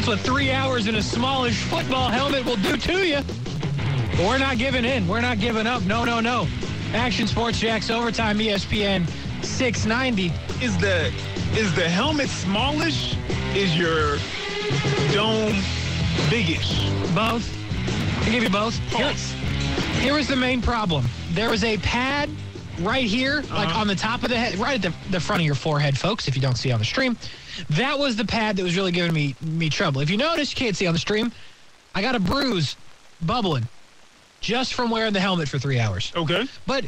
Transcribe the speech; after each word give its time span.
got 0.00 0.12
a 0.12 0.16
headache. 0.16 0.16
That's 0.16 0.18
what 0.18 0.20
three 0.20 0.50
hours 0.50 0.86
in 0.86 0.94
a 0.96 1.02
smallish 1.02 1.62
football 1.64 2.08
helmet 2.08 2.44
will 2.44 2.56
do 2.56 2.76
to 2.76 3.06
you. 3.06 3.20
But 4.16 4.26
we're 4.26 4.38
not 4.38 4.58
giving 4.58 4.84
in. 4.84 5.06
We're 5.06 5.20
not 5.20 5.38
giving 5.38 5.66
up. 5.66 5.82
No, 5.82 6.04
no, 6.04 6.20
no. 6.20 6.46
Action 6.92 7.26
Sports 7.26 7.58
Jax 7.58 7.90
Overtime 7.90 8.38
ESPN 8.38 9.08
690. 9.44 10.32
Is 10.64 10.76
the 10.78 11.12
is 11.56 11.74
the 11.74 11.88
helmet 11.88 12.28
smallish? 12.28 13.16
Is 13.54 13.76
your 13.76 14.18
dome 15.12 15.56
biggish? 16.28 16.90
Both. 17.14 17.56
I 18.22 18.30
give 18.30 18.42
you 18.42 18.50
both. 18.50 18.78
Here, 18.90 19.12
here 20.00 20.18
is 20.18 20.28
the 20.28 20.36
main 20.36 20.62
problem. 20.62 21.04
There 21.32 21.52
is 21.52 21.64
a 21.64 21.78
pad 21.78 22.30
right 22.80 23.04
here, 23.06 23.36
like 23.50 23.68
Uh-huh. 23.68 23.80
on 23.80 23.86
the 23.86 23.94
top 23.94 24.22
of 24.22 24.30
the 24.30 24.38
head, 24.38 24.56
right 24.58 24.82
at 24.84 24.92
the, 24.92 25.10
the 25.10 25.20
front 25.20 25.40
of 25.40 25.46
your 25.46 25.54
forehead, 25.54 25.96
folks, 25.98 26.28
if 26.28 26.34
you 26.34 26.42
don't 26.42 26.56
see 26.56 26.72
on 26.72 26.78
the 26.78 26.84
stream. 26.84 27.16
That 27.70 27.98
was 27.98 28.16
the 28.16 28.24
pad 28.24 28.56
that 28.56 28.62
was 28.62 28.76
really 28.76 28.92
giving 28.92 29.12
me, 29.12 29.34
me 29.40 29.68
trouble. 29.68 30.00
If 30.00 30.10
you 30.10 30.16
notice, 30.16 30.50
you 30.50 30.56
can't 30.56 30.76
see 30.76 30.86
on 30.86 30.92
the 30.94 30.98
stream, 30.98 31.32
I 31.94 32.02
got 32.02 32.14
a 32.14 32.20
bruise 32.20 32.76
bubbling 33.22 33.68
just 34.40 34.72
from 34.74 34.90
wearing 34.90 35.12
the 35.12 35.20
helmet 35.20 35.48
for 35.48 35.58
three 35.58 35.78
hours. 35.78 36.12
Okay. 36.16 36.46
But, 36.66 36.86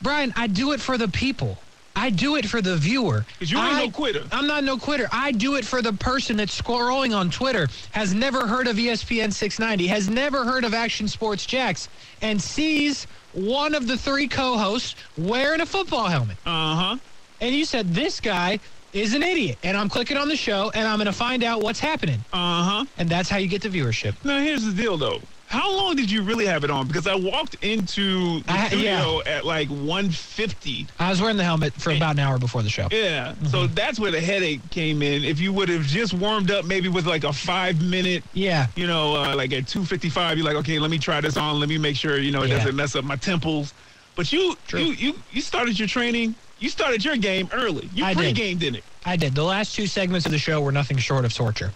Brian, 0.00 0.32
I 0.36 0.46
do 0.46 0.72
it 0.72 0.80
for 0.80 0.96
the 0.96 1.08
people. 1.08 1.58
I 1.96 2.10
do 2.10 2.36
it 2.36 2.46
for 2.48 2.60
the 2.60 2.76
viewer. 2.76 3.24
'Cause 3.38 3.50
you 3.50 3.58
ain't 3.58 3.74
I- 3.74 3.84
no 3.84 3.90
quitter. 3.90 4.24
I'm 4.32 4.46
not 4.46 4.64
no 4.64 4.76
quitter. 4.76 5.08
I 5.12 5.30
do 5.32 5.54
it 5.56 5.64
for 5.64 5.80
the 5.82 5.92
person 5.92 6.36
that's 6.36 6.60
scrolling 6.60 7.16
on 7.16 7.30
Twitter, 7.30 7.68
has 7.92 8.12
never 8.14 8.46
heard 8.46 8.66
of 8.66 8.76
ESPN 8.78 9.30
690, 9.30 9.86
has 9.86 10.08
never 10.08 10.44
heard 10.44 10.64
of 10.64 10.74
Action 10.74 11.06
Sports 11.08 11.46
Jax, 11.46 11.88
and 12.20 12.40
sees 12.42 13.06
one 13.32 13.74
of 13.74 13.86
the 13.86 13.96
three 13.96 14.28
co-hosts 14.28 14.94
wearing 15.16 15.60
a 15.60 15.66
football 15.66 16.06
helmet. 16.08 16.36
Uh 16.44 16.74
huh. 16.76 16.96
And 17.40 17.54
you 17.54 17.64
said, 17.64 17.94
this 17.94 18.20
guy 18.20 18.58
is 18.92 19.12
an 19.14 19.22
idiot. 19.22 19.58
And 19.64 19.76
I'm 19.76 19.88
clicking 19.88 20.16
on 20.16 20.28
the 20.28 20.36
show, 20.36 20.70
and 20.74 20.86
I'm 20.86 20.96
going 20.98 21.06
to 21.06 21.12
find 21.12 21.42
out 21.44 21.62
what's 21.62 21.80
happening. 21.80 22.24
Uh 22.32 22.62
huh. 22.64 22.84
And 22.96 23.08
that's 23.08 23.28
how 23.28 23.38
you 23.38 23.48
get 23.48 23.62
the 23.62 23.68
viewership. 23.68 24.14
Now 24.24 24.38
here's 24.38 24.64
the 24.64 24.72
deal, 24.72 24.96
though. 24.96 25.20
How 25.54 25.72
long 25.76 25.94
did 25.94 26.10
you 26.10 26.22
really 26.22 26.46
have 26.46 26.64
it 26.64 26.70
on? 26.70 26.88
Because 26.88 27.06
I 27.06 27.14
walked 27.14 27.54
into 27.62 28.40
the 28.40 28.52
I- 28.52 28.66
studio 28.68 29.22
at 29.24 29.44
like 29.44 29.68
150. 29.68 30.86
I 30.98 31.10
was 31.10 31.20
wearing 31.20 31.36
the 31.36 31.44
helmet 31.44 31.72
for 31.74 31.92
about 31.92 32.12
an 32.16 32.18
hour 32.18 32.38
before 32.38 32.62
the 32.62 32.68
show. 32.68 32.88
Yeah. 32.90 33.34
So 33.50 33.58
Mm-hmm. 33.64 33.74
that's 33.74 34.00
where 34.00 34.10
the 34.10 34.20
headache 34.20 34.68
came 34.70 35.00
in. 35.02 35.22
If 35.24 35.38
you 35.38 35.52
would 35.52 35.68
have 35.68 35.82
just 35.84 36.12
warmed 36.12 36.50
up 36.50 36.64
maybe 36.64 36.88
with 36.88 37.06
like 37.06 37.22
a 37.24 37.32
five 37.32 37.80
minute, 37.80 38.24
Yeah. 38.32 38.66
you 38.74 38.86
know, 38.88 39.14
uh, 39.16 39.36
like 39.36 39.52
at 39.52 39.68
255, 39.68 40.38
you're 40.38 40.44
like, 40.46 40.56
okay, 40.56 40.78
let 40.80 40.90
me 40.90 40.98
try 40.98 41.20
this 41.20 41.36
on. 41.36 41.60
Let 41.60 41.68
me 41.68 41.78
make 41.78 41.94
sure, 41.96 42.18
you 42.18 42.32
know, 42.32 42.42
it 42.42 42.48
Yeah. 42.48 42.56
doesn't 42.58 42.74
mess 42.76 42.96
up 42.96 43.04
my 43.04 43.16
temples. 43.16 43.72
But 44.16 44.32
you, 44.32 44.56
True. 44.66 44.80
you, 44.80 44.92
you, 44.94 45.14
you 45.32 45.40
started 45.40 45.78
your 45.78 45.86
training. 45.88 46.34
You 46.58 46.68
started 46.68 47.04
your 47.04 47.16
game 47.16 47.48
early. 47.52 47.88
You 47.94 48.04
I 48.04 48.14
did. 48.14 48.18
pre-gamed 48.34 48.62
in 48.62 48.74
it. 48.76 48.84
I 49.04 49.16
did. 49.16 49.34
The 49.34 49.44
last 49.44 49.74
two 49.74 49.86
segments 49.86 50.24
of 50.26 50.32
the 50.32 50.38
show 50.38 50.60
were 50.60 50.72
nothing 50.72 50.96
short 50.98 51.24
of 51.24 51.32
torture. 51.34 51.72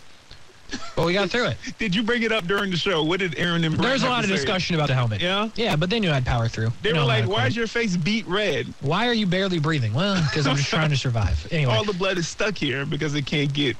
But 0.96 1.06
we 1.06 1.12
got 1.12 1.30
through 1.30 1.46
it. 1.46 1.56
Did 1.78 1.94
you 1.94 2.02
bring 2.02 2.22
it 2.22 2.32
up 2.32 2.46
during 2.46 2.70
the 2.70 2.76
show? 2.76 3.02
What 3.02 3.20
did 3.20 3.38
Aaron 3.38 3.64
and 3.64 3.76
Brian 3.76 3.90
There's 3.90 4.02
a 4.02 4.08
lot 4.08 4.24
of 4.24 4.30
discussion 4.30 4.74
about 4.74 4.88
the 4.88 4.94
helmet. 4.94 5.20
Yeah? 5.20 5.48
Yeah, 5.54 5.76
but 5.76 5.90
they 5.90 6.00
knew 6.00 6.10
I'd 6.10 6.26
power 6.26 6.48
through. 6.48 6.72
They 6.82 6.90
You 6.90 6.96
were 6.96 7.02
like, 7.02 7.26
why 7.28 7.46
is 7.46 7.56
your 7.56 7.66
face 7.66 7.96
beat 7.96 8.26
red? 8.26 8.66
Why 8.80 9.06
are 9.08 9.12
you 9.14 9.26
barely 9.26 9.58
breathing? 9.58 9.94
Well, 9.94 10.20
because 10.22 10.46
I'm 10.46 10.56
just 10.56 10.68
trying 10.68 10.90
to 10.90 10.96
survive. 10.96 11.46
Anyway, 11.52 11.72
All 11.72 11.84
the 11.84 11.92
blood 11.94 12.18
is 12.18 12.28
stuck 12.28 12.56
here 12.56 12.84
because 12.84 13.14
it 13.14 13.24
can't 13.26 13.52
get 13.52 13.76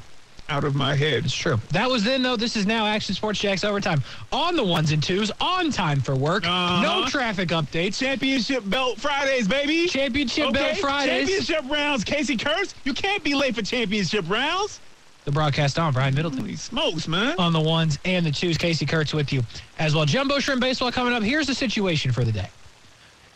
out 0.48 0.64
of 0.64 0.75
my 0.75 0.94
head. 0.94 1.25
it's 1.27 1.34
true. 1.34 1.61
That 1.70 1.91
was 1.91 2.03
then, 2.03 2.22
though. 2.22 2.36
This 2.36 2.56
is 2.56 2.64
now 2.66 2.86
Action 2.86 3.14
Sports 3.14 3.39
Jax 3.39 3.62
overtime. 3.64 4.03
On 4.33 4.56
the 4.56 4.64
ones 4.64 4.92
and 4.92 5.03
twos, 5.03 5.31
on 5.41 5.71
time 5.71 6.00
for 6.00 6.16
work. 6.16 6.47
Uh-huh. 6.47 6.81
No 6.82 7.06
traffic 7.06 7.50
updates. 7.50 7.98
Championship 7.98 8.62
belt 8.71 8.98
Fridays, 8.98 9.47
baby. 9.47 9.87
Championship 9.87 10.53
belt 10.54 10.78
Fridays. 10.78 11.28
Championship 11.28 11.71
rounds. 11.71 12.04
Casey 12.04 12.37
Kurtz, 12.37 12.75
you 12.84 12.94
can't 12.94 13.22
be 13.22 13.34
late 13.34 13.54
for 13.54 13.62
championship 13.62 14.28
rounds. 14.31 14.81
The 15.28 15.33
broadcast 15.33 15.78
on 15.78 15.93
Brian 15.93 16.15
Middleton. 16.15 16.41
Holy 16.41 16.56
smokes, 16.56 17.06
man. 17.06 17.34
On 17.39 17.53
the 17.53 17.61
ones 17.61 17.99
and 18.06 18.25
the 18.25 18.31
twos, 18.31 18.56
Casey 18.56 18.87
Kurtz 18.87 19.12
with 19.12 19.31
you 19.31 19.43
as 19.78 19.94
well. 19.94 20.06
Jumbo 20.06 20.39
Shrimp 20.39 20.62
Baseball 20.62 20.91
coming 20.91 21.12
up. 21.12 21.22
Here's 21.22 21.47
the 21.47 21.55
situation 21.55 22.12
for 22.12 22.25
the 22.25 22.33
day. 22.33 22.49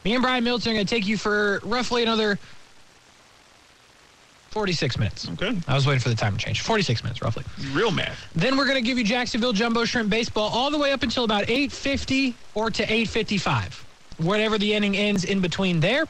Me 0.03 0.15
and 0.15 0.23
Brian 0.23 0.43
Middleton 0.43 0.73
are 0.73 0.75
going 0.77 0.87
to 0.87 0.95
take 0.95 1.07
you 1.07 1.19
for 1.19 1.61
roughly 1.63 2.03
another 2.03 2.39
46 4.53 4.99
minutes. 4.99 5.29
Okay. 5.33 5.55
I 5.69 5.75
was 5.75 5.87
waiting 5.87 6.01
for 6.01 6.09
the 6.09 6.15
time 6.15 6.35
to 6.35 6.43
change. 6.43 6.63
46 6.63 7.03
minutes, 7.03 7.21
roughly. 7.21 7.45
Real 7.75 7.91
math. 7.91 8.19
Then 8.35 8.57
we're 8.57 8.65
going 8.65 8.83
to 8.83 8.89
give 8.89 8.97
you 8.97 9.05
Jacksonville 9.05 9.53
Jumbo 9.53 9.85
Shrimp 9.85 10.09
Baseball 10.09 10.49
all 10.49 10.71
the 10.71 10.79
way 10.79 10.93
up 10.93 11.03
until 11.03 11.25
about 11.25 11.45
8.50 11.45 12.33
or 12.55 12.71
to 12.71 12.87
8.55. 12.87 13.85
Wherever 14.23 14.59
the 14.59 14.73
inning 14.75 14.97
ends 14.97 15.25
in 15.25 15.41
between 15.41 15.81
there, 15.81 16.07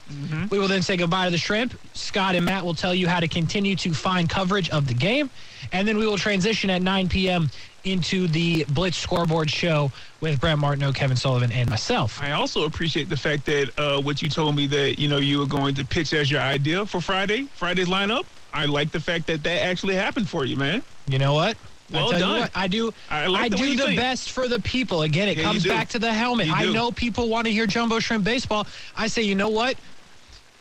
we 0.51 0.59
will 0.59 0.69
then 0.69 0.83
say 0.83 0.97
goodbye 0.97 1.27
to 1.27 1.31
the 1.31 1.39
Shrimp. 1.39 1.75
Scott 1.95 2.35
and 2.35 2.45
Matt 2.45 2.65
will 2.65 2.75
tell 2.75 2.95
you 2.95 3.09
how 3.09 3.21
to 3.21 3.29
continue 3.29 3.77
to 3.77 3.93
find 3.95 4.29
coverage 4.29 4.71
of 4.71 4.87
the 4.87 4.95
game. 4.95 5.31
And 5.73 5.87
then 5.87 5.97
we 5.97 6.07
will 6.07 6.19
transition 6.19 6.71
at 6.71 6.83
9 6.83 7.09
p.m. 7.09 7.51
into 7.85 8.29
the 8.29 8.65
Blitz 8.65 8.97
scoreboard 8.99 9.51
show 9.51 9.91
with 10.21 10.41
Brent 10.41 10.61
Martineau, 10.61 10.93
Kevin 10.93 11.17
Sullivan, 11.17 11.51
and 11.53 11.71
myself. 11.71 12.21
I 12.23 12.33
also 12.33 12.65
appreciate 12.65 13.09
the 13.09 13.17
fact 13.17 13.47
that 13.47 13.71
uh, 13.79 14.01
what 14.01 14.21
you 14.23 14.29
told 14.29 14.57
me 14.57 14.67
that 14.69 14.99
you 14.99 15.09
know 15.09 15.19
you 15.19 15.39
were 15.39 15.47
going 15.47 15.75
to 15.77 15.85
pitch 15.85 16.13
as 16.13 16.31
your 16.31 16.41
idea 16.41 16.85
for 16.85 17.01
Friday, 17.01 17.45
Friday's 17.55 17.89
lineup. 17.89 18.25
I 18.53 18.67
like 18.67 18.93
the 18.93 19.01
fact 19.01 19.27
that 19.29 19.43
that 19.45 19.63
actually 19.63 19.95
happened 19.95 20.29
for 20.29 20.45
you, 20.45 20.57
man. 20.57 20.83
You 21.09 21.19
know 21.19 21.33
what? 21.35 21.57
I 21.93 21.97
Well 21.97 22.11
done. 22.13 22.41
what, 22.41 22.51
I 22.55 22.69
do. 22.69 22.93
I 23.11 23.27
like 23.27 23.53
the 23.53 23.57
do 23.59 23.77
the 23.77 23.85
think. 23.87 23.97
best 24.01 24.31
for 24.31 24.49
the 24.49 24.61
people. 24.61 25.03
Again, 25.03 25.29
it 25.29 25.37
Yeah, 25.37 25.45
comes 25.45 25.65
back 25.67 25.89
to 25.91 25.99
the 25.99 26.13
helmet. 26.13 26.51
I 26.51 26.65
know 26.73 26.91
people 26.93 27.29
want 27.29 27.47
to 27.47 27.53
hear 27.53 27.67
Jumbo 27.67 27.99
Shrimp 27.99 28.25
baseball. 28.25 28.67
I 28.97 29.07
say, 29.09 29.23
you 29.23 29.35
know 29.35 29.49
what? 29.49 29.77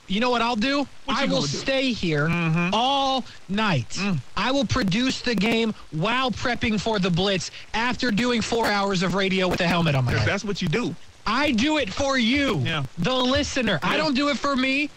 You 0.07 0.19
know 0.19 0.29
what 0.29 0.41
I'll 0.41 0.57
do? 0.57 0.85
What 1.05 1.17
I 1.17 1.25
will 1.25 1.41
do? 1.41 1.47
Mm-hmm. 1.47 1.57
stay 1.57 1.93
here 1.93 2.27
all 2.73 3.23
night. 3.47 3.89
Mm. 3.91 4.19
I 4.35 4.51
will 4.51 4.65
produce 4.65 5.21
the 5.21 5.35
game 5.35 5.73
while 5.91 6.31
prepping 6.31 6.81
for 6.81 6.99
the 6.99 7.09
blitz 7.09 7.49
after 7.73 8.11
doing 8.11 8.41
four 8.41 8.67
hours 8.67 9.03
of 9.03 9.13
radio 9.15 9.47
with 9.47 9.59
the 9.59 9.67
helmet 9.67 9.95
on 9.95 10.03
my 10.05 10.11
head. 10.11 10.27
that's 10.27 10.43
what 10.43 10.61
you 10.61 10.67
do. 10.67 10.93
I 11.25 11.51
do 11.51 11.77
it 11.77 11.93
for 11.93 12.17
you, 12.17 12.57
Yeah. 12.65 12.83
the 12.97 13.13
listener. 13.15 13.79
I 13.83 13.95
don't 13.95 14.13
do 14.15 14.27
it 14.29 14.37
for 14.37 14.55
me. 14.55 14.89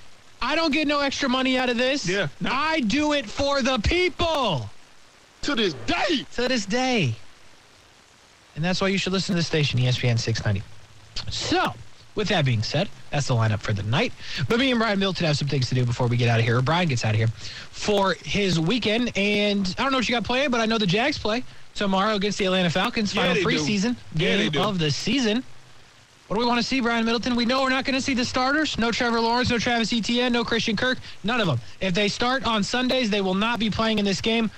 I 0.42 0.56
don't 0.56 0.72
get 0.72 0.88
no 0.88 0.98
extra 1.00 1.28
money 1.28 1.56
out 1.58 1.68
of 1.68 1.76
this. 1.76 2.08
Yeah, 2.08 2.26
no. 2.40 2.50
I 2.52 2.80
do 2.80 3.12
it 3.12 3.26
for 3.26 3.62
the 3.62 3.78
people 3.78 4.68
To 5.44 5.54
this 5.54 5.74
day. 5.86 6.26
to 6.36 6.48
this 6.48 6.64
day. 6.64 7.14
And 8.56 8.64
that's 8.64 8.80
why 8.80 8.88
you 8.88 8.96
should 8.96 9.12
listen 9.12 9.34
to 9.34 9.38
the 9.38 9.44
station, 9.44 9.78
ESPN 9.78 10.18
690. 10.18 10.62
So, 11.30 11.74
with 12.14 12.28
that 12.28 12.46
being 12.46 12.62
said, 12.62 12.88
that's 13.10 13.26
the 13.26 13.34
lineup 13.34 13.60
for 13.60 13.74
the 13.74 13.82
night. 13.82 14.14
But 14.48 14.58
me 14.58 14.70
and 14.70 14.80
Brian 14.80 14.98
Middleton 14.98 15.26
have 15.26 15.36
some 15.36 15.48
things 15.48 15.68
to 15.68 15.74
do 15.74 15.84
before 15.84 16.06
we 16.06 16.16
get 16.16 16.28
out 16.28 16.38
of 16.38 16.46
here. 16.46 16.58
Or 16.58 16.62
Brian 16.62 16.88
gets 16.88 17.04
out 17.04 17.10
of 17.10 17.16
here 17.16 17.28
for 17.28 18.14
his 18.24 18.58
weekend. 18.58 19.12
And 19.16 19.74
I 19.78 19.82
don't 19.82 19.92
know 19.92 19.98
what 19.98 20.08
you 20.08 20.14
got 20.14 20.24
playing, 20.24 20.50
but 20.50 20.60
I 20.60 20.66
know 20.66 20.78
the 20.78 20.86
Jags 20.86 21.18
play 21.18 21.44
tomorrow 21.74 22.14
against 22.14 22.38
the 22.38 22.46
Atlanta 22.46 22.70
Falcons. 22.70 23.14
Yeah, 23.14 23.34
Final 23.34 23.42
preseason 23.42 23.96
Yeah, 24.14 24.48
game 24.48 24.62
of 24.62 24.78
the 24.78 24.90
season. 24.90 25.42
What 26.28 26.36
do 26.36 26.40
we 26.40 26.46
want 26.46 26.58
to 26.58 26.66
see, 26.66 26.80
Brian 26.80 27.04
Middleton? 27.04 27.36
We 27.36 27.44
know 27.44 27.60
we're 27.60 27.68
not 27.68 27.84
going 27.84 27.96
to 27.96 28.00
see 28.00 28.14
the 28.14 28.24
starters. 28.24 28.78
No 28.78 28.90
Trevor 28.90 29.20
Lawrence, 29.20 29.50
no 29.50 29.58
Travis 29.58 29.92
Etienne, 29.92 30.32
no 30.32 30.42
Christian 30.42 30.74
Kirk. 30.74 30.98
None 31.22 31.38
of 31.38 31.46
them. 31.46 31.60
If 31.82 31.92
they 31.92 32.08
start 32.08 32.46
on 32.46 32.62
Sundays, 32.64 33.10
they 33.10 33.20
will 33.20 33.34
not 33.34 33.58
be 33.58 33.68
playing 33.68 33.98
in 33.98 34.06
this 34.06 34.22
game. 34.22 34.50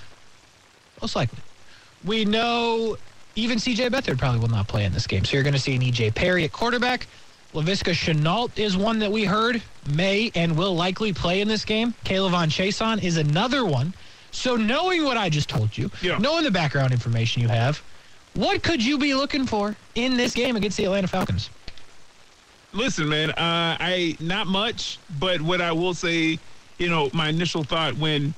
Most 1.01 1.17
likely. 1.17 1.39
We 2.05 2.25
know 2.25 2.97
even 3.35 3.59
CJ 3.59 3.91
Beathard 3.91 4.19
probably 4.19 4.41
will 4.41 4.49
not 4.49 4.69
play 4.69 4.85
in 4.85 4.93
this 4.93 5.07
game. 5.07 5.25
So 5.25 5.35
you're 5.35 5.43
going 5.43 5.55
to 5.55 5.61
see 5.61 5.75
an 5.75 5.83
EJ 5.83 6.15
Perry 6.15 6.45
at 6.45 6.53
quarterback. 6.53 7.07
Laviska 7.55 7.93
Shenault 7.93 8.59
is 8.59 8.77
one 8.77 8.99
that 8.99 9.11
we 9.11 9.25
heard 9.25 9.63
may 9.91 10.31
and 10.35 10.57
will 10.57 10.75
likely 10.75 11.13
play 11.13 11.41
in 11.41 11.49
this 11.49 11.65
game. 11.65 11.95
K'Lavon 12.05 12.49
Chaisson 12.49 13.03
is 13.03 13.17
another 13.17 13.65
one. 13.65 13.95
So 14.31 14.57
knowing 14.57 15.05
what 15.05 15.17
I 15.17 15.29
just 15.31 15.49
told 15.49 15.77
you, 15.77 15.91
Yeah. 16.03 16.19
knowing 16.19 16.45
the 16.45 16.51
background 16.51 16.93
information 16.93 17.41
you 17.41 17.49
have, 17.49 17.83
what 18.35 18.63
could 18.63 18.85
you 18.85 18.99
be 18.99 19.15
looking 19.15 19.47
for 19.47 19.75
in 19.95 20.17
this 20.17 20.35
game 20.35 20.57
against 20.57 20.77
the 20.77 20.85
Atlanta 20.85 21.09
Falcons? 21.09 21.49
Listen, 22.75 23.09
man, 23.09 23.31
uh, 23.31 23.77
I 23.81 24.17
not 24.21 24.47
much, 24.47 24.99
but 25.19 25.41
what 25.41 25.63
I 25.63 25.73
will 25.73 25.95
say, 25.95 26.39
you 26.79 26.91
know, 26.91 27.09
my 27.15 27.29
initial 27.31 27.65
thought 27.65 27.97
when 27.97 28.35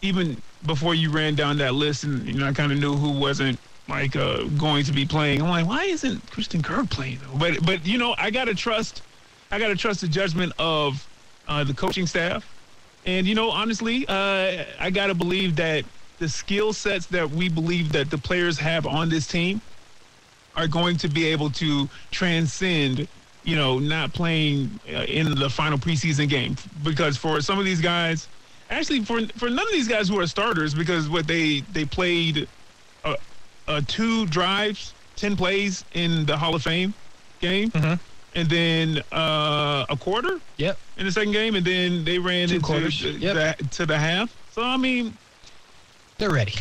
even 0.00 0.40
before 0.66 0.94
you 0.94 1.10
ran 1.10 1.34
down 1.34 1.58
that 1.58 1.74
list 1.74 2.04
and 2.04 2.26
you 2.26 2.34
know 2.34 2.46
I 2.46 2.52
kind 2.52 2.72
of 2.72 2.78
knew 2.78 2.94
who 2.94 3.18
wasn't 3.18 3.58
like 3.88 4.16
uh, 4.16 4.44
going 4.58 4.84
to 4.84 4.92
be 4.92 5.04
playing. 5.04 5.42
I'm 5.42 5.48
like, 5.48 5.66
why 5.66 5.84
isn't 5.84 6.30
Christian 6.30 6.62
Kirk 6.62 6.88
playing 6.90 7.18
though? 7.22 7.38
But 7.38 7.64
but 7.64 7.86
you 7.86 7.98
know, 7.98 8.14
I 8.18 8.30
gotta 8.30 8.54
trust, 8.54 9.02
I 9.50 9.58
gotta 9.58 9.76
trust 9.76 10.00
the 10.00 10.08
judgment 10.08 10.52
of 10.58 11.06
uh, 11.48 11.64
the 11.64 11.74
coaching 11.74 12.06
staff, 12.06 12.46
and 13.04 13.26
you 13.26 13.34
know, 13.34 13.50
honestly, 13.50 14.06
uh, 14.08 14.64
I 14.78 14.90
gotta 14.90 15.14
believe 15.14 15.56
that 15.56 15.84
the 16.18 16.28
skill 16.28 16.72
sets 16.72 17.06
that 17.06 17.30
we 17.30 17.48
believe 17.48 17.92
that 17.92 18.10
the 18.10 18.18
players 18.18 18.58
have 18.58 18.86
on 18.86 19.08
this 19.08 19.26
team 19.26 19.60
are 20.56 20.68
going 20.68 20.96
to 20.98 21.08
be 21.08 21.26
able 21.26 21.50
to 21.50 21.88
transcend, 22.12 23.08
you 23.42 23.56
know, 23.56 23.78
not 23.78 24.12
playing 24.12 24.78
uh, 24.88 25.02
in 25.02 25.34
the 25.34 25.50
final 25.50 25.76
preseason 25.76 26.28
game. 26.28 26.56
Because 26.82 27.16
for 27.16 27.40
some 27.40 27.58
of 27.58 27.64
these 27.64 27.80
guys, 27.80 28.28
actually 28.70 29.04
for 29.04 29.20
for 29.38 29.48
none 29.48 29.66
of 29.66 29.72
these 29.72 29.88
guys 29.88 30.08
who 30.08 30.18
are 30.20 30.26
starters, 30.26 30.74
because 30.74 31.08
what 31.08 31.26
they 31.26 31.60
they 31.72 31.84
played 31.84 32.48
uh, 33.04 33.16
uh, 33.68 33.80
two 33.86 34.26
drives, 34.26 34.94
ten 35.16 35.36
plays 35.36 35.84
in 35.94 36.26
the 36.26 36.36
Hall 36.36 36.54
of 36.54 36.62
Fame 36.62 36.94
game, 37.40 37.70
Mhm. 37.70 37.98
and 38.34 38.48
then 38.48 39.02
uh, 39.12 39.84
a 39.88 39.96
quarter 39.96 40.40
Yep. 40.56 40.78
in 40.98 41.06
the 41.06 41.12
second 41.12 41.32
game, 41.32 41.54
and 41.54 41.64
then 41.66 42.04
they 42.04 42.18
ran 42.18 42.48
Two 42.48 42.56
into 42.56 42.66
quarters. 42.66 43.00
the, 43.00 43.10
Yep. 43.12 43.58
the- 43.58 43.64
to 43.68 43.86
the 43.86 43.98
half. 43.98 44.30
So 44.54 44.62
I 44.62 44.76
mean, 44.76 45.16
They're 46.18 46.30
ready. 46.30 46.54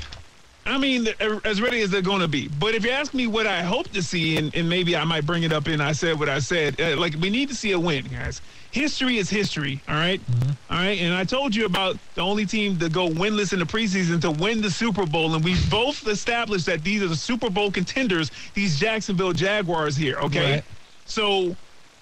I 0.65 0.77
mean, 0.77 1.07
as 1.44 1.61
ready 1.61 1.81
as 1.81 1.89
they're 1.91 2.01
going 2.01 2.21
to 2.21 2.27
be. 2.27 2.47
But 2.47 2.73
if 2.73 2.85
you 2.85 2.91
ask 2.91 3.13
me 3.13 3.27
what 3.27 3.45
I 3.45 3.61
hope 3.63 3.89
to 3.91 4.01
see, 4.01 4.38
and, 4.38 4.55
and 4.55 4.69
maybe 4.69 4.95
I 4.95 5.03
might 5.03 5.25
bring 5.25 5.44
it 5.44 5.51
up 5.51 5.67
and 5.67 5.83
I 5.83 5.91
said 5.91 6.17
what 6.17 6.29
I 6.29 6.39
said, 6.39 6.79
uh, 6.79 6.95
like 6.97 7.15
we 7.19 7.29
need 7.29 7.50
to 7.50 7.55
see 7.55 7.71
a 7.73 7.79
win, 7.79 8.05
guys. 8.07 8.41
History 8.74 9.18
is 9.18 9.30
history, 9.30 9.80
all 9.88 9.94
right? 9.94 10.20
Mm-hmm. 10.20 10.74
All 10.74 10.80
right. 10.80 11.00
And 11.00 11.14
I 11.14 11.24
told 11.25 11.54
you 11.54 11.68
about 11.68 11.96
the 12.16 12.22
only 12.22 12.48
team 12.48 12.80
to 12.80 12.90
go 12.90 13.08
winless 13.08 13.54
in 13.54 13.60
the 13.60 13.66
preseason 13.66 14.20
to 14.22 14.31
win 14.31 14.62
the 14.62 14.72
Super 14.72 15.06
Bowl. 15.06 15.36
And 15.36 15.44
we've 15.44 15.70
both 15.70 16.08
established 16.08 16.66
that 16.66 16.84
these 16.84 17.04
are 17.04 17.08
the 17.08 17.16
Super 17.16 17.52
Bowl 17.52 17.70
contenders, 17.70 18.31
these 18.56 18.80
Jacksonville 18.80 19.31
Jaguars 19.31 19.96
here, 19.96 20.18
okay? 20.18 20.56
Right. 20.56 20.64
So 21.06 21.56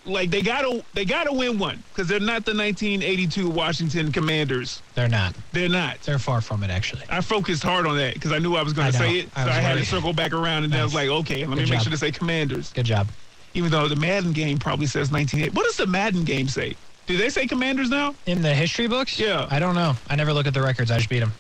like 0.06 0.32
they 0.32 0.42
gotta 0.42 0.84
they 0.94 1.06
gotta 1.06 1.34
win 1.34 1.60
one 1.60 1.84
because 1.90 2.08
they're 2.08 2.20
not 2.20 2.46
the 2.46 2.56
1982 2.56 3.50
Washington 3.50 4.12
Commanders. 4.12 4.82
They're 4.96 5.10
not. 5.10 5.36
They're 5.52 5.70
not. 5.70 6.00
They're 6.02 6.20
far 6.20 6.40
from 6.40 6.64
it, 6.64 6.70
actually. 6.70 7.04
I 7.10 7.20
focused 7.20 7.64
hard 7.64 7.86
on 7.86 7.98
that 7.98 8.14
because 8.14 8.32
I 8.32 8.40
knew 8.40 8.56
I 8.56 8.64
was 8.64 8.74
going 8.74 8.92
to 8.92 8.98
say 8.98 9.20
it, 9.20 9.26
so 9.26 9.42
I 9.42 9.44
I, 9.44 9.46
was 9.48 9.56
had 9.58 9.78
to 9.78 9.86
circle 9.86 10.14
back 10.14 10.34
around, 10.34 10.64
and 10.64 10.72
then 10.72 10.80
I 10.80 10.84
was 10.84 10.96
like, 10.96 11.10
okay, 11.10 11.46
let 11.46 11.50
me 11.50 11.66
Good 11.66 11.70
make 11.70 11.82
sure 11.82 11.92
to 11.92 11.98
say 11.98 12.12
Commanders, 12.12 12.72
Good 12.72 12.86
job. 12.86 13.08
Even 13.54 13.72
though 13.72 13.88
the 13.88 13.96
Madden 13.96 14.32
game 14.34 14.58
probably 14.58 14.86
says 14.86 15.12
1980. 15.12 15.56
What 15.56 15.66
does 15.66 15.78
the 15.78 15.88
Madden 15.88 16.24
game 16.24 16.48
say? 16.48 16.76
Do 17.08 17.18
they 17.18 17.30
say 17.30 17.48
Commanders 17.48 17.90
now? 17.90 18.16
In 18.26 18.42
the 18.42 18.54
history 18.54 18.88
books? 18.88 19.20
Yeah. 19.20 19.48
I 19.50 19.60
don't 19.60 19.76
know. 19.76 19.96
I 20.10 20.16
never 20.16 20.34
look 20.34 20.48
at 20.48 20.54
the 20.54 20.62
records. 20.62 20.92
I 20.92 20.98
just 20.98 21.10
beat 21.10 21.20
them. 21.20 21.34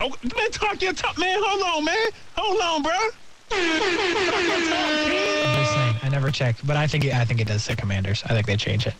Oh, 0.00 0.08
man, 0.08 0.50
talk 0.50 0.80
your 0.80 0.92
talk, 0.92 1.18
man. 1.18 1.38
Hold 1.42 1.62
on, 1.62 1.84
man. 1.84 2.08
Hold 2.36 2.60
on, 2.60 2.82
bro. 2.82 2.92
Talk 2.92 3.58
your 3.58 4.60
talk. 4.70 4.80
I'm 5.46 5.66
saying. 5.66 5.96
I 6.02 6.08
never 6.10 6.30
checked, 6.30 6.66
but 6.66 6.76
I 6.76 6.86
think 6.86 7.04
it, 7.04 7.14
I 7.14 7.24
think 7.24 7.40
it 7.40 7.46
does 7.46 7.62
say 7.62 7.76
Commanders. 7.76 8.22
I 8.24 8.28
think 8.28 8.46
they 8.46 8.56
change 8.56 8.86
it. 8.86 8.94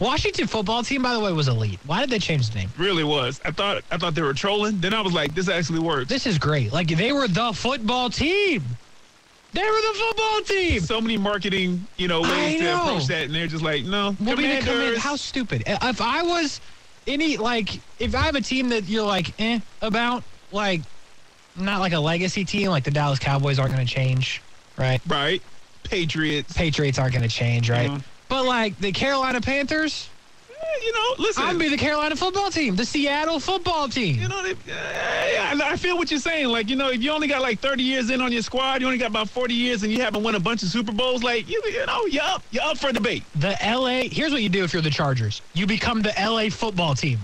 Washington 0.00 0.46
football 0.46 0.82
team, 0.82 1.02
by 1.02 1.12
the 1.12 1.20
way, 1.20 1.30
was 1.32 1.48
elite. 1.48 1.78
Why 1.84 2.00
did 2.00 2.08
they 2.08 2.18
change 2.18 2.48
the 2.48 2.60
name? 2.60 2.70
Really 2.78 3.04
was. 3.04 3.38
I 3.44 3.50
thought 3.50 3.84
I 3.90 3.98
thought 3.98 4.14
they 4.14 4.22
were 4.22 4.32
trolling. 4.32 4.80
Then 4.80 4.94
I 4.94 5.02
was 5.02 5.12
like, 5.12 5.34
this 5.34 5.48
actually 5.48 5.80
works. 5.80 6.08
This 6.08 6.26
is 6.26 6.38
great. 6.38 6.72
Like 6.72 6.88
they 6.88 7.12
were 7.12 7.28
the 7.28 7.52
football 7.52 8.08
team. 8.08 8.64
They 9.52 9.62
were 9.62 9.66
the 9.68 9.98
football 9.98 10.40
team. 10.42 10.80
so 10.80 11.00
many 11.00 11.16
marketing, 11.16 11.86
you 11.96 12.06
know, 12.08 12.20
ways 12.22 12.60
to 12.60 12.74
approach 12.76 13.06
that, 13.08 13.22
and 13.24 13.34
they're 13.34 13.46
just 13.48 13.64
like, 13.64 13.84
no, 13.84 14.14
We'll 14.20 14.36
be 14.36 14.42
the 14.42 14.58
Commanders. 14.58 14.64
command. 14.66 14.98
How 14.98 15.16
stupid. 15.16 15.62
If 15.66 16.00
I 16.00 16.22
was 16.22 16.60
any 17.06 17.36
like, 17.36 17.80
if 17.98 18.14
I 18.14 18.22
have 18.22 18.34
a 18.36 18.40
team 18.40 18.68
that 18.68 18.84
you're 18.84 19.06
like 19.06 19.32
eh 19.40 19.58
about, 19.82 20.22
like 20.52 20.82
not 21.56 21.80
like 21.80 21.92
a 21.94 21.98
legacy 21.98 22.44
team, 22.44 22.70
like 22.70 22.84
the 22.84 22.90
Dallas 22.92 23.18
Cowboys 23.18 23.58
aren't 23.58 23.72
going 23.74 23.84
to 23.84 23.92
change, 23.92 24.40
right? 24.76 25.00
right? 25.08 25.42
Patriots. 25.82 26.52
Patriots 26.52 26.98
aren't 26.98 27.14
going 27.14 27.28
to 27.28 27.34
change, 27.34 27.68
right? 27.70 27.90
Mhm. 27.90 28.04
But 28.28 28.44
like 28.44 28.78
the 28.78 28.92
Carolina 28.92 29.40
Panthers, 29.40 30.08
you 30.82 30.92
know, 30.92 31.14
listen. 31.24 31.42
I'm 31.44 31.58
be 31.58 31.68
the 31.68 31.76
Carolina 31.76 32.16
football 32.16 32.50
team, 32.50 32.76
the 32.76 32.84
Seattle 32.84 33.40
football 33.40 33.88
team. 33.88 34.16
You 34.20 34.28
know, 34.28 34.42
they, 34.42 34.52
uh, 34.52 34.54
I 34.74 35.60
I 35.72 35.76
feel 35.76 35.96
what 35.96 36.10
you're 36.10 36.20
saying. 36.20 36.48
Like, 36.48 36.68
you 36.68 36.76
know, 36.76 36.90
if 36.90 37.02
you 37.02 37.10
only 37.10 37.28
got 37.28 37.42
like 37.42 37.60
30 37.60 37.82
years 37.82 38.10
in 38.10 38.20
on 38.20 38.32
your 38.32 38.42
squad, 38.42 38.80
you 38.80 38.86
only 38.86 38.98
got 38.98 39.10
about 39.10 39.28
40 39.28 39.54
years, 39.54 39.82
and 39.82 39.92
you 39.92 40.00
haven't 40.00 40.22
won 40.22 40.34
a 40.34 40.40
bunch 40.40 40.62
of 40.62 40.68
Super 40.68 40.92
Bowls, 40.92 41.22
like, 41.22 41.48
you, 41.48 41.60
you 41.66 41.86
know, 41.86 42.06
you're 42.06 42.22
up, 42.22 42.42
you're 42.50 42.64
up 42.64 42.78
for 42.78 42.92
debate. 42.92 43.22
the 43.36 43.56
LA. 43.62 44.02
Here's 44.10 44.32
what 44.32 44.42
you 44.42 44.48
do 44.48 44.64
if 44.64 44.72
you're 44.72 44.82
the 44.82 44.90
Chargers. 44.90 45.42
You 45.54 45.66
become 45.66 46.02
the 46.02 46.12
LA 46.18 46.48
football 46.50 46.94
team. 46.94 47.18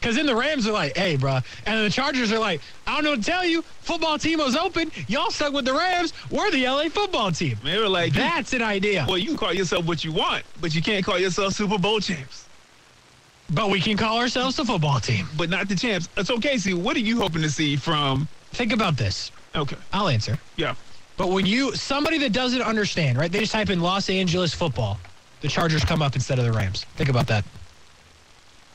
Because 0.00 0.14
then 0.14 0.26
the 0.26 0.36
Rams 0.36 0.64
are 0.68 0.72
like, 0.72 0.96
hey, 0.96 1.16
bro. 1.16 1.40
And 1.66 1.84
the 1.84 1.90
Chargers 1.90 2.30
are 2.32 2.38
like, 2.38 2.60
I 2.86 2.94
don't 2.94 3.02
know 3.02 3.10
what 3.10 3.24
to 3.24 3.30
tell 3.30 3.44
you. 3.44 3.62
Football 3.80 4.16
team 4.16 4.38
was 4.38 4.54
open. 4.54 4.92
Y'all 5.08 5.32
stuck 5.32 5.52
with 5.52 5.64
the 5.64 5.72
Rams. 5.72 6.12
We're 6.30 6.52
the 6.52 6.64
LA 6.68 6.84
football 6.84 7.32
team. 7.32 7.56
They 7.64 7.78
were 7.80 7.88
like, 7.88 8.12
That's 8.12 8.52
an 8.52 8.62
idea. 8.62 9.04
well, 9.08 9.18
you 9.18 9.26
can 9.26 9.36
call 9.36 9.52
yourself 9.52 9.86
what 9.86 10.04
you 10.04 10.12
want, 10.12 10.44
but 10.60 10.72
you 10.72 10.82
can't 10.82 11.04
call 11.04 11.18
yourself 11.18 11.54
Super 11.54 11.78
Bowl 11.78 11.98
champs, 11.98 12.47
But 13.50 13.70
we 13.70 13.80
can 13.80 13.96
call 13.96 14.18
ourselves 14.18 14.56
the 14.56 14.64
football 14.64 15.00
team. 15.00 15.26
but 15.36 15.48
not 15.48 15.68
the 15.68 15.74
champs. 15.74 16.08
Uh, 16.16 16.24
so, 16.24 16.38
Casey, 16.38 16.74
what 16.74 16.96
are 16.96 17.00
you 17.00 17.18
hoping 17.18 17.42
to 17.42 17.50
see 17.50 17.76
from? 17.76 18.28
Think 18.52 18.72
about 18.72 18.96
this. 18.96 19.30
Okay, 19.54 19.76
I'll 19.92 20.08
answer. 20.08 20.38
yeah, 20.56 20.74
But 21.16 21.30
when 21.30 21.46
you, 21.46 21.74
somebody 21.74 22.18
that 22.18 22.32
doesn't 22.32 22.60
understand, 22.62 23.16
right? 23.18 23.32
They 23.32 23.40
just 23.40 23.52
type 23.52 23.70
in 23.70 23.80
Los 23.80 24.10
Angeles 24.10 24.52
football. 24.54 24.98
The 25.40 25.48
Chargers 25.48 25.84
come 25.84 26.02
up 26.02 26.14
instead 26.14 26.38
of 26.38 26.44
the 26.44 26.52
Rams. 26.52 26.84
Think 26.96 27.08
about 27.08 27.26
that. 27.28 27.44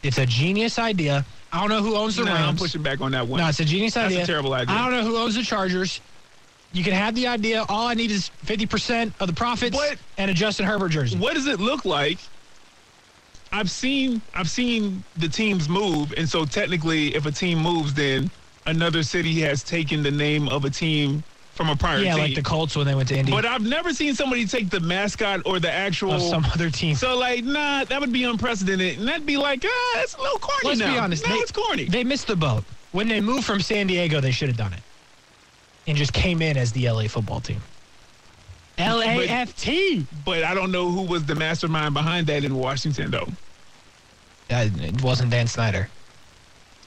It's 0.01 0.17
a 0.17 0.25
genius 0.25 0.79
idea. 0.79 1.25
I 1.51 1.59
don't 1.59 1.69
know 1.69 1.81
who 1.81 1.95
owns 1.95 2.15
the 2.15 2.25
nah, 2.25 2.33
Rams. 2.33 2.47
I'm 2.49 2.57
pushing 2.57 2.81
back 2.81 2.99
on 3.01 3.11
that 3.11 3.27
one. 3.27 3.39
No, 3.39 3.47
it's 3.47 3.59
a 3.59 3.65
genius 3.65 3.95
idea. 3.95 4.17
That's 4.17 4.29
a 4.29 4.31
terrible 4.31 4.53
idea. 4.53 4.75
I 4.75 4.89
don't 4.89 4.91
know 4.91 5.07
who 5.09 5.17
owns 5.17 5.35
the 5.35 5.43
Chargers. 5.43 6.01
You 6.71 6.83
can 6.83 6.93
have 6.93 7.13
the 7.15 7.27
idea. 7.27 7.63
All 7.69 7.87
I 7.87 7.93
need 7.93 8.09
is 8.11 8.31
50% 8.45 9.13
of 9.19 9.27
the 9.27 9.33
profits 9.33 9.75
What? 9.75 9.97
and 10.17 10.31
a 10.31 10.33
Justin 10.33 10.65
Herbert 10.65 10.89
jersey. 10.89 11.17
what 11.17 11.35
does 11.35 11.45
it 11.47 11.59
look 11.59 11.85
like? 11.85 12.17
I've 13.53 13.69
seen 13.69 14.21
I've 14.33 14.49
seen 14.49 15.03
the 15.17 15.29
teams 15.29 15.69
move, 15.69 16.11
and 16.17 16.27
so 16.27 16.43
technically, 16.43 17.13
if 17.15 17.27
a 17.27 17.31
team 17.31 17.59
moves, 17.59 17.93
then 17.93 18.31
another 18.65 19.03
city 19.03 19.39
has 19.41 19.63
taken 19.63 20.01
the 20.01 20.09
name 20.11 20.49
of 20.49 20.65
a 20.65 20.71
team 20.71 21.23
from 21.53 21.69
a 21.69 21.75
prior 21.75 21.99
Yeah, 21.99 22.13
team. 22.15 22.23
like 22.23 22.35
the 22.35 22.41
Colts 22.41 22.75
when 22.75 22.87
they 22.87 22.95
went 22.95 23.09
to 23.09 23.15
Indy. 23.17 23.31
but 23.31 23.45
I've 23.45 23.61
never 23.61 23.93
seen 23.93 24.15
somebody 24.15 24.47
take 24.47 24.71
the 24.71 24.79
mascot 24.79 25.41
or 25.45 25.59
the 25.59 25.71
actual. 25.71 26.13
of 26.13 26.21
some 26.23 26.43
other 26.45 26.71
team. 26.71 26.95
so 26.95 27.15
like, 27.15 27.43
nah, 27.43 27.83
that 27.85 28.01
would 28.01 28.11
be 28.11 28.23
unprecedented, 28.23 28.97
and 28.97 29.07
that'd 29.07 29.27
be 29.27 29.37
like, 29.37 29.63
ah, 29.63 30.01
it's 30.01 30.15
a 30.15 30.19
little 30.21 30.39
corny 30.39 30.69
Let's 30.69 30.79
now. 30.79 30.91
be 30.93 30.97
honest. 30.97 31.23
Now 31.27 31.33
they, 31.33 31.39
it's 31.39 31.51
corny. 31.51 31.85
They 31.85 32.03
missed 32.03 32.25
the 32.25 32.35
boat. 32.35 32.65
When 32.91 33.07
they 33.07 33.21
moved 33.21 33.45
from 33.45 33.59
San 33.61 33.85
Diego, 33.85 34.19
they 34.19 34.31
should 34.31 34.47
have 34.49 34.57
done 34.57 34.73
it. 34.73 34.81
And 35.85 35.95
just 35.95 36.13
came 36.13 36.41
in 36.41 36.57
as 36.57 36.71
the 36.71 36.89
LA 36.89 37.03
football 37.07 37.39
team. 37.39 37.61
LAFT. 38.77 40.05
but 40.25 40.43
I 40.43 40.53
don't 40.53 40.71
know 40.71 40.89
who 40.89 41.01
was 41.03 41.25
the 41.25 41.35
mastermind 41.35 41.93
behind 41.93 42.27
that 42.27 42.43
in 42.43 42.55
Washington, 42.55 43.11
though. 43.11 43.27
Uh, 44.49 44.67
it 44.79 45.01
wasn't 45.01 45.31
Dan 45.31 45.47
Snyder. 45.47 45.89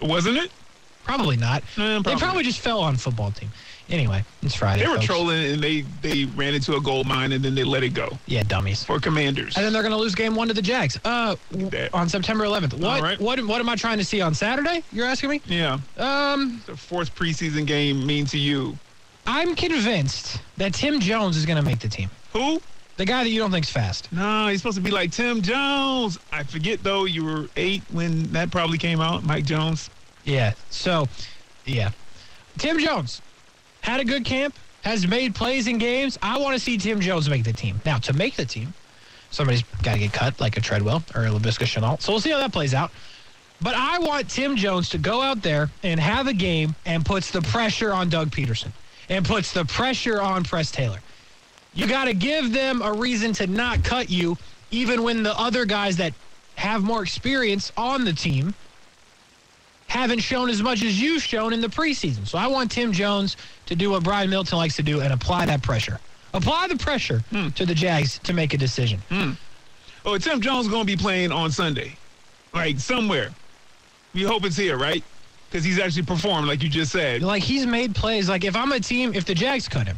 Wasn't 0.03 0.37
it? 0.37 0.51
Probably 1.05 1.37
not. 1.37 1.63
Eh, 1.63 1.67
They 1.77 2.01
probably. 2.03 2.17
probably 2.21 2.43
just 2.45 2.59
fell 2.61 2.81
on 2.81 2.97
football 2.97 3.31
team. 3.31 3.51
Anyway, 3.89 4.25
it's 4.43 4.57
Friday. 4.57 4.83
They 4.83 4.89
were 4.89 4.95
folks. 4.97 5.07
trolling, 5.07 5.53
and 5.53 5.63
they 5.63 5.83
they 6.03 6.25
ran 6.25 6.55
into 6.55 6.75
a 6.75 6.81
gold 6.81 7.07
mine, 7.07 7.31
and 7.31 7.45
then 7.45 7.55
they 7.55 7.63
let 7.63 7.85
it 7.85 7.91
go 7.95 8.19
Yeah, 8.27 8.43
dummies. 8.43 8.83
for 8.83 8.99
Commanders. 8.99 9.57
And 9.57 9.65
then 9.65 9.73
they're 9.73 9.83
going 9.83 9.93
to 9.93 9.97
lose 9.99 10.17
game 10.17 10.35
one 10.35 10.49
to 10.49 10.55
the 10.55 10.61
Jags. 10.63 10.99
Uh, 11.05 11.37
on 11.95 12.09
September 12.09 12.45
11th. 12.45 12.75
What, 12.81 13.01
right. 13.01 13.21
what? 13.21 13.41
What 13.47 13.61
am 13.61 13.69
I 13.69 13.77
trying 13.77 13.99
to 13.99 14.05
see 14.05 14.21
on 14.21 14.35
Saturday? 14.35 14.83
You're 14.91 15.07
asking 15.07 15.31
me. 15.31 15.41
Yeah. 15.47 15.79
Um, 15.99 16.61
the 16.67 16.77
fourth 16.77 17.15
preseason 17.15 17.65
game 17.65 18.05
mean 18.05 18.27
to 18.27 18.39
you? 18.39 18.77
I'm 19.27 19.57
convinced 19.57 20.41
that 20.57 20.75
Tim 20.75 21.01
Jones 21.01 21.37
is 21.37 21.47
going 21.47 21.57
to 21.57 21.63
make 21.63 21.81
the 21.81 21.89
team. 21.89 22.11
Who? 22.33 22.61
The 22.97 23.05
guy 23.05 23.25
that 23.25 23.31
you 23.31 23.41
don't 23.41 23.51
think's 23.51 23.71
fast. 23.71 24.11
No, 24.13 24.49
he's 24.49 24.61
supposed 24.61 24.77
to 24.77 24.83
be 24.83 24.91
like 24.91 25.13
Tim 25.13 25.43
Jones. 25.43 26.19
I 26.33 26.45
forget 26.45 26.83
though. 26.83 27.05
You 27.05 27.25
were 27.25 27.49
eight 27.57 27.83
when 27.91 28.33
that 28.33 28.51
probably 28.51 28.79
came 28.79 29.01
out. 29.01 29.25
Mike 29.25 29.45
Jones. 29.45 29.91
Yeah. 30.25 30.55
So, 30.71 31.07
yeah. 31.67 31.91
Tim 32.57 32.79
Jones 32.79 33.21
had 33.83 34.01
a 34.01 34.05
good 34.05 34.25
camp. 34.25 34.55
Has 34.83 35.07
made 35.07 35.35
plays 35.35 35.67
in 35.67 35.79
games. 35.79 36.17
I 36.23 36.39
want 36.39 36.55
to 36.55 36.61
see 36.61 36.79
Tim 36.79 37.01
Jones 37.01 37.29
make 37.29 37.43
the 37.43 37.53
team. 37.53 37.81
Now, 37.85 37.99
to 37.99 38.13
make 38.13 38.37
the 38.37 38.45
team, 38.45 38.73
somebody's 39.31 39.65
got 39.83 39.95
to 39.95 39.99
get 39.99 40.13
cut, 40.13 40.41
like 40.41 40.57
a 40.57 40.61
Treadwell 40.61 41.03
or 41.13 41.27
a 41.27 41.29
Laviska 41.29 41.67
Shenault. 41.67 42.01
So 42.01 42.13
we'll 42.13 42.21
see 42.21 42.31
how 42.31 42.39
that 42.39 42.53
plays 42.53 42.73
out. 42.73 42.93
But 43.61 43.75
I 43.75 43.99
want 43.99 44.31
Tim 44.31 44.55
Jones 44.55 44.89
to 44.91 44.99
go 44.99 45.23
out 45.23 45.43
there 45.43 45.71
and 45.83 45.99
have 45.99 46.29
a 46.29 46.33
game 46.33 46.77
and 46.85 47.05
puts 47.05 47.33
the 47.33 47.43
pressure 47.43 47.93
on 47.93 48.09
Doug 48.09 48.31
Pederson 48.31 48.71
and 49.09 49.25
puts 49.25 49.53
the 49.53 49.65
pressure 49.65 50.21
on 50.21 50.45
Press 50.45 50.71
Taylor. 50.71 51.01
You 51.75 51.87
got 51.87 52.07
to 52.07 52.15
give 52.15 52.53
them 52.53 52.81
a 52.83 52.93
reason 52.93 53.33
to 53.35 53.47
not 53.47 53.85
cut 53.85 54.11
you, 54.11 54.39
even 54.71 55.03
when 55.03 55.23
the 55.23 55.39
other 55.39 55.65
guys 55.65 55.97
that 55.99 56.15
have 56.57 56.83
more 56.83 57.03
experience 57.03 57.71
on 57.77 58.05
the 58.05 58.13
team 58.13 58.55
haven't 59.87 60.19
shown 60.19 60.51
as 60.51 60.63
much 60.63 60.83
as 60.83 61.01
you've 61.01 61.23
shown 61.23 61.53
in 61.53 61.61
the 61.61 61.69
preseason. 61.69 62.27
So 62.27 62.39
I 62.39 62.47
want 62.47 62.71
Tim 62.71 62.93
Jones 62.93 63.37
to 63.67 63.77
do 63.77 63.91
what 63.91 64.03
Brian 64.03 64.29
Middleton 64.29 64.59
likes 64.59 64.77
to 64.77 64.83
do 64.83 65.01
and 65.01 65.13
apply 65.13 65.47
that 65.47 65.63
pressure. 65.63 66.01
Apply 66.35 66.67
the 66.69 66.77
pressure 66.77 67.21
hmm. 67.31 67.51
to 67.51 67.65
the 67.65 67.75
Jags 67.75 68.19
to 68.21 68.33
make 68.33 68.53
a 68.53 68.59
decision. 68.59 69.01
Hmm. 69.09 69.33
Oh, 70.05 70.19
Tim 70.19 70.41
Jones 70.41 70.69
going 70.69 70.83
to 70.83 70.87
be 70.87 70.97
playing 70.97 71.33
on 71.33 71.51
Sunday, 71.51 71.97
like 72.53 72.79
somewhere. 72.79 73.31
We 74.15 74.23
hope 74.23 74.45
it's 74.45 74.57
here, 74.57 74.77
right? 74.77 75.05
Because 75.57 75.65
he's 75.65 75.79
actually 75.79 76.03
performed, 76.03 76.49
like 76.49 76.63
you 76.63 76.69
just 76.69 76.93
said. 76.93 77.23
Like 77.23 77.43
he's 77.43 77.65
made 77.65 77.95
plays. 77.95 78.29
Like 78.29 78.45
if 78.45 78.55
I'm 78.55 78.73
a 78.73 78.79
team, 78.79 79.15
if 79.15 79.25
the 79.25 79.35
Jags 79.35 79.69
cut 79.69 79.87
him, 79.87 79.97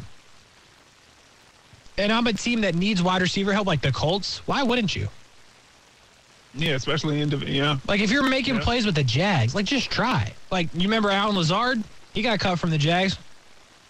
and 1.97 2.13
I'm 2.13 2.25
a 2.27 2.31
team 2.31 2.61
that 2.61 2.75
needs 2.75 3.03
wide 3.03 3.21
receiver 3.21 3.51
help, 3.51 3.67
like 3.67 3.81
the 3.81 3.91
Colts, 3.91 4.37
why 4.47 4.63
wouldn't 4.63 4.95
you? 4.95 5.09
Yeah, 6.53 6.75
especially 6.75 7.19
in 7.19 7.29
the 7.29 7.39
yeah. 7.39 7.77
Like 7.89 7.99
if 7.99 8.09
you're 8.09 8.23
making 8.23 8.55
Yeah. 8.55 8.61
plays 8.61 8.85
with 8.85 8.95
the 8.95 9.03
Jags, 9.03 9.53
like 9.53 9.65
just 9.65 9.91
try. 9.91 10.31
Like 10.49 10.69
you 10.73 10.83
remember 10.83 11.11
Allen 11.11 11.35
Lazard? 11.35 11.83
He 12.13 12.21
got 12.21 12.39
cut 12.39 12.57
from 12.57 12.69
the 12.69 12.77
Jags 12.77 13.17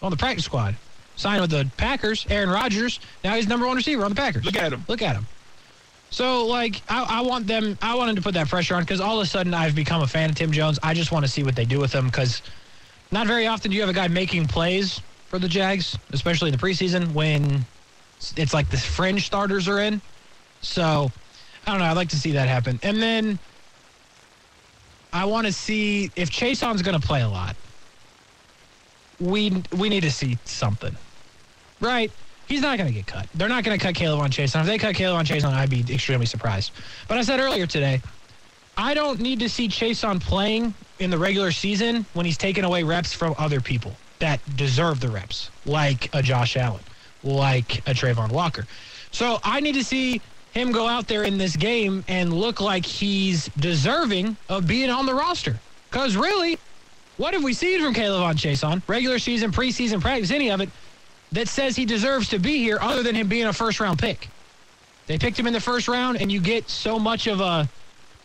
on 0.02 0.10
the 0.10 0.16
practice 0.16 0.46
squad. 0.46 0.74
Signed 1.14 1.40
with 1.40 1.52
the 1.52 1.70
Packers. 1.76 2.26
Aaron 2.30 2.50
Rodgers. 2.50 2.98
Now 3.22 3.36
he's 3.36 3.46
number 3.46 3.64
one 3.68 3.76
receiver 3.76 4.02
on 4.04 4.10
the 4.10 4.16
Packers. 4.16 4.44
Look 4.44 4.56
at 4.56 4.72
him. 4.72 4.84
Look 4.88 5.02
at 5.02 5.14
him. 5.14 5.24
So 6.10 6.46
like 6.46 6.82
I, 6.88 7.04
I 7.18 7.22
want 7.22 7.46
them. 7.46 7.78
I 7.82 7.94
want 7.96 8.10
him 8.10 8.16
to 8.16 8.22
put 8.22 8.34
that 8.34 8.48
pressure 8.48 8.74
on 8.76 8.82
because 8.82 9.00
all 9.00 9.20
of 9.20 9.26
a 9.26 9.28
sudden 9.28 9.54
I've 9.54 9.74
become 9.76 10.02
a 10.02 10.08
fan 10.08 10.30
of 10.30 10.36
Tim 10.36 10.52
Jones. 10.52 10.78
I 10.82 10.94
just 10.94 11.12
want 11.12 11.24
to 11.26 11.30
see 11.30 11.44
what 11.44 11.56
they 11.56 11.66
do 11.66 11.80
with 11.80 11.92
him 11.94 12.06
because 12.06 12.42
not 13.12 13.26
very 13.26 13.46
often 13.46 13.70
do 13.70 13.76
you 13.76 13.82
have 13.82 13.90
a 13.90 13.94
guy 13.94 14.08
making 14.08 14.48
plays 14.48 15.02
for 15.28 15.38
the 15.38 15.48
Jags, 15.48 15.98
especially 16.12 16.48
in 16.50 16.56
the 16.56 16.58
preseason 16.64 17.12
when 17.12 17.68
it's 18.36 18.54
like 18.54 18.70
the 18.70 18.78
fringe 18.78 19.26
starters 19.26 19.68
are 19.68 19.80
in. 19.80 20.02
So 20.62 21.12
I 21.66 21.70
don't 21.72 21.80
know. 21.80 21.86
I'd 21.86 21.96
like 21.96 22.10
to 22.10 22.16
see 22.18 22.32
that 22.32 22.48
happen. 22.48 22.80
And 22.82 23.02
then 23.02 23.40
I 25.12 25.24
want 25.26 25.46
to 25.46 25.52
see 25.52 26.12
if 26.16 26.30
Chaisson 26.30 26.82
going 26.84 27.00
to 27.00 27.06
play 27.06 27.22
a 27.22 27.28
lot. 27.28 27.56
we 29.20 29.62
we 29.72 29.88
need 29.88 30.02
to 30.02 30.10
see 30.10 30.38
something, 30.44 30.98
right? 31.80 32.12
He's 32.50 32.62
not 32.62 32.78
going 32.78 32.88
to 32.88 32.92
get 32.92 33.06
cut. 33.06 33.28
They're 33.32 33.48
not 33.48 33.62
going 33.62 33.78
to 33.78 33.82
cut 33.82 33.94
K'Lavon 33.94 34.28
Chaisson. 34.28 34.62
If 34.62 34.66
they 34.66 34.76
cut 34.76 34.96
K'Lavon 34.96 35.24
Chaisson, 35.24 35.52
I'd 35.52 35.70
be 35.70 35.84
extremely 35.88 36.26
surprised. 36.26 36.72
But 37.06 37.16
I 37.16 37.22
said 37.22 37.38
earlier 37.38 37.64
today, 37.64 38.02
I 38.76 38.92
don't 38.92 39.20
need 39.20 39.38
to 39.38 39.48
see 39.48 39.68
Chaisson 39.68 40.20
playing 40.20 40.74
in 40.98 41.10
the 41.10 41.18
regular 41.18 41.52
season 41.52 42.04
when 42.12 42.26
he's 42.26 42.36
taking 42.36 42.64
away 42.64 42.82
reps 42.82 43.14
from 43.14 43.36
other 43.38 43.60
people 43.60 43.92
that 44.18 44.40
deserve 44.56 44.98
the 44.98 45.08
reps, 45.08 45.48
like 45.64 46.12
a 46.12 46.22
Josh 46.22 46.56
Allen, 46.56 46.82
like 47.22 47.78
a 47.88 47.92
Travon 47.92 48.32
Walker. 48.32 48.66
So 49.12 49.38
I 49.44 49.60
need 49.60 49.76
to 49.76 49.84
see 49.84 50.20
him 50.52 50.72
go 50.72 50.88
out 50.88 51.06
there 51.06 51.22
in 51.22 51.38
this 51.38 51.54
game 51.54 52.04
and 52.08 52.32
look 52.32 52.60
like 52.60 52.84
he's 52.84 53.46
deserving 53.60 54.36
of 54.48 54.66
being 54.66 54.90
on 54.90 55.06
the 55.06 55.14
roster. 55.14 55.56
Because 55.88 56.16
really, 56.16 56.58
what 57.16 57.32
have 57.32 57.44
we 57.44 57.52
seen 57.52 57.80
from 57.80 57.94
K'Lavon 57.94 58.34
Chaisson 58.34 58.82
regular 58.88 59.20
season, 59.20 59.52
preseason 59.52 60.00
practice, 60.00 60.32
any 60.32 60.50
of 60.50 60.60
it 60.60 60.68
that 61.32 61.48
says 61.48 61.76
he 61.76 61.84
deserves 61.84 62.28
to 62.30 62.38
be 62.38 62.58
here 62.58 62.78
other 62.80 63.02
than 63.02 63.14
him 63.14 63.28
being 63.28 63.46
a 63.46 63.52
first 63.52 63.80
round 63.80 63.98
pick? 63.98 64.28
They 65.06 65.18
picked 65.18 65.38
him 65.38 65.46
in 65.46 65.52
the 65.52 65.60
first 65.60 65.88
round, 65.88 66.20
and 66.20 66.30
you 66.30 66.40
get 66.40 66.68
so 66.68 66.98
much 66.98 67.26
of 67.26 67.40
a 67.40 67.68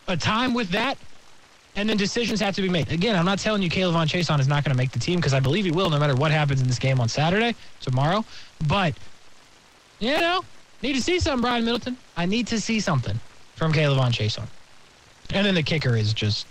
a 0.08 0.16
time 0.16 0.54
with 0.54 0.70
that, 0.70 0.98
and 1.74 1.88
then 1.88 1.96
decisions 1.96 2.40
have 2.40 2.54
to 2.54 2.62
be 2.62 2.68
made. 2.68 2.90
Again, 2.92 3.16
I'm 3.16 3.24
not 3.24 3.38
telling 3.38 3.62
you 3.62 3.68
K'Lavon 3.68 4.06
Chaisson 4.06 4.40
is 4.40 4.48
not 4.48 4.64
going 4.64 4.74
to 4.74 4.76
make 4.76 4.92
the 4.92 4.98
team 4.98 5.16
because 5.16 5.34
I 5.34 5.40
believe 5.40 5.64
he 5.64 5.70
will 5.70 5.90
no 5.90 5.98
matter 5.98 6.14
what 6.14 6.30
happens 6.30 6.60
in 6.60 6.66
this 6.66 6.78
game 6.78 7.00
on 7.00 7.08
Saturday, 7.08 7.54
tomorrow. 7.80 8.24
But, 8.66 8.94
you 9.98 10.12
know, 10.12 10.44
need 10.82 10.94
to 10.94 11.02
see 11.02 11.18
something, 11.18 11.42
Brian 11.42 11.64
Middleton. 11.64 11.96
I 12.16 12.26
need 12.26 12.46
to 12.48 12.60
see 12.60 12.80
something 12.80 13.18
from 13.56 13.72
K'Lavon 13.72 14.12
Chaisson. 14.12 14.46
And 15.34 15.44
then 15.44 15.54
the 15.54 15.62
kicker 15.62 15.96
is 15.96 16.12
just 16.12 16.46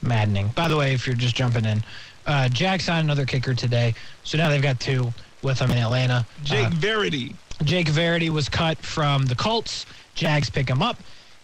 maddening. 0.00 0.48
By 0.48 0.68
the 0.68 0.76
way, 0.76 0.94
if 0.94 1.06
you're 1.06 1.16
just 1.16 1.36
jumping 1.36 1.64
in, 1.64 1.84
uh, 2.26 2.48
Jack 2.48 2.80
signed 2.80 3.04
another 3.04 3.26
kicker 3.26 3.54
today, 3.54 3.94
so 4.22 4.38
now 4.38 4.48
they've 4.48 4.62
got 4.62 4.80
two 4.80 5.12
with 5.44 5.58
him 5.60 5.70
in 5.70 5.78
Atlanta. 5.78 6.26
Jake 6.42 6.66
Uh, 6.66 6.70
Verity. 6.70 7.36
Jake 7.62 7.88
Verity 7.88 8.30
was 8.30 8.48
cut 8.48 8.78
from 8.78 9.26
the 9.26 9.34
Colts. 9.36 9.86
Jags 10.14 10.50
pick 10.50 10.68
him 10.68 10.82
up, 10.82 10.98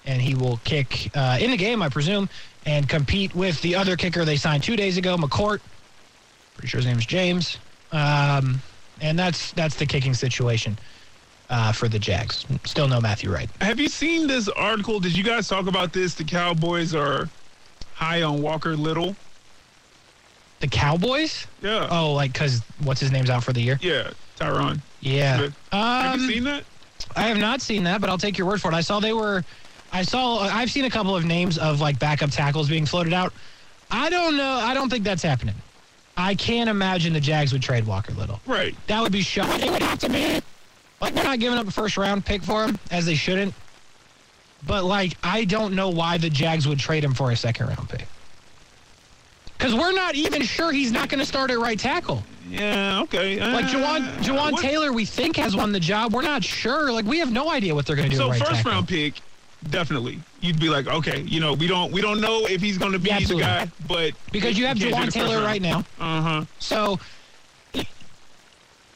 and 0.07 0.21
he 0.21 0.35
will 0.35 0.59
kick 0.65 1.11
uh, 1.15 1.39
in 1.41 1.51
the 1.51 1.57
game, 1.57 1.83
I 1.83 1.89
presume, 1.89 2.29
and 2.67 2.89
compete 2.89 3.35
with 3.35 3.61
the 3.63 3.75
other 3.77 3.97
kicker 3.97 4.25
they 4.25 4.37
signed 4.37 4.63
two 4.63 4.77
days 4.77 4.97
ago, 4.97 5.17
McCourt. 5.17 5.61
Pretty 6.55 6.69
sure 6.69 6.79
his 6.79 6.87
name 6.87 6.99
is 6.99 7.07
James. 7.07 7.59
Um, 7.93 8.61
and 9.01 9.19
that's 9.19 9.53
that's 9.53 9.77
the 9.77 9.87
kicking 9.87 10.15
situation 10.15 10.79
uh, 11.49 11.73
for 11.73 11.89
the 11.89 11.99
Jags. 11.99 12.45
Still 12.65 12.87
no 12.89 13.01
Matthew 13.01 13.33
Wright. 13.33 13.49
Have 13.61 13.81
you 13.81 13.89
seen 13.89 14.27
this 14.27 14.49
article? 14.49 15.01
Did 15.01 15.17
you 15.17 15.25
guys 15.25 15.49
talk 15.49 15.67
about 15.67 15.93
this? 15.93 16.15
The 16.15 16.25
Cowboys 16.25 16.95
are 16.95 17.29
high 17.95 18.23
on 18.23 18.43
Walker 18.43 18.77
Little. 18.77 19.17
The 20.61 20.69
Cowboys? 20.69 21.47
Yeah. 21.63 21.89
Oh, 21.91 22.13
like 22.13 22.33
because 22.33 22.63
what's 22.85 23.01
his 23.01 23.11
name's 23.11 23.31
out 23.31 23.43
for 23.43 23.53
the 23.53 23.61
year? 23.61 23.79
Yeah, 23.83 24.11
Tyron. 24.39 24.81
Yeah. 25.01 25.39
Smith. 25.39 25.57
Have 25.73 26.15
Um, 26.15 26.21
you 26.21 26.29
seen 26.35 26.45
that? 26.45 26.65
I 27.17 27.23
have 27.23 27.39
not 27.39 27.61
seen 27.63 27.83
that, 27.85 28.01
but 28.01 28.11
I'll 28.11 28.19
take 28.19 28.37
your 28.39 28.47
word 28.47 28.61
for 28.61 28.71
it. 28.71 28.75
I 28.75 28.83
saw 28.83 29.01
they 29.01 29.15
were, 29.15 29.43
I 29.93 30.03
saw, 30.03 30.41
I've 30.41 30.71
seen 30.71 30.85
a 30.85 30.91
couple 30.91 31.17
of 31.17 31.25
names 31.25 31.57
of 31.59 31.81
like 31.81 31.99
backup 31.99 32.31
tackles 32.31 32.69
being 32.69 32.85
floated 32.87 33.13
out. 33.15 33.33
I 33.91 34.11
don't 34.11 34.37
know. 34.37 34.53
I 34.63 34.75
don't 34.75 34.91
think 34.91 35.03
that's 35.03 35.23
happening. 35.23 35.55
I 36.17 36.35
can't 36.35 36.69
imagine 36.69 37.15
the 37.15 37.21
Jags 37.21 37.53
would 37.55 37.63
trade 37.63 37.87
Walker 37.87 38.13
Little. 38.13 38.39
Right. 38.47 38.77
That 38.87 39.01
would 39.03 39.13
be 39.13 39.23
shocking. 39.23 39.67
It 39.67 39.71
would 39.71 39.83
have 39.83 39.99
to 40.01 40.11
be. 40.11 40.41
Like 41.01 41.15
they're 41.15 41.25
not 41.25 41.39
giving 41.41 41.59
up 41.59 41.67
a 41.67 41.71
first 41.71 41.97
round 41.97 42.27
pick 42.27 42.43
for 42.43 42.65
him 42.67 42.79
as 42.91 43.07
they 43.07 43.15
shouldn't. 43.15 43.55
But 44.67 44.85
like, 44.85 45.17
I 45.23 45.45
don't 45.47 45.75
know 45.75 45.89
why 45.89 46.19
the 46.19 46.29
Jags 46.29 46.69
would 46.69 46.79
trade 46.79 47.03
him 47.03 47.15
for 47.15 47.31
a 47.31 47.37
second 47.37 47.69
round 47.69 47.89
pick. 47.89 48.07
Because 49.71 49.85
we're 49.87 49.93
not 49.93 50.17
even 50.17 50.43
sure 50.43 50.73
he's 50.73 50.91
not 50.91 51.09
going 51.09 51.21
to 51.21 51.25
start 51.27 51.51
at 51.53 51.59
right 51.59 51.79
tackle. 51.79 52.25
Yeah. 52.49 53.03
Okay. 53.03 53.39
Like 53.39 53.67
Jawaan, 53.67 54.03
Uh, 54.09 54.21
Jawaan 54.23 54.53
what- 54.53 54.63
Taylor, 54.63 54.93
we 54.93 55.05
think 55.05 55.37
has 55.37 55.55
won 55.55 55.71
the 55.71 55.79
job. 55.79 56.13
We're 56.13 56.23
not 56.23 56.43
sure. 56.43 56.91
Like 56.93 57.05
we 57.05 57.21
have 57.21 57.31
no 57.31 57.49
idea 57.51 57.73
what 57.75 57.87
they're 57.87 57.95
going 57.95 58.11
to 58.11 58.17
do. 58.17 58.21
So 58.21 58.31
right 58.31 58.41
first 58.41 58.51
tackle. 58.51 58.73
round 58.73 58.89
pick, 58.89 59.21
definitely. 59.69 60.19
You'd 60.41 60.59
be 60.59 60.69
like, 60.69 60.89
okay, 60.89 61.21
you 61.21 61.39
know, 61.39 61.53
we 61.53 61.69
don't 61.69 61.93
we 61.93 62.01
don't 62.01 62.21
know 62.21 62.47
if 62.47 62.61
he's 62.61 62.79
going 62.79 62.91
to 62.93 62.99
be 62.99 63.11
Yeah, 63.11 63.21
the 63.21 63.37
guy, 63.37 63.69
but 63.87 64.13
because 64.33 64.59
you 64.59 64.67
have 64.67 64.77
Jawaan 64.77 65.13
Taylor 65.13 65.41
right 65.41 65.63
now. 65.63 65.85
Uh 66.01 66.21
huh. 66.21 66.45
So 66.59 66.99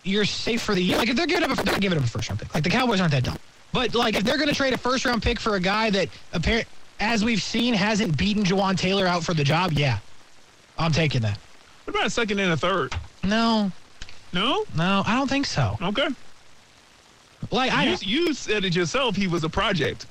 you're 0.02 0.24
safe 0.24 0.60
for 0.60 0.74
the 0.74 0.82
year. 0.82 0.98
Like 0.98 1.08
if 1.08 1.16
they're 1.16 1.26
giving 1.26 1.48
up, 1.48 1.56
a, 1.56 1.62
they're 1.62 1.78
giving 1.78 1.98
up 1.98 2.04
a 2.04 2.08
first 2.08 2.28
round 2.28 2.40
pick. 2.40 2.52
Like 2.52 2.64
the 2.64 2.70
Cowboys 2.70 3.00
aren't 3.00 3.12
that 3.12 3.22
dumb. 3.22 3.38
But 3.72 3.94
like 3.94 4.16
if 4.16 4.24
they're 4.24 4.36
going 4.38 4.48
to 4.48 4.54
trade 4.54 4.72
a 4.72 4.78
first 4.78 5.04
round 5.04 5.22
pick 5.22 5.38
for 5.38 5.54
a 5.54 5.60
guy 5.60 5.90
that 5.90 6.08
apparent, 6.32 6.66
as 6.98 7.24
we've 7.24 7.42
seen, 7.42 7.74
hasn't 7.74 8.16
beaten 8.16 8.42
Jawaan 8.42 8.76
Taylor 8.76 9.06
out 9.06 9.22
for 9.22 9.34
the 9.34 9.44
job, 9.44 9.72
yeah, 9.72 9.98
I'm 10.78 10.92
taking 10.92 11.22
that. 11.22 11.38
What 11.84 11.94
about 11.96 12.06
a 12.06 12.10
second 12.10 12.38
and 12.40 12.52
a 12.52 12.56
third? 12.56 12.94
No, 13.22 13.70
No. 14.32 14.64
no, 14.76 15.02
I 15.06 15.14
don't 15.16 15.28
think 15.28 15.46
so. 15.46 15.76
Okay. 15.80 16.08
Like 17.50 17.72
I, 17.72 17.84
you, 17.84 17.96
you 18.26 18.34
said 18.34 18.64
it 18.64 18.74
yourself. 18.74 19.16
He 19.16 19.26
was 19.26 19.44
a 19.44 19.48
project 19.48 20.06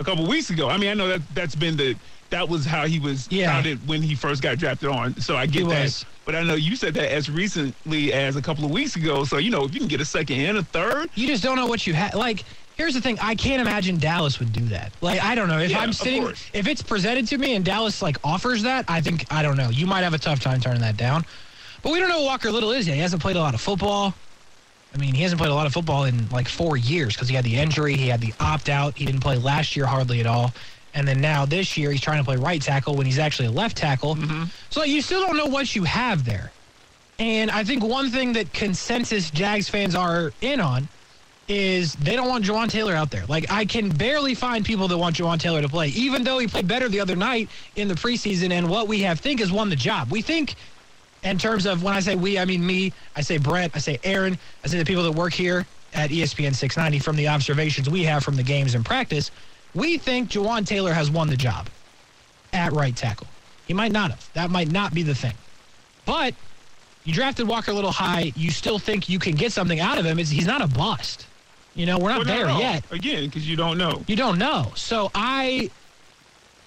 a 0.00 0.04
couple 0.04 0.26
weeks 0.26 0.50
ago. 0.50 0.68
I 0.68 0.76
mean, 0.76 0.90
I 0.90 0.94
know 0.94 1.08
that 1.08 1.22
that's 1.34 1.54
been 1.54 1.76
the 1.76 1.96
that 2.30 2.48
was 2.48 2.64
how 2.64 2.86
he 2.86 2.98
was 2.98 3.28
Yeah. 3.30 3.52
touted 3.52 3.86
when 3.86 4.02
he 4.02 4.14
first 4.16 4.42
got 4.42 4.58
drafted 4.58 4.88
on. 4.88 5.20
So 5.20 5.36
I 5.36 5.46
get 5.46 5.62
He 5.62 5.68
that. 5.68 5.82
was. 5.84 6.04
But 6.24 6.34
I 6.34 6.42
know 6.42 6.54
you 6.54 6.74
said 6.74 6.94
that 6.94 7.12
as 7.12 7.30
recently 7.30 8.12
as 8.12 8.34
a 8.36 8.42
couple 8.42 8.64
of 8.64 8.70
weeks 8.72 8.96
ago. 8.96 9.24
So 9.24 9.38
you 9.38 9.50
know, 9.50 9.64
if 9.64 9.72
you 9.74 9.78
can 9.80 9.88
get 9.88 10.00
a 10.00 10.04
second 10.04 10.40
and 10.40 10.58
a 10.58 10.62
third, 10.64 11.10
you 11.14 11.26
just 11.28 11.42
don't 11.44 11.56
know 11.56 11.66
what 11.66 11.86
you 11.86 11.94
have. 11.94 12.14
Like 12.14 12.44
here's 12.76 12.94
the 12.94 13.00
thing, 13.00 13.18
I 13.20 13.34
can't 13.34 13.60
imagine 13.60 13.98
Dallas 13.98 14.38
would 14.38 14.52
do 14.52 14.64
that. 14.66 14.92
Like 15.00 15.22
I 15.22 15.34
don't 15.34 15.48
know 15.48 15.58
if 15.58 15.70
Yeah, 15.70 15.80
I'm 15.80 15.92
sitting, 15.92 16.24
if 16.52 16.66
it's 16.66 16.82
presented 16.82 17.26
to 17.28 17.38
me 17.38 17.54
and 17.54 17.64
Dallas 17.64 18.02
like 18.02 18.18
offers 18.24 18.62
that, 18.62 18.84
I 18.88 19.00
think 19.00 19.26
I 19.32 19.42
don't 19.42 19.56
know. 19.56 19.70
You 19.70 19.86
might 19.86 20.02
have 20.02 20.14
a 20.14 20.18
tough 20.18 20.40
time 20.40 20.60
turning 20.60 20.80
that 20.82 20.96
down. 20.96 21.24
But 21.82 21.92
we 21.92 22.00
don't 22.00 22.08
know 22.08 22.20
what 22.20 22.26
Walker 22.26 22.50
Little 22.50 22.70
is 22.70 22.86
yet. 22.88 22.94
He 22.94 23.00
hasn't 23.00 23.20
played 23.20 23.36
a 23.36 23.40
lot 23.40 23.54
of 23.54 23.60
football. 23.60 24.14
I 24.94 24.96
mean, 24.96 25.12
he 25.12 25.22
hasn't 25.22 25.40
played 25.40 25.50
a 25.50 25.54
lot 25.54 25.66
of 25.66 25.72
football 25.72 26.04
in 26.04 26.28
like 26.30 26.48
four 26.48 26.76
years 26.76 27.14
because 27.14 27.28
he 27.28 27.34
had 27.34 27.44
the 27.44 27.56
injury, 27.56 27.94
he 27.94 28.08
had 28.08 28.20
the 28.20 28.32
opt 28.38 28.68
out, 28.68 28.96
he 28.96 29.04
didn't 29.04 29.20
play 29.20 29.36
last 29.36 29.76
year 29.76 29.86
hardly 29.86 30.20
at 30.20 30.26
all. 30.26 30.52
And 30.94 31.06
then 31.06 31.20
now 31.20 31.44
this 31.44 31.76
year 31.76 31.90
he's 31.90 32.00
trying 32.00 32.18
to 32.18 32.24
play 32.24 32.36
right 32.36 32.62
tackle 32.62 32.94
when 32.94 33.04
he's 33.04 33.18
actually 33.18 33.48
a 33.48 33.50
left 33.50 33.76
tackle. 33.76 34.14
Mm-hmm. 34.14 34.44
So 34.70 34.84
you 34.84 35.02
still 35.02 35.20
don't 35.26 35.36
know 35.36 35.46
what 35.46 35.74
you 35.74 35.82
have 35.82 36.24
there. 36.24 36.52
And 37.18 37.50
I 37.50 37.64
think 37.64 37.82
one 37.82 38.10
thing 38.10 38.32
that 38.34 38.52
consensus 38.52 39.30
Jags 39.30 39.68
fans 39.68 39.94
are 39.96 40.32
in 40.40 40.60
on 40.60 40.88
is 41.48 41.94
they 41.96 42.16
don't 42.16 42.28
want 42.28 42.44
Jawaan 42.44 42.68
Taylor 42.68 42.94
out 42.94 43.10
there. 43.10 43.26
Like 43.26 43.50
I 43.50 43.64
can 43.64 43.88
barely 43.90 44.34
find 44.34 44.64
people 44.64 44.88
that 44.88 44.96
want 44.96 45.16
Jawaan 45.16 45.38
Taylor 45.38 45.60
to 45.62 45.68
play, 45.68 45.88
even 45.88 46.24
though 46.24 46.38
he 46.38 46.46
played 46.46 46.66
better 46.66 46.88
the 46.88 47.00
other 47.00 47.16
night 47.16 47.48
in 47.76 47.88
the 47.88 47.94
preseason. 47.94 48.50
And 48.52 48.68
what 48.68 48.88
we 48.88 49.00
have 49.00 49.20
think 49.20 49.40
has 49.40 49.52
won 49.52 49.68
the 49.68 49.76
job. 49.76 50.10
We 50.10 50.22
think, 50.22 50.54
in 51.22 51.38
terms 51.38 51.66
of 51.66 51.82
when 51.82 51.94
I 51.94 52.00
say 52.00 52.16
we, 52.16 52.38
I 52.38 52.44
mean 52.44 52.64
me. 52.64 52.92
I 53.16 53.20
say 53.20 53.38
Brett. 53.38 53.72
I 53.74 53.78
say 53.78 53.98
Aaron. 54.04 54.38
I 54.64 54.68
say 54.68 54.78
the 54.78 54.84
people 54.84 55.02
that 55.04 55.12
work 55.12 55.32
here 55.32 55.66
at 55.92 56.10
ESPN 56.10 56.54
690 56.54 56.98
from 56.98 57.16
the 57.16 57.28
observations 57.28 57.88
we 57.88 58.02
have 58.04 58.24
from 58.24 58.36
the 58.36 58.42
games 58.42 58.74
and 58.74 58.84
practice. 58.84 59.30
We 59.74 59.98
think 59.98 60.30
Jawaan 60.30 60.66
Taylor 60.66 60.92
has 60.92 61.10
won 61.10 61.28
the 61.28 61.36
job 61.36 61.68
at 62.52 62.72
right 62.72 62.94
tackle. 62.94 63.26
He 63.66 63.74
might 63.74 63.92
not 63.92 64.10
have. 64.10 64.30
That 64.34 64.50
might 64.50 64.70
not 64.70 64.94
be 64.94 65.02
the 65.02 65.14
thing. 65.14 65.34
But 66.04 66.34
you 67.04 67.12
drafted 67.12 67.48
Walker 67.48 67.70
a 67.70 67.74
little 67.74 67.92
high. 67.92 68.32
You 68.36 68.50
still 68.50 68.78
think 68.78 69.08
you 69.08 69.18
can 69.18 69.34
get 69.34 69.52
something 69.52 69.80
out 69.80 69.98
of 69.98 70.04
him. 70.04 70.18
It's, 70.18 70.30
he's 70.30 70.46
not 70.46 70.62
a 70.62 70.66
bust. 70.66 71.26
You 71.74 71.86
know, 71.86 71.98
we're 71.98 72.10
not 72.10 72.24
Well, 72.24 72.36
there 72.36 72.46
no. 72.46 72.58
yet. 72.58 72.84
Again, 72.90 73.24
because 73.24 73.48
you 73.48 73.56
don't 73.56 73.78
know. 73.78 74.02
You 74.06 74.16
don't 74.16 74.38
know. 74.38 74.72
So 74.76 75.10
I 75.14 75.70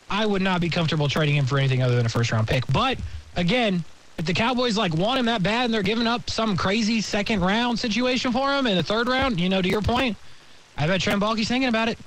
I 0.09 0.25
would 0.25 0.41
not 0.41 0.61
be 0.61 0.69
comfortable 0.69 1.07
trading 1.09 1.35
him 1.35 1.45
for 1.45 1.57
anything 1.57 1.81
other 1.81 1.95
than 1.95 2.05
a 2.05 2.09
first 2.09 2.31
round 2.31 2.47
pick. 2.47 2.65
But 2.67 2.97
again, 3.35 3.83
if 4.17 4.25
the 4.25 4.33
Cowboys 4.33 4.77
like 4.77 4.93
want 4.93 5.19
him 5.19 5.25
that 5.27 5.43
bad 5.43 5.65
and 5.65 5.73
they're 5.73 5.83
giving 5.83 6.07
up 6.07 6.29
some 6.29 6.57
crazy 6.57 7.01
second 7.01 7.41
round 7.41 7.77
situation 7.79 8.31
for 8.31 8.51
him 8.53 8.67
in 8.67 8.75
the 8.77 8.83
third 8.83 9.07
round, 9.07 9.39
you 9.39 9.47
know, 9.49 9.61
to 9.61 9.69
your 9.69 9.81
point, 9.81 10.17
I 10.77 10.87
bet 10.87 11.01
Trent 11.01 11.21
Baalke's 11.21 11.47
thinking 11.47 11.69
about 11.69 11.87
it. 11.89 11.97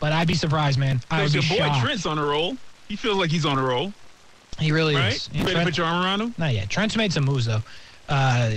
But 0.00 0.12
I'd 0.12 0.28
be 0.28 0.34
surprised, 0.34 0.78
man. 0.78 1.00
I 1.10 1.22
would 1.22 1.32
Because 1.32 1.48
be 1.48 1.54
your 1.56 1.64
boy 1.66 1.72
shocked. 1.72 1.84
Trent's 1.84 2.06
on 2.06 2.18
a 2.18 2.24
roll. 2.24 2.56
He 2.88 2.96
feels 2.96 3.16
like 3.18 3.30
he's 3.30 3.44
on 3.44 3.58
a 3.58 3.62
roll, 3.62 3.92
he 4.58 4.72
really 4.72 4.94
right? 4.94 5.14
is. 5.14 5.28
You 5.32 5.42
ready 5.44 5.56
to 5.58 5.64
put 5.64 5.76
your 5.76 5.86
arm 5.86 6.02
around 6.04 6.20
him? 6.22 6.34
Not 6.38 6.54
yet. 6.54 6.70
Trent's 6.70 6.96
made 6.96 7.12
some 7.12 7.24
moves 7.24 7.44
though. 7.46 7.62
Uh, 8.08 8.52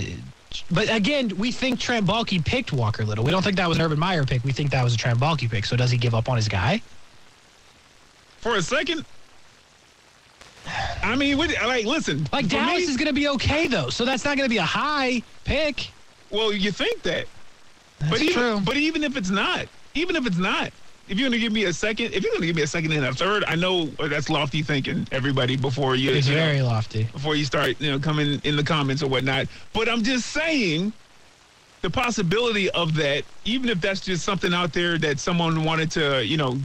but 0.70 0.92
again, 0.94 1.30
we 1.38 1.52
think 1.52 1.80
Trent 1.80 2.06
Baalke 2.06 2.44
picked 2.44 2.72
Walker 2.72 3.04
Little. 3.04 3.24
We 3.24 3.30
don't 3.30 3.42
think 3.42 3.56
that 3.56 3.68
was 3.68 3.78
an 3.78 3.84
Urban 3.84 3.98
Meyer 3.98 4.24
pick. 4.24 4.44
We 4.44 4.52
think 4.52 4.70
that 4.70 4.82
was 4.82 4.94
a 4.94 4.96
Trent 4.96 5.18
Baalke 5.18 5.50
pick. 5.50 5.64
So 5.64 5.76
does 5.76 5.90
he 5.90 5.98
give 5.98 6.14
up 6.14 6.28
on 6.28 6.36
his 6.36 6.48
guy? 6.48 6.82
For 8.38 8.56
a 8.56 8.62
second. 8.62 9.04
I 11.02 11.16
mean, 11.16 11.38
what, 11.38 11.50
like, 11.64 11.84
listen. 11.84 12.26
Like 12.32 12.48
Dallas 12.48 12.78
me- 12.78 12.84
is 12.84 12.96
going 12.96 13.08
to 13.08 13.12
be 13.12 13.28
okay 13.28 13.66
though, 13.66 13.90
so 13.90 14.04
that's 14.04 14.24
not 14.24 14.36
going 14.36 14.48
to 14.48 14.52
be 14.52 14.58
a 14.58 14.62
high 14.62 15.22
pick. 15.44 15.90
Well, 16.30 16.52
you 16.52 16.70
think 16.70 17.02
that. 17.02 17.26
That's 17.98 18.10
but 18.10 18.22
even, 18.22 18.34
true. 18.34 18.60
But 18.64 18.76
even 18.76 19.04
if 19.04 19.16
it's 19.16 19.30
not, 19.30 19.66
even 19.94 20.16
if 20.16 20.26
it's 20.26 20.38
not, 20.38 20.72
if 21.12 21.18
you're 21.18 21.28
going 21.28 21.38
to 21.38 21.44
give 21.44 21.52
me 21.52 21.64
a 21.64 21.72
second, 21.74 22.14
if 22.14 22.22
you're 22.22 22.32
going 22.32 22.40
to 22.40 22.46
give 22.46 22.56
me 22.56 22.62
a 22.62 22.66
second 22.66 22.90
and 22.92 23.04
a 23.04 23.12
third, 23.12 23.44
I 23.46 23.54
know 23.54 23.84
that's 23.84 24.30
lofty 24.30 24.62
thinking, 24.62 25.06
everybody, 25.12 25.56
before 25.56 25.94
you, 25.94 26.10
it's 26.10 26.26
you 26.26 26.34
know, 26.34 26.40
very 26.40 26.62
lofty. 26.62 27.04
before 27.04 27.36
you 27.36 27.44
start, 27.44 27.78
you 27.80 27.90
know, 27.90 27.98
coming 27.98 28.40
in 28.44 28.56
the 28.56 28.64
comments 28.64 29.02
or 29.02 29.08
whatnot. 29.08 29.46
But 29.74 29.90
I'm 29.90 30.02
just 30.02 30.30
saying 30.30 30.90
the 31.82 31.90
possibility 31.90 32.70
of 32.70 32.94
that, 32.94 33.24
even 33.44 33.68
if 33.68 33.78
that's 33.78 34.00
just 34.00 34.24
something 34.24 34.54
out 34.54 34.72
there 34.72 34.96
that 34.98 35.20
someone 35.20 35.64
wanted 35.64 35.90
to, 35.90 36.24
you 36.24 36.38
know, 36.38 36.56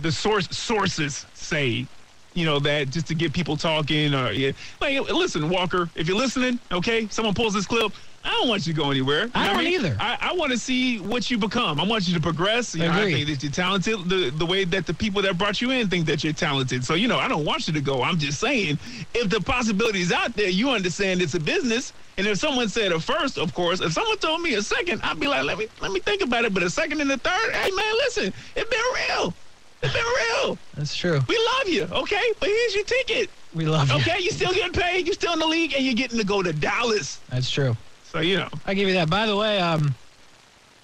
the 0.00 0.10
source 0.10 0.48
sources 0.56 1.26
say 1.34 1.86
you 2.34 2.46
know, 2.46 2.58
that 2.58 2.88
just 2.88 3.06
to 3.08 3.14
get 3.14 3.30
people 3.34 3.58
talking. 3.58 4.14
Or 4.14 4.32
yeah, 4.32 4.52
like, 4.80 4.98
listen, 5.10 5.50
Walker, 5.50 5.90
if 5.94 6.08
you're 6.08 6.16
listening, 6.16 6.58
okay, 6.70 7.06
someone 7.08 7.34
pulls 7.34 7.52
this 7.52 7.66
clip. 7.66 7.92
I 8.24 8.30
don't 8.30 8.48
want 8.48 8.66
you 8.66 8.72
to 8.72 8.80
go 8.80 8.90
anywhere. 8.90 9.28
I 9.34 9.46
don't 9.46 9.56
what 9.56 9.64
mean? 9.64 9.74
either. 9.84 9.96
I, 9.98 10.18
I 10.20 10.32
want 10.34 10.52
to 10.52 10.58
see 10.58 10.98
what 10.98 11.30
you 11.30 11.38
become. 11.38 11.80
I 11.80 11.84
want 11.84 12.06
you 12.06 12.14
to 12.14 12.20
progress. 12.20 12.74
You 12.74 12.82
know, 12.82 12.92
I 12.92 13.10
think 13.12 13.28
that 13.28 13.42
you're 13.42 13.52
talented. 13.52 14.08
The 14.08 14.30
the 14.30 14.46
way 14.46 14.64
that 14.64 14.86
the 14.86 14.94
people 14.94 15.22
that 15.22 15.38
brought 15.38 15.60
you 15.60 15.70
in 15.70 15.88
think 15.88 16.06
that 16.06 16.22
you're 16.22 16.32
talented. 16.32 16.84
So 16.84 16.94
you 16.94 17.08
know, 17.08 17.18
I 17.18 17.28
don't 17.28 17.44
want 17.44 17.66
you 17.66 17.74
to 17.74 17.80
go. 17.80 18.02
I'm 18.02 18.18
just 18.18 18.38
saying, 18.38 18.78
if 19.14 19.28
the 19.28 19.40
possibility 19.40 20.00
is 20.00 20.12
out 20.12 20.34
there, 20.34 20.48
you 20.48 20.70
understand 20.70 21.20
it's 21.20 21.34
a 21.34 21.40
business. 21.40 21.92
And 22.18 22.26
if 22.26 22.38
someone 22.38 22.68
said 22.68 22.92
a 22.92 23.00
first, 23.00 23.38
of 23.38 23.54
course, 23.54 23.80
if 23.80 23.92
someone 23.92 24.18
told 24.18 24.42
me 24.42 24.54
a 24.54 24.62
second, 24.62 25.00
I'd 25.02 25.18
be 25.18 25.26
like, 25.26 25.44
let 25.44 25.58
me 25.58 25.66
let 25.80 25.92
me 25.92 26.00
think 26.00 26.22
about 26.22 26.44
it. 26.44 26.54
But 26.54 26.62
a 26.62 26.70
second 26.70 27.00
and 27.00 27.10
a 27.10 27.18
third, 27.18 27.52
hey 27.52 27.70
man, 27.70 27.94
listen, 28.04 28.32
it's 28.54 28.70
been 28.70 29.08
real. 29.08 29.34
It's 29.82 29.92
been 29.92 30.04
real. 30.04 30.58
That's 30.74 30.96
true. 30.96 31.20
We 31.26 31.36
love 31.58 31.68
you, 31.68 31.88
okay? 32.02 32.32
But 32.38 32.48
here's 32.48 32.74
your 32.74 32.84
ticket. 32.84 33.30
We 33.54 33.66
love 33.66 33.90
you. 33.90 33.96
Okay, 33.96 34.18
You're 34.20 34.32
still 34.32 34.52
getting 34.52 34.72
paid, 34.72 35.06
you're 35.06 35.14
still 35.14 35.32
in 35.32 35.40
the 35.40 35.46
league, 35.46 35.74
and 35.74 35.84
you're 35.84 35.94
getting 35.94 36.18
to 36.18 36.24
go 36.24 36.42
to 36.42 36.52
Dallas. 36.52 37.18
That's 37.28 37.50
true. 37.50 37.76
So 38.12 38.20
you 38.20 38.36
know. 38.36 38.48
I 38.66 38.74
give 38.74 38.88
you 38.88 38.94
that. 38.94 39.08
By 39.08 39.26
the 39.26 39.34
way, 39.34 39.58
um, 39.58 39.94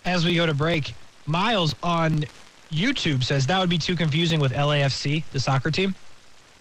as 0.06 0.24
we 0.24 0.34
go 0.34 0.46
to 0.46 0.54
break, 0.54 0.94
Miles 1.26 1.74
on 1.82 2.24
YouTube 2.72 3.22
says 3.22 3.46
that 3.48 3.58
would 3.58 3.68
be 3.68 3.76
too 3.76 3.96
confusing 3.96 4.40
with 4.40 4.52
LAFC, 4.52 5.24
the 5.30 5.38
soccer 5.38 5.70
team. 5.70 5.94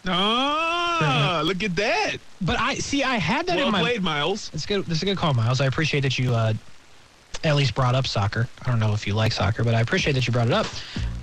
Ah, 0.06 1.42
look 1.44 1.64
at 1.64 1.76
that. 1.78 2.18
But 2.42 2.60
I 2.60 2.76
see, 2.76 3.02
I 3.04 3.16
had 3.16 3.48
that 3.48 3.56
Well 3.56 3.68
in 3.68 3.72
my. 3.72 3.80
played, 3.80 4.04
Miles. 4.04 4.52
It's 4.54 4.66
good. 4.66 4.86
This 4.86 4.98
is 4.98 5.04
a 5.04 5.06
good 5.06 5.18
call, 5.18 5.34
Miles. 5.34 5.62
I 5.62 5.68
appreciate 5.68 6.02
that 6.02 6.20
you 6.20 6.34
uh, 6.36 6.54
at 7.46 7.56
least 7.56 7.74
brought 7.74 7.96
up 7.96 8.06
soccer. 8.06 8.50
I 8.66 8.70
don't 8.70 8.80
know 8.80 8.94
if 8.94 9.08
you 9.08 9.14
like 9.14 9.32
soccer, 9.32 9.64
but 9.64 9.74
I 9.74 9.80
appreciate 9.80 10.14
that 10.14 10.28
you 10.28 10.34
brought 10.34 10.48
it 10.48 10.54
up. 10.54 10.66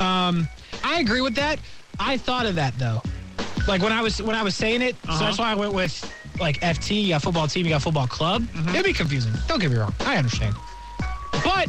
Um, 0.00 0.48
I 0.82 1.00
agree 1.00 1.20
with 1.20 1.34
that. 1.36 1.58
I 1.98 2.16
thought 2.16 2.46
of 2.46 2.54
that 2.54 2.78
though, 2.78 3.02
like 3.68 3.82
when 3.82 3.92
I 3.92 4.00
was 4.00 4.22
when 4.22 4.34
I 4.36 4.42
was 4.42 4.56
saying 4.56 4.80
it. 4.80 4.96
So 5.04 5.10
Uh-huh. 5.10 5.24
that's 5.26 5.38
why 5.38 5.50
I 5.52 5.54
went 5.54 5.74
with 5.74 5.92
like 6.38 6.60
FT. 6.60 7.02
You 7.02 7.08
got 7.10 7.22
football 7.22 7.46
team. 7.48 7.64
You 7.66 7.70
got 7.72 7.82
football 7.82 8.06
club. 8.06 8.42
Mm-hmm. 8.42 8.68
It'd 8.70 8.84
be 8.84 8.92
confusing. 8.92 9.32
Don't 9.48 9.60
get 9.60 9.70
me 9.70 9.76
wrong. 9.76 9.94
I 10.00 10.16
understand, 10.16 10.54
but 11.44 11.68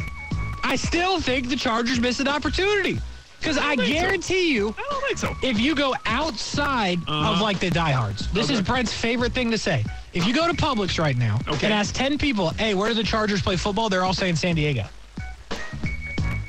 I 0.64 0.76
still 0.76 1.20
think 1.20 1.48
the 1.48 1.56
Chargers 1.56 2.00
missed 2.00 2.20
an 2.20 2.28
opportunity 2.28 2.98
because 3.38 3.58
I, 3.58 3.76
so. 3.76 3.86
guarantee 3.86 4.52
you 4.52 4.74
I 4.78 4.86
don't 4.90 5.02
think 5.04 5.18
so. 5.18 5.36
if 5.42 5.60
you 5.60 5.74
go 5.74 5.94
outside 6.06 6.98
of 7.02 7.08
Uh-huh. 7.08 7.42
like 7.42 7.60
the 7.60 7.70
diehards, 7.70 8.28
this 8.32 8.50
is 8.50 8.60
Brent's 8.60 8.92
favorite 8.92 9.32
thing 9.32 9.50
to 9.52 9.58
say. 9.58 9.84
If 10.12 10.26
you 10.26 10.34
go 10.34 10.46
to 10.50 10.54
Publix 10.54 10.98
right 10.98 11.16
now 11.16 11.38
Okay. 11.46 11.66
and 11.66 11.74
ask 11.74 11.94
10 11.94 12.16
people, 12.18 12.48
hey, 12.50 12.74
where 12.74 12.88
do 12.88 12.94
the 12.94 13.02
Chargers 13.04 13.42
play 13.42 13.56
football? 13.56 13.88
They're 13.90 14.02
all 14.04 14.14
saying 14.14 14.36
San 14.36 14.54
Diego. 14.56 14.84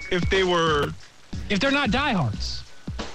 If 0.09 0.27
they 0.29 0.43
were, 0.43 0.93
If 1.49 1.59
they're 1.59 1.71
not 1.71 1.91
diehards. 1.91 2.63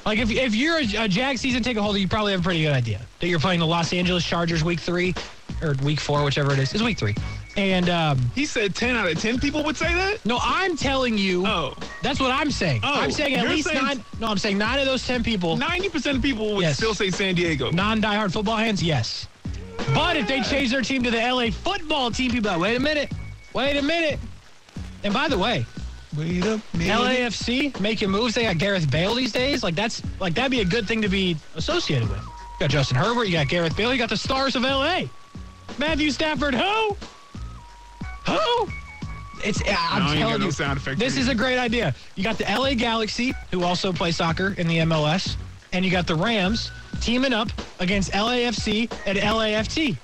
Like 0.04 0.18
if, 0.18 0.30
if 0.30 0.54
you're 0.54 0.78
a, 0.78 1.04
a 1.04 1.08
Jag 1.08 1.38
season 1.38 1.62
ticket 1.62 1.82
holder, 1.82 1.98
you 1.98 2.08
probably 2.08 2.32
have 2.32 2.40
a 2.40 2.44
pretty 2.44 2.62
good 2.62 2.72
idea 2.72 3.00
that 3.20 3.28
you're 3.28 3.38
playing 3.38 3.60
the 3.60 3.66
Los 3.66 3.92
Angeles 3.92 4.24
Chargers 4.24 4.64
week 4.64 4.80
three 4.80 5.14
or 5.62 5.74
week 5.84 6.00
four, 6.00 6.24
whichever 6.24 6.52
it 6.52 6.58
is. 6.58 6.72
It's 6.74 6.82
week 6.82 6.98
three. 6.98 7.14
And 7.56 7.90
um, 7.90 8.18
he 8.34 8.46
said 8.46 8.74
10 8.74 8.96
out 8.96 9.10
of 9.10 9.20
10 9.20 9.38
people 9.38 9.62
would 9.64 9.76
say 9.76 9.92
that? 9.92 10.24
no, 10.24 10.38
I'm 10.40 10.74
telling 10.76 11.18
you, 11.18 11.46
Oh, 11.46 11.74
that's 12.02 12.18
what 12.18 12.30
I'm 12.30 12.50
saying. 12.50 12.80
Oh, 12.82 13.00
I'm 13.00 13.10
saying 13.12 13.34
at 13.34 13.46
least 13.48 13.68
saying- 13.68 13.84
nine. 13.84 14.04
No, 14.20 14.28
I'm 14.28 14.38
saying 14.38 14.56
nine 14.58 14.78
of 14.80 14.86
those 14.86 15.06
10 15.06 15.22
people 15.22 15.56
90% 15.58 16.16
of 16.16 16.22
people 16.22 16.54
would 16.54 16.62
Yes. 16.62 16.78
still 16.78 16.94
say 16.94 17.10
San 17.10 17.34
Diego. 17.34 17.70
non-diehard 17.70 18.32
football 18.32 18.56
hands, 18.56 18.82
yes. 18.82 19.28
But 19.94 20.16
if 20.16 20.26
they 20.26 20.40
change 20.42 20.70
their 20.70 20.80
team 20.80 21.02
to 21.02 21.10
the 21.10 21.18
LA 21.18 21.50
football 21.50 22.10
team, 22.10 22.30
people 22.30 22.48
are 22.50 22.56
like, 22.56 22.62
wait 22.62 22.76
a 22.76 22.80
minute, 22.80 23.12
wait 23.52 23.76
a 23.76 23.82
minute. 23.82 24.18
And 25.04 25.12
by 25.12 25.28
the 25.28 25.36
way, 25.38 25.66
Wait 26.16 26.44
a 26.44 26.60
minute. 26.76 26.98
LAFC 26.98 27.78
making 27.80 28.10
moves. 28.10 28.34
They 28.34 28.42
got 28.42 28.58
Gareth 28.58 28.90
Bale 28.90 29.14
these 29.14 29.32
days. 29.32 29.62
Like 29.62 29.74
that's 29.74 30.02
like 30.20 30.34
that'd 30.34 30.50
be 30.50 30.60
a 30.60 30.64
good 30.64 30.86
thing 30.86 31.00
to 31.02 31.08
be 31.08 31.36
associated 31.54 32.08
with. 32.08 32.18
You 32.20 32.26
got 32.60 32.70
Justin 32.70 32.96
Herbert. 32.98 33.24
You 33.24 33.32
got 33.32 33.48
Gareth 33.48 33.76
Bale. 33.76 33.92
You 33.92 33.98
got 33.98 34.10
the 34.10 34.16
stars 34.16 34.54
of 34.56 34.62
LA. 34.62 35.02
Matthew 35.78 36.10
Stafford. 36.10 36.54
Who? 36.54 36.96
Who? 38.26 38.68
It's. 39.44 39.60
I'm 39.66 40.04
No, 40.04 40.08
I 40.10 40.12
ain't 40.12 40.20
got 40.20 40.28
telling 40.28 40.40
no 40.40 40.46
you. 40.46 40.52
sound 40.52 40.78
effects 40.78 40.98
This 41.00 41.14
either. 41.14 41.22
is 41.22 41.28
a 41.28 41.34
great 41.34 41.58
idea. 41.58 41.94
You 42.14 42.22
got 42.24 42.36
the 42.38 42.44
LA 42.44 42.74
Galaxy, 42.74 43.32
who 43.50 43.64
also 43.64 43.92
play 43.92 44.12
soccer 44.12 44.54
in 44.58 44.68
the 44.68 44.78
MLS, 44.78 45.36
and 45.72 45.84
you 45.84 45.90
got 45.90 46.06
the 46.06 46.14
Rams 46.14 46.70
teaming 47.00 47.32
up 47.32 47.48
against 47.80 48.12
LAFC 48.12 48.92
and 49.06 49.18
LAFT. 49.18 49.96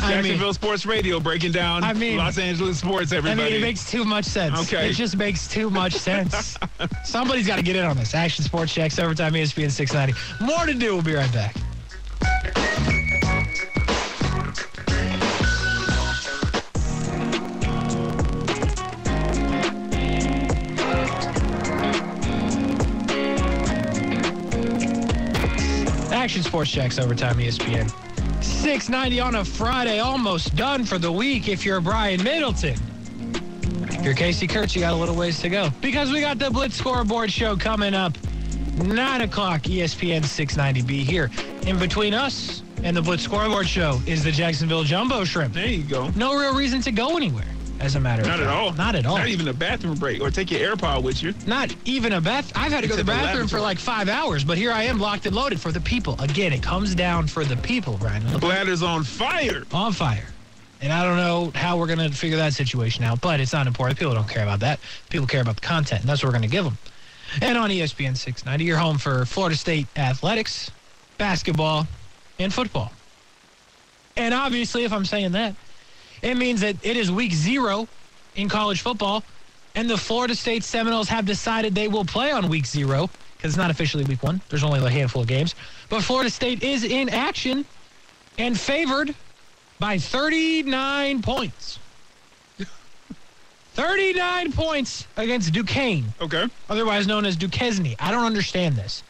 I 0.00 0.14
mean, 0.16 0.22
Jacksonville 0.24 0.54
Sports 0.54 0.86
Radio 0.86 1.20
breaking 1.20 1.52
down 1.52 1.84
I 1.84 1.92
mean- 1.92 2.16
Los 2.18 2.38
Angeles 2.38 2.78
sports, 2.78 3.12
I 3.12 3.16
everybody. 3.16 3.50
mean, 3.50 3.58
it 3.60 3.62
makes 3.62 3.90
too 3.90 4.04
much 4.04 4.24
sense. 4.24 4.58
Okay. 4.72 4.90
It 4.90 4.92
just 4.94 5.16
makes 5.16 5.48
too 5.48 5.70
much 5.70 5.92
sense. 6.08 6.56
Somebody's 7.04 7.46
got 7.46 7.56
to 7.56 7.62
get 7.62 7.76
in 7.76 7.84
on 7.84 7.96
this. 7.96 8.14
Action 8.14 8.44
Sports 8.44 8.74
Jax, 8.74 8.98
Overtime 8.98 9.32
ESPN 9.34 9.70
690. 9.70 10.44
More 10.44 10.66
to 10.66 10.74
do. 10.74 10.94
We'll 10.94 11.02
be 11.02 11.14
right 11.14 11.32
back. 11.32 11.54
Action 26.10 26.42
Sports 26.42 26.70
Jax, 26.70 26.98
Overtime 26.98 27.36
ESPN 27.36 27.90
690 28.68 29.20
on 29.20 29.34
a 29.36 29.44
Friday, 29.46 29.98
almost 29.98 30.54
done 30.54 30.84
for 30.84 30.98
the 30.98 31.10
week 31.10 31.48
if 31.48 31.64
you're 31.64 31.80
Brian 31.80 32.22
Middleton. 32.22 32.76
If 33.84 34.04
you're 34.04 34.12
Casey 34.12 34.46
Kurtz, 34.46 34.74
you 34.74 34.82
got 34.82 34.92
a 34.92 34.96
little 34.96 35.14
ways 35.14 35.40
to 35.40 35.48
go. 35.48 35.70
Because 35.80 36.12
we 36.12 36.20
got 36.20 36.38
the 36.38 36.50
Blitz 36.50 36.76
Scoreboard 36.76 37.32
Show 37.32 37.56
coming 37.56 37.94
up 37.94 38.12
9 38.76 39.22
o'clock, 39.22 39.62
ESPN 39.62 40.20
690B 40.20 41.02
here. 41.02 41.30
In 41.62 41.78
between 41.78 42.12
us 42.12 42.62
and 42.82 42.94
the 42.94 43.00
Blitz 43.00 43.22
Scoreboard 43.22 43.66
Show 43.66 44.02
is 44.06 44.22
the 44.22 44.30
Jacksonville 44.30 44.84
Jumbo 44.84 45.24
Shrimp. 45.24 45.54
there 45.54 45.66
you 45.66 45.82
go. 45.82 46.10
No 46.10 46.38
real 46.38 46.54
reason 46.54 46.82
to 46.82 46.92
go 46.92 47.16
anywhere, 47.16 47.48
as 47.80 47.94
a 47.94 48.00
matter 48.00 48.22
of 48.22 48.28
fact. 48.28 48.40
Not 48.40 48.46
at 48.46 48.52
all. 48.52 48.72
Not 48.72 48.94
at 48.94 49.06
all. 49.06 49.16
Not 49.18 49.28
even 49.28 49.48
a 49.48 49.52
bathroom 49.52 49.94
break 49.96 50.20
or 50.20 50.30
take 50.30 50.50
your 50.50 50.76
AirPod 50.76 51.02
with 51.02 51.22
you. 51.22 51.34
Not 51.46 51.74
even 51.84 52.12
a 52.12 52.20
bath. 52.20 52.52
I've 52.54 52.72
had 52.72 52.82
to 52.82 52.88
go 52.88 52.96
to 52.96 53.02
the 53.02 53.04
the 53.04 53.12
bathroom 53.12 53.48
for 53.48 53.60
like 53.60 53.78
five 53.78 54.08
hours, 54.08 54.44
but 54.44 54.58
here 54.58 54.72
I 54.72 54.84
am 54.84 54.98
locked 54.98 55.26
and 55.26 55.34
loaded 55.34 55.60
for 55.60 55.72
the 55.72 55.80
people. 55.80 56.20
Again, 56.20 56.52
it 56.52 56.62
comes 56.62 56.94
down 56.94 57.26
for 57.26 57.44
the 57.44 57.56
people, 57.56 57.96
Brian. 57.98 58.22
Bladder's 58.22 58.82
on 58.82 59.04
fire. 59.04 59.64
on 59.72 59.92
fire. 59.92 60.26
And 60.80 60.92
I 60.92 61.04
don't 61.04 61.16
know 61.16 61.50
how 61.54 61.76
we're 61.76 61.88
going 61.88 61.98
to 61.98 62.10
figure 62.10 62.36
that 62.36 62.52
situation 62.52 63.02
out, 63.02 63.20
but 63.20 63.40
it's 63.40 63.52
not 63.52 63.66
important. 63.66 63.98
People 63.98 64.14
don't 64.14 64.28
care 64.28 64.44
about 64.44 64.60
that. 64.60 64.78
People 65.10 65.26
care 65.26 65.40
about 65.40 65.56
the 65.56 65.60
content, 65.60 66.02
and 66.02 66.08
that's 66.08 66.22
what 66.22 66.28
we're 66.28 66.38
going 66.38 66.48
to 66.48 66.48
give 66.48 66.64
them. 66.64 66.78
And 67.42 67.58
on 67.58 67.70
ESPN 67.70 68.16
690, 68.16 68.64
you're 68.64 68.78
home 68.78 68.96
for 68.96 69.24
Florida 69.24 69.56
State 69.56 69.86
athletics, 69.96 70.70
basketball, 71.18 71.86
and 72.38 72.54
football. 72.54 72.92
And 74.16 74.32
obviously, 74.32 74.84
if 74.84 74.92
I'm 74.92 75.04
saying 75.04 75.32
that, 75.32 75.54
it 76.22 76.36
means 76.36 76.60
that 76.60 76.76
it 76.82 76.96
is 76.96 77.10
week 77.10 77.32
zero 77.32 77.88
in 78.36 78.48
college 78.48 78.80
football, 78.80 79.22
and 79.74 79.88
the 79.88 79.96
Florida 79.96 80.34
State 80.34 80.64
Seminoles 80.64 81.08
have 81.08 81.26
decided 81.26 81.74
they 81.74 81.88
will 81.88 82.04
play 82.04 82.30
on 82.32 82.48
week 82.48 82.66
zero 82.66 83.08
because 83.36 83.52
it's 83.52 83.58
not 83.58 83.70
officially 83.70 84.04
week 84.04 84.22
one. 84.22 84.40
There's 84.48 84.64
only 84.64 84.84
a 84.84 84.90
handful 84.90 85.22
of 85.22 85.28
games. 85.28 85.54
But 85.88 86.02
Florida 86.02 86.30
State 86.30 86.62
is 86.62 86.82
in 86.84 87.08
action 87.08 87.64
and 88.38 88.58
favored 88.58 89.14
by 89.78 89.98
39 89.98 91.22
points. 91.22 91.78
39 93.74 94.52
points 94.52 95.06
against 95.16 95.52
Duquesne, 95.52 96.12
Okay. 96.20 96.46
otherwise 96.68 97.06
known 97.06 97.24
as 97.24 97.36
Duquesne. 97.36 97.94
I 98.00 98.10
don't 98.10 98.24
understand 98.24 98.74
this. 98.76 99.02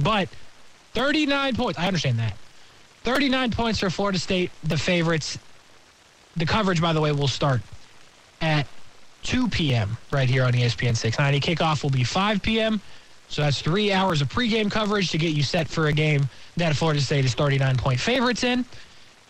But 0.00 0.28
39 0.94 1.56
points. 1.56 1.78
I 1.78 1.86
understand 1.88 2.18
that. 2.20 2.36
39 3.02 3.50
points 3.50 3.80
for 3.80 3.90
Florida 3.90 4.18
State, 4.18 4.50
the 4.62 4.76
favorites. 4.76 5.38
The 6.36 6.46
coverage, 6.46 6.80
by 6.80 6.92
the 6.92 7.00
way, 7.00 7.12
will 7.12 7.28
start 7.28 7.60
at 8.40 8.66
2 9.22 9.48
p.m. 9.48 9.96
right 10.10 10.28
here 10.28 10.44
on 10.44 10.52
ESPN 10.52 10.96
690. 10.96 11.40
Kickoff 11.40 11.82
will 11.82 11.90
be 11.90 12.04
5 12.04 12.42
p.m. 12.42 12.80
So 13.28 13.42
that's 13.42 13.60
three 13.62 13.92
hours 13.92 14.20
of 14.20 14.28
pregame 14.28 14.70
coverage 14.70 15.10
to 15.10 15.18
get 15.18 15.32
you 15.32 15.42
set 15.42 15.66
for 15.66 15.86
a 15.86 15.92
game 15.92 16.28
that 16.56 16.76
Florida 16.76 17.00
State 17.00 17.24
is 17.24 17.34
39 17.34 17.76
point 17.76 17.98
favorites 17.98 18.44
in. 18.44 18.64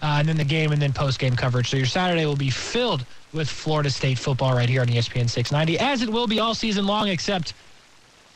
Uh, 0.02 0.16
and 0.18 0.28
then 0.28 0.36
the 0.36 0.44
game 0.44 0.72
and 0.72 0.82
then 0.82 0.92
post 0.92 1.18
game 1.18 1.36
coverage. 1.36 1.70
So 1.70 1.76
your 1.76 1.86
Saturday 1.86 2.26
will 2.26 2.36
be 2.36 2.50
filled 2.50 3.06
with 3.32 3.48
Florida 3.48 3.88
State 3.88 4.18
football 4.18 4.54
right 4.54 4.68
here 4.68 4.80
on 4.82 4.88
ESPN 4.88 5.30
690, 5.30 5.78
as 5.78 6.02
it 6.02 6.08
will 6.10 6.26
be 6.26 6.40
all 6.40 6.54
season 6.54 6.86
long, 6.86 7.08
except 7.08 7.54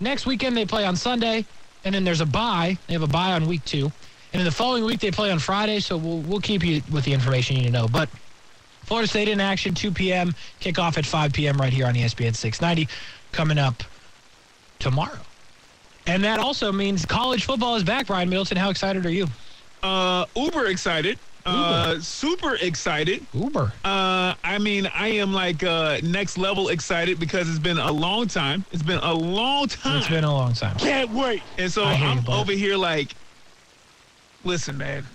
next 0.01 0.27
weekend 0.27 0.57
they 0.57 0.65
play 0.65 0.85
on 0.85 0.97
Sunday, 0.97 1.45
and 1.85 1.95
then 1.95 2.05
there's 2.05 2.21
a 2.21 2.27
bye. 2.27 2.79
They 2.87 2.95
have 2.95 3.03
a 3.03 3.09
bye 3.09 3.33
on 3.33 3.47
week 3.47 3.65
two. 3.65 3.93
And 4.33 4.41
then 4.41 4.45
the 4.45 4.51
following 4.51 4.85
week 4.85 5.01
they 5.01 5.11
play 5.11 5.31
on 5.31 5.39
Friday, 5.39 5.81
so 5.81 5.97
we'll, 5.97 6.21
we'll 6.21 6.41
keep 6.41 6.65
you 6.65 6.83
with 6.93 7.05
the 7.05 7.13
information 7.13 7.57
you 7.57 7.63
need 7.63 7.69
to 7.69 7.73
know. 7.73 7.89
But 7.89 8.09
Florida 8.89 9.07
State 9.07 9.29
in 9.29 9.39
action, 9.39 9.75
2 9.75 9.91
p.m., 9.91 10.35
kickoff 10.63 10.97
at 10.97 11.05
5 11.05 11.35
p.m. 11.35 11.59
right 11.59 11.73
here 11.73 11.87
on 11.87 11.93
ESPN 11.93 12.35
690, 12.35 12.91
coming 13.33 13.59
up 13.59 13.83
tomorrow. 14.79 15.19
And 16.07 16.25
that 16.25 16.41
also 16.41 16.73
means 16.73 17.05
college 17.05 17.45
football 17.45 17.77
is 17.77 17.85
back, 17.85 18.07
Brian 18.07 18.31
Middleton. 18.31 18.57
How 18.57 18.71
excited 18.71 19.05
are 19.05 19.11
you? 19.11 19.27
Uh, 19.83 20.25
uber 20.35 20.67
excited. 20.69 21.19
Uh, 21.45 22.01
super 22.01 22.55
excited. 22.57 23.27
Uber. 23.35 23.73
Uh, 23.85 24.35
I 24.43 24.59
mean, 24.59 24.87
I 24.87 25.09
am 25.09 25.35
like 25.35 25.63
uh, 25.63 25.99
next 26.03 26.39
level 26.39 26.69
excited 26.69 27.21
because 27.21 27.49
it's 27.49 27.59
been 27.59 27.79
a 27.79 27.93
long 27.93 28.27
time. 28.27 28.65
It's 28.73 28.83
been 28.83 29.01
a 29.01 29.13
long 29.13 29.69
time. 29.69 29.99
It's 29.99 30.09
been 30.09 30.25
a 30.25 30.33
long 30.33 30.55
time. 30.55 30.77
Can't 30.79 31.11
wait. 31.11 31.43
And 31.59 31.71
so 31.71 31.85
I 31.85 31.95
hear 31.95 32.09
you, 32.09 32.21
I'm 32.21 32.29
over 32.29 32.53
here 32.53 32.77
like, 32.77 33.15
listen, 34.45 34.79
man. 34.79 35.07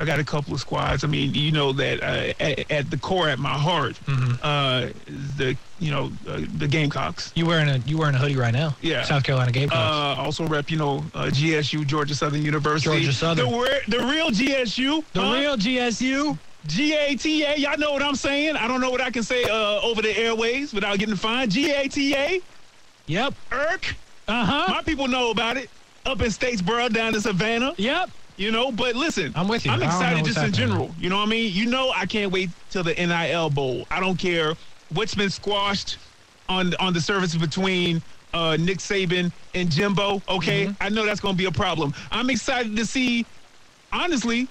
I 0.00 0.04
got 0.04 0.18
a 0.20 0.24
couple 0.24 0.54
of 0.54 0.60
squads. 0.60 1.02
I 1.02 1.08
mean, 1.08 1.34
you 1.34 1.50
know 1.50 1.72
that 1.72 2.02
uh, 2.02 2.32
at, 2.40 2.70
at 2.70 2.90
the 2.90 2.96
core, 2.98 3.28
at 3.28 3.38
my 3.38 3.48
heart, 3.52 3.98
Mm-hmm. 4.06 4.34
uh, 4.42 4.88
the 5.36 5.56
you 5.80 5.90
know 5.90 6.10
uh, 6.28 6.40
the 6.56 6.68
Gamecocks. 6.68 7.32
You 7.34 7.46
wearing 7.46 7.68
a 7.68 7.78
you 7.78 7.98
wearing 7.98 8.14
a 8.14 8.18
hoodie 8.18 8.36
right 8.36 8.52
now? 8.54 8.76
Yeah. 8.80 9.02
South 9.04 9.24
Carolina 9.24 9.50
Gamecocks. 9.52 9.78
Uh, 10.18 10.22
also 10.22 10.46
rep, 10.46 10.70
you 10.70 10.78
know, 10.78 10.98
uh, 11.14 11.26
GSU, 11.26 11.86
Georgia 11.86 12.14
Southern 12.14 12.42
University. 12.42 12.84
Georgia 12.90 13.12
Southern. 13.12 13.50
The, 13.50 13.80
the 13.88 13.98
real 13.98 14.30
GSU. 14.30 15.04
the 15.12 15.20
huh? 15.22 15.34
real 15.34 15.56
GSU. 15.56 16.38
G-A-T-A. 16.66 17.56
Y'all 17.56 17.78
know 17.78 17.92
what 17.92 18.02
I'm 18.02 18.14
saying. 18.16 18.56
I 18.56 18.68
don't 18.68 18.80
know 18.80 18.90
what 18.90 19.00
I 19.00 19.10
can 19.10 19.22
say 19.22 19.42
uh, 19.44 19.80
over 19.80 20.02
the 20.02 20.16
airways 20.18 20.74
without 20.74 20.98
getting 20.98 21.16
fined. 21.16 21.50
G-A-T-A. 21.52 22.40
Yep. 23.06 23.34
Irk. 23.52 23.94
Uh 24.26 24.44
huh. 24.44 24.66
My 24.74 24.82
people 24.82 25.08
know 25.08 25.30
about 25.30 25.56
it. 25.56 25.70
Up 26.04 26.20
in 26.20 26.28
Statesboro, 26.28 26.92
down 26.92 27.12
to 27.14 27.20
Savannah. 27.20 27.74
Yep. 27.76 28.10
You 28.38 28.52
know, 28.52 28.70
but 28.72 28.94
listen, 28.94 29.32
I'm 29.34 29.48
with 29.48 29.66
you. 29.66 29.72
I'm 29.72 29.82
I 29.82 29.86
don't 29.86 29.88
know 29.90 29.96
excited 29.96 30.24
just 30.24 30.38
in 30.38 30.52
general. 30.52 30.94
You 30.98 31.10
know 31.10 31.16
what 31.18 31.26
I 31.26 31.30
mean? 31.30 31.52
You 31.52 31.66
know, 31.66 31.92
I 31.94 32.06
can't 32.06 32.32
wait 32.32 32.50
till 32.70 32.84
the 32.84 32.94
NIL 32.94 33.50
bowl. 33.50 33.86
I 33.90 34.00
don't 34.00 34.16
care 34.16 34.54
what's 34.90 35.14
been 35.16 35.30
squashed 35.30 35.98
on 36.48 36.72
on 36.76 36.94
the 36.94 37.00
surface 37.00 37.34
between 37.36 38.02
uh, 38.32 38.56
Nick 38.60 38.78
Saban 38.78 39.32
and 39.54 39.70
Jimbo. 39.70 40.22
Okay, 40.28 40.66
Mm-hmm. 40.66 40.74
I 40.80 40.88
know 40.90 41.04
that's 41.04 41.20
going 41.20 41.34
to 41.34 41.38
be 41.38 41.46
a 41.46 41.52
problem. 41.52 41.92
I'm 42.12 42.30
excited 42.30 42.76
to 42.76 42.86
see, 42.86 43.26
honestly, 43.92 44.48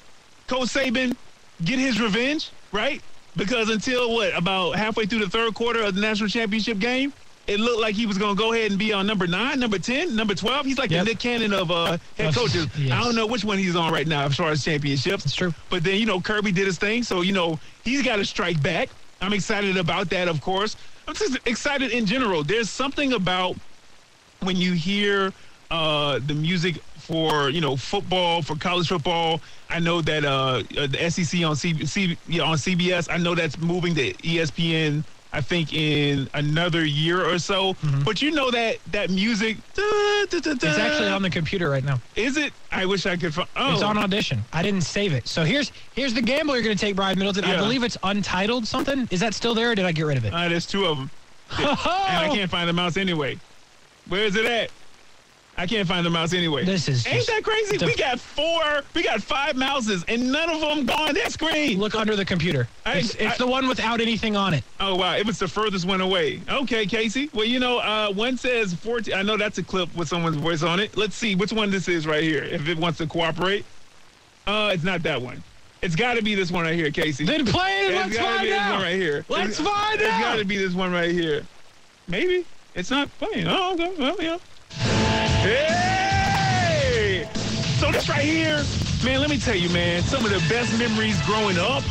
Coach 0.48 0.70
Saban 0.70 1.16
get 1.64 1.80
his 1.80 2.00
revenge, 2.02 2.54
right? 2.74 3.02
Because 3.38 3.70
until 3.70 4.14
what 4.14 4.36
about 4.36 4.76
halfway 4.76 5.06
through 5.06 5.20
the 5.20 5.30
third 5.30 5.54
quarter 5.54 5.82
of 5.84 5.96
the 5.96 6.02
national 6.02 6.30
championship 6.30 6.80
game, 6.80 7.14
it 7.48 7.60
looked 7.60 7.80
like 7.82 7.96
he 7.96 8.06
was 8.06 8.18
going 8.18 8.36
to 8.36 8.42
go 8.42 8.54
ahead 8.54 8.72
and 8.72 8.78
be 8.80 8.92
on 8.94 9.08
number 9.08 9.26
nine, 9.28 9.60
number 9.60 9.80
ten, 9.80 10.16
number 10.16 10.36
twelve. 10.36 10.66
He's 10.66 10.78
like 10.78 10.92
Yep. 10.92 11.06
the 11.06 11.12
Nick 11.12 11.20
Cannon 11.20 11.54
of 11.54 11.72
uh, 11.72 11.98
head 12.18 12.34
coaches. 12.36 12.68
Yes. 12.78 12.92
I 12.92 13.04
don't 13.04 13.16
know 13.16 13.26
which 13.26 13.44
one 13.46 13.58
he's 13.58 13.76
on 13.76 13.92
right 13.92 14.08
now 14.08 14.26
as 14.26 14.36
far 14.36 14.50
as 14.52 14.64
championships. 14.64 15.26
It's 15.26 15.34
true. 15.36 15.54
But 15.70 15.84
then, 15.84 15.96
you 16.00 16.06
know, 16.06 16.20
Kirby 16.22 16.52
did 16.52 16.66
his 16.66 16.78
thing. 16.78 17.04
So, 17.04 17.22
you 17.22 17.32
know, 17.34 17.60
he's 17.84 18.04
got 18.04 18.18
to 18.18 18.26
strike 18.26 18.62
back. 18.62 18.90
I'm 19.22 19.34
excited 19.34 19.78
about 19.78 20.10
that, 20.12 20.28
of 20.28 20.42
course. 20.42 20.76
I'm 21.08 21.16
just 21.16 21.40
excited 21.48 21.92
in 21.92 22.06
general. 22.06 22.44
There's 22.44 22.70
something 22.70 23.14
about 23.14 23.56
when 24.42 24.58
you 24.58 24.74
hear 24.74 25.32
uh, 25.72 26.20
the 26.26 26.34
music 26.34 26.76
for, 26.98 27.50
you 27.50 27.62
know, 27.62 27.76
football, 27.78 28.42
for 28.42 28.56
college 28.58 28.90
football. 28.90 29.40
I 29.70 29.80
know 29.80 30.02
that 30.02 30.24
uh, 30.26 30.64
uh, 30.78 30.88
the 30.88 31.10
SEC 31.10 31.44
on, 31.44 31.56
C- 31.56 31.86
C- 31.86 32.18
yeah, 32.28 32.44
on 32.44 32.58
CBS, 32.58 33.08
I 33.10 33.18
know 33.18 33.36
that's 33.36 33.58
moving 33.58 33.96
to 33.96 34.14
ESPN. 34.16 35.04
I 35.38 35.42
think 35.42 35.72
in 35.72 36.28
another 36.34 36.84
year 36.84 37.24
or 37.24 37.38
so, 37.38 37.76
but 38.04 38.24
you 38.24 38.32
know 38.32 38.50
that 38.50 38.78
that 38.92 39.12
music. 39.12 39.58
It's 39.78 40.64
actually 40.66 41.10
on 41.10 41.22
the 41.22 41.30
computer 41.30 41.70
right 41.70 41.84
now. 41.84 42.02
Is 42.16 42.38
it? 42.38 42.54
I 42.72 42.88
wish 42.88 43.06
I 43.06 43.16
could. 43.18 43.36
Find, 43.36 43.48
oh, 43.56 43.74
It's 43.74 43.84
on 43.84 44.00
audition. 44.00 44.44
I 44.52 44.64
didn't 44.64 44.82
save 44.82 45.14
it. 45.14 45.28
So 45.28 45.44
here's 45.44 45.72
here's 45.94 46.16
the 46.16 46.24
gamble 46.24 46.56
you're 46.56 46.64
going 46.64 46.76
to 46.76 46.84
take, 46.84 46.96
Brian 46.96 47.20
Middleton. 47.20 47.44
I 47.44 47.56
believe 47.56 47.84
it's 47.84 47.98
untitled 48.02 48.66
something. 48.66 49.08
Is 49.12 49.20
that 49.20 49.36
still 49.36 49.54
there 49.54 49.72
or 49.72 49.76
did 49.76 49.86
I 49.86 49.92
get 49.92 50.08
rid 50.08 50.18
of 50.18 50.26
it? 50.26 50.34
Uh, 50.34 50.50
there's 50.50 50.66
two 50.66 50.86
of 50.88 50.98
them. 50.98 51.12
and 51.60 51.68
I 51.70 52.32
can't 52.34 52.50
find 52.50 52.68
the 52.68 52.74
mouse 52.74 52.98
anyway. 52.98 53.38
Where 54.08 54.24
is 54.24 54.36
it 54.36 54.46
at? 54.46 54.72
I 55.60 55.66
can't 55.66 55.88
find 55.88 56.06
the 56.06 56.10
mouse 56.12 56.34
anyway. 56.34 56.66
This 56.66 56.88
is 56.88 57.06
Ain't 57.08 57.26
that 57.26 57.44
crazy? 57.44 57.84
we 57.84 57.96
got 57.96 58.20
four, 58.20 58.84
we 58.94 59.02
got 59.04 59.24
five 59.24 59.56
mouses, 59.56 60.06
and 60.08 60.32
none 60.32 60.50
of 60.52 60.62
them 60.62 60.86
go 60.86 60.94
on 60.94 61.16
that 61.16 61.32
screen. 61.32 61.80
Look 61.80 61.96
under 61.96 62.16
the 62.16 62.24
computer. 62.26 62.68
I- 62.86 62.98
it's 63.00 63.16
it's 63.16 63.34
I- 63.34 63.38
the 63.38 63.48
one 63.48 63.68
without 63.68 64.00
anything 64.00 64.36
on 64.36 64.54
it. 64.54 64.64
Oh 64.80 64.96
wow, 64.96 65.16
it 65.16 65.26
was 65.26 65.40
the 65.40 65.48
furthest 65.48 65.86
one 65.86 66.00
away. 66.02 66.42
Okay, 66.48 66.86
Casey. 66.86 67.30
Well, 67.34 67.46
you 67.46 67.60
know, 67.60 67.80
uh, 67.80 68.12
one 68.14 68.38
says 68.38 68.76
14. 68.76 69.16
I 69.16 69.24
know 69.24 69.36
that's 69.36 69.58
a 69.58 69.64
clip 69.64 69.94
with 69.96 70.08
someone's 70.08 70.36
voice 70.38 70.62
on 70.62 70.80
it. 70.80 70.96
Let's 70.96 71.16
see 71.16 71.34
which 71.36 71.52
one 71.52 71.72
this 71.72 71.88
is 71.88 72.06
right 72.06 72.24
here. 72.24 72.44
If 72.44 72.68
it 72.68 72.78
wants 72.78 73.00
to 73.00 73.08
cooperate. 73.08 73.66
Uh, 74.46 74.70
it's 74.74 74.84
not 74.84 75.02
that 75.04 75.22
one. 75.22 75.44
It's 75.82 75.96
got 75.96 76.14
to 76.16 76.22
be 76.24 76.36
this 76.36 76.52
one 76.52 76.64
right 76.64 76.74
here, 76.76 76.90
Casey. 76.92 77.26
Then 77.26 77.46
play 77.46 77.88
it. 77.88 77.96
Let's 77.96 78.16
find 78.18 78.50
out. 78.50 78.72
one 78.74 78.82
right 78.84 78.96
here. 78.96 79.26
Let's 79.28 79.60
It's- 79.60 79.68
find 79.68 80.00
It's 80.00 80.10
out. 80.10 80.20
It's 80.20 80.24
got 80.28 80.36
to 80.38 80.46
be 80.46 80.58
this 80.58 80.74
one 80.74 80.92
right 80.92 81.12
here. 81.12 81.46
Maybe 82.08 82.46
it's 82.76 82.90
not 82.92 83.10
playing. 83.20 83.48
Oh, 83.48 83.74
okay. 83.74 83.92
Well, 83.98 84.16
yeah. 84.20 84.38
Hey! 85.48 87.26
So 87.80 87.90
this 87.90 88.10
right 88.10 88.20
here, 88.20 88.66
man. 89.06 89.22
Let 89.22 89.30
me 89.30 89.38
tell 89.38 89.56
you, 89.56 89.70
man. 89.70 90.02
Some 90.04 90.26
of 90.26 90.32
the 90.32 90.44
best 90.50 90.78
memories 90.78 91.22
growing 91.26 91.58
up. 91.58 91.84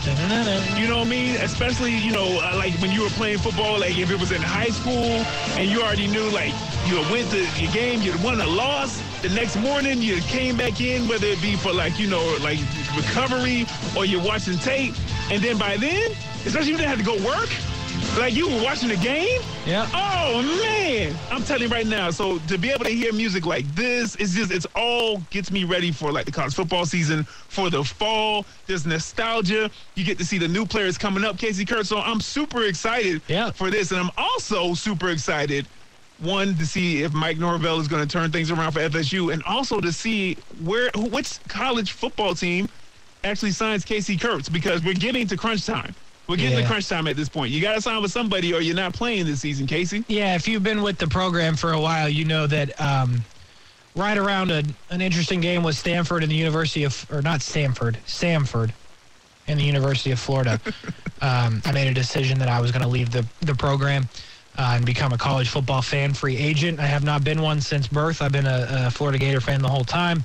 You 0.76 0.86
know 0.86 0.98
what 0.98 1.06
I 1.06 1.08
mean? 1.08 1.36
Especially, 1.36 1.96
you 1.96 2.12
know, 2.12 2.38
uh, 2.42 2.54
like 2.56 2.74
when 2.82 2.90
you 2.90 3.02
were 3.02 3.08
playing 3.10 3.38
football, 3.38 3.80
like 3.80 3.96
if 3.96 4.10
it 4.10 4.20
was 4.20 4.30
in 4.30 4.42
high 4.42 4.68
school 4.68 5.24
and 5.56 5.70
you 5.70 5.80
already 5.80 6.06
knew, 6.06 6.28
like, 6.32 6.52
you 6.86 7.00
went 7.10 7.30
to 7.30 7.38
your 7.58 7.72
game, 7.72 8.02
you 8.02 8.12
won 8.22 8.42
or 8.42 8.46
loss. 8.46 9.00
The 9.22 9.30
next 9.30 9.56
morning, 9.56 10.02
you 10.02 10.20
came 10.22 10.58
back 10.58 10.82
in, 10.82 11.08
whether 11.08 11.26
it 11.26 11.40
be 11.40 11.56
for, 11.56 11.72
like, 11.72 11.98
you 11.98 12.08
know, 12.08 12.36
like 12.42 12.58
recovery 12.94 13.64
or 13.96 14.04
you're 14.04 14.22
watching 14.22 14.58
tape. 14.58 14.94
And 15.30 15.42
then 15.42 15.56
by 15.56 15.78
then, 15.78 16.12
especially 16.44 16.60
if 16.60 16.66
you 16.68 16.76
didn't 16.76 16.90
have 16.90 16.98
to 16.98 17.04
go 17.04 17.16
work, 17.26 17.48
like 18.18 18.34
you 18.34 18.48
were 18.48 18.62
watching 18.62 18.88
the 18.88 18.96
game. 18.96 19.40
Yeah. 19.66 19.86
Oh 19.94 20.42
man, 20.62 21.14
I'm 21.30 21.42
telling 21.42 21.64
you 21.64 21.68
right 21.68 21.86
now. 21.86 22.10
So 22.10 22.38
to 22.40 22.56
be 22.58 22.70
able 22.70 22.84
to 22.84 22.90
hear 22.90 23.12
music 23.12 23.44
like 23.46 23.66
this, 23.74 24.16
it's 24.16 24.34
just 24.34 24.50
it's 24.50 24.66
all 24.74 25.18
gets 25.30 25.50
me 25.50 25.64
ready 25.64 25.92
for 25.92 26.12
like 26.12 26.24
the 26.24 26.32
college 26.32 26.54
football 26.54 26.86
season 26.86 27.24
for 27.24 27.68
the 27.70 27.84
fall. 27.84 28.46
There's 28.66 28.86
nostalgia. 28.86 29.70
You 29.94 30.04
get 30.04 30.18
to 30.18 30.24
see 30.24 30.38
the 30.38 30.48
new 30.48 30.64
players 30.66 30.96
coming 30.98 31.24
up. 31.24 31.38
Casey 31.38 31.64
Kurtz. 31.64 31.88
So 31.88 31.98
I'm 31.98 32.20
super 32.20 32.64
excited 32.64 33.20
Yeah. 33.28 33.50
for 33.50 33.70
this, 33.70 33.90
and 33.90 34.00
I'm 34.00 34.10
also 34.16 34.74
super 34.74 35.10
excited. 35.10 35.66
One 36.18 36.54
to 36.56 36.66
see 36.66 37.02
if 37.02 37.12
Mike 37.12 37.36
Norvell 37.36 37.78
is 37.78 37.88
going 37.88 38.06
to 38.06 38.10
turn 38.10 38.32
things 38.32 38.50
around 38.50 38.72
for 38.72 38.80
FSU, 38.80 39.32
and 39.34 39.42
also 39.42 39.80
to 39.80 39.92
see 39.92 40.38
where 40.64 40.90
which 40.96 41.38
college 41.48 41.92
football 41.92 42.34
team 42.34 42.68
actually 43.22 43.50
signs 43.50 43.84
Casey 43.84 44.16
Kurtz 44.16 44.48
because 44.48 44.82
we're 44.82 44.94
getting 44.94 45.26
to 45.26 45.36
crunch 45.36 45.66
time. 45.66 45.94
We're 46.28 46.36
getting 46.36 46.56
to 46.56 46.62
Yeah. 46.62 46.66
crunch 46.66 46.88
time 46.88 47.06
at 47.06 47.16
this 47.16 47.28
point. 47.28 47.52
You 47.52 47.60
got 47.60 47.74
to 47.74 47.80
sign 47.80 48.02
with 48.02 48.10
somebody, 48.10 48.52
or 48.52 48.60
you're 48.60 48.74
not 48.74 48.92
playing 48.94 49.26
this 49.26 49.40
season, 49.40 49.66
Casey. 49.66 50.04
Yeah, 50.08 50.34
if 50.34 50.48
you've 50.48 50.62
been 50.64 50.82
with 50.82 50.98
the 50.98 51.06
program 51.06 51.54
for 51.56 51.72
a 51.72 51.80
while, 51.80 52.08
you 52.08 52.24
know 52.24 52.46
that 52.48 52.80
um, 52.80 53.24
right 53.94 54.18
around 54.18 54.50
a, 54.50 54.62
an 54.90 55.00
interesting 55.00 55.40
game 55.40 55.62
with 55.62 55.76
Stanford 55.76 56.22
and 56.22 56.30
the 56.32 56.36
University 56.36 56.84
of, 56.84 57.06
or 57.10 57.22
not 57.22 57.42
Stanford, 57.42 57.98
Samford 58.06 58.72
and 59.46 59.60
the 59.60 59.64
University 59.64 60.10
of 60.10 60.18
Florida, 60.18 60.60
um, 61.20 61.62
I 61.64 61.72
made 61.72 61.86
a 61.88 61.94
decision 61.94 62.38
that 62.40 62.48
I 62.48 62.60
was 62.60 62.72
going 62.72 62.82
to 62.82 62.88
leave 62.88 63.10
the, 63.10 63.24
the 63.42 63.54
program 63.54 64.08
uh, 64.58 64.72
and 64.76 64.84
become 64.84 65.12
a 65.12 65.18
college 65.18 65.48
football 65.48 65.82
fan 65.82 66.12
free 66.12 66.36
agent. 66.36 66.80
I 66.80 66.86
have 66.86 67.04
not 67.04 67.22
been 67.22 67.40
one 67.40 67.60
since 67.60 67.86
birth. 67.86 68.20
I've 68.20 68.32
been 68.32 68.46
a, 68.46 68.86
a 68.86 68.90
Florida 68.90 69.18
Gator 69.18 69.40
fan 69.40 69.62
the 69.62 69.68
whole 69.68 69.84
time. 69.84 70.24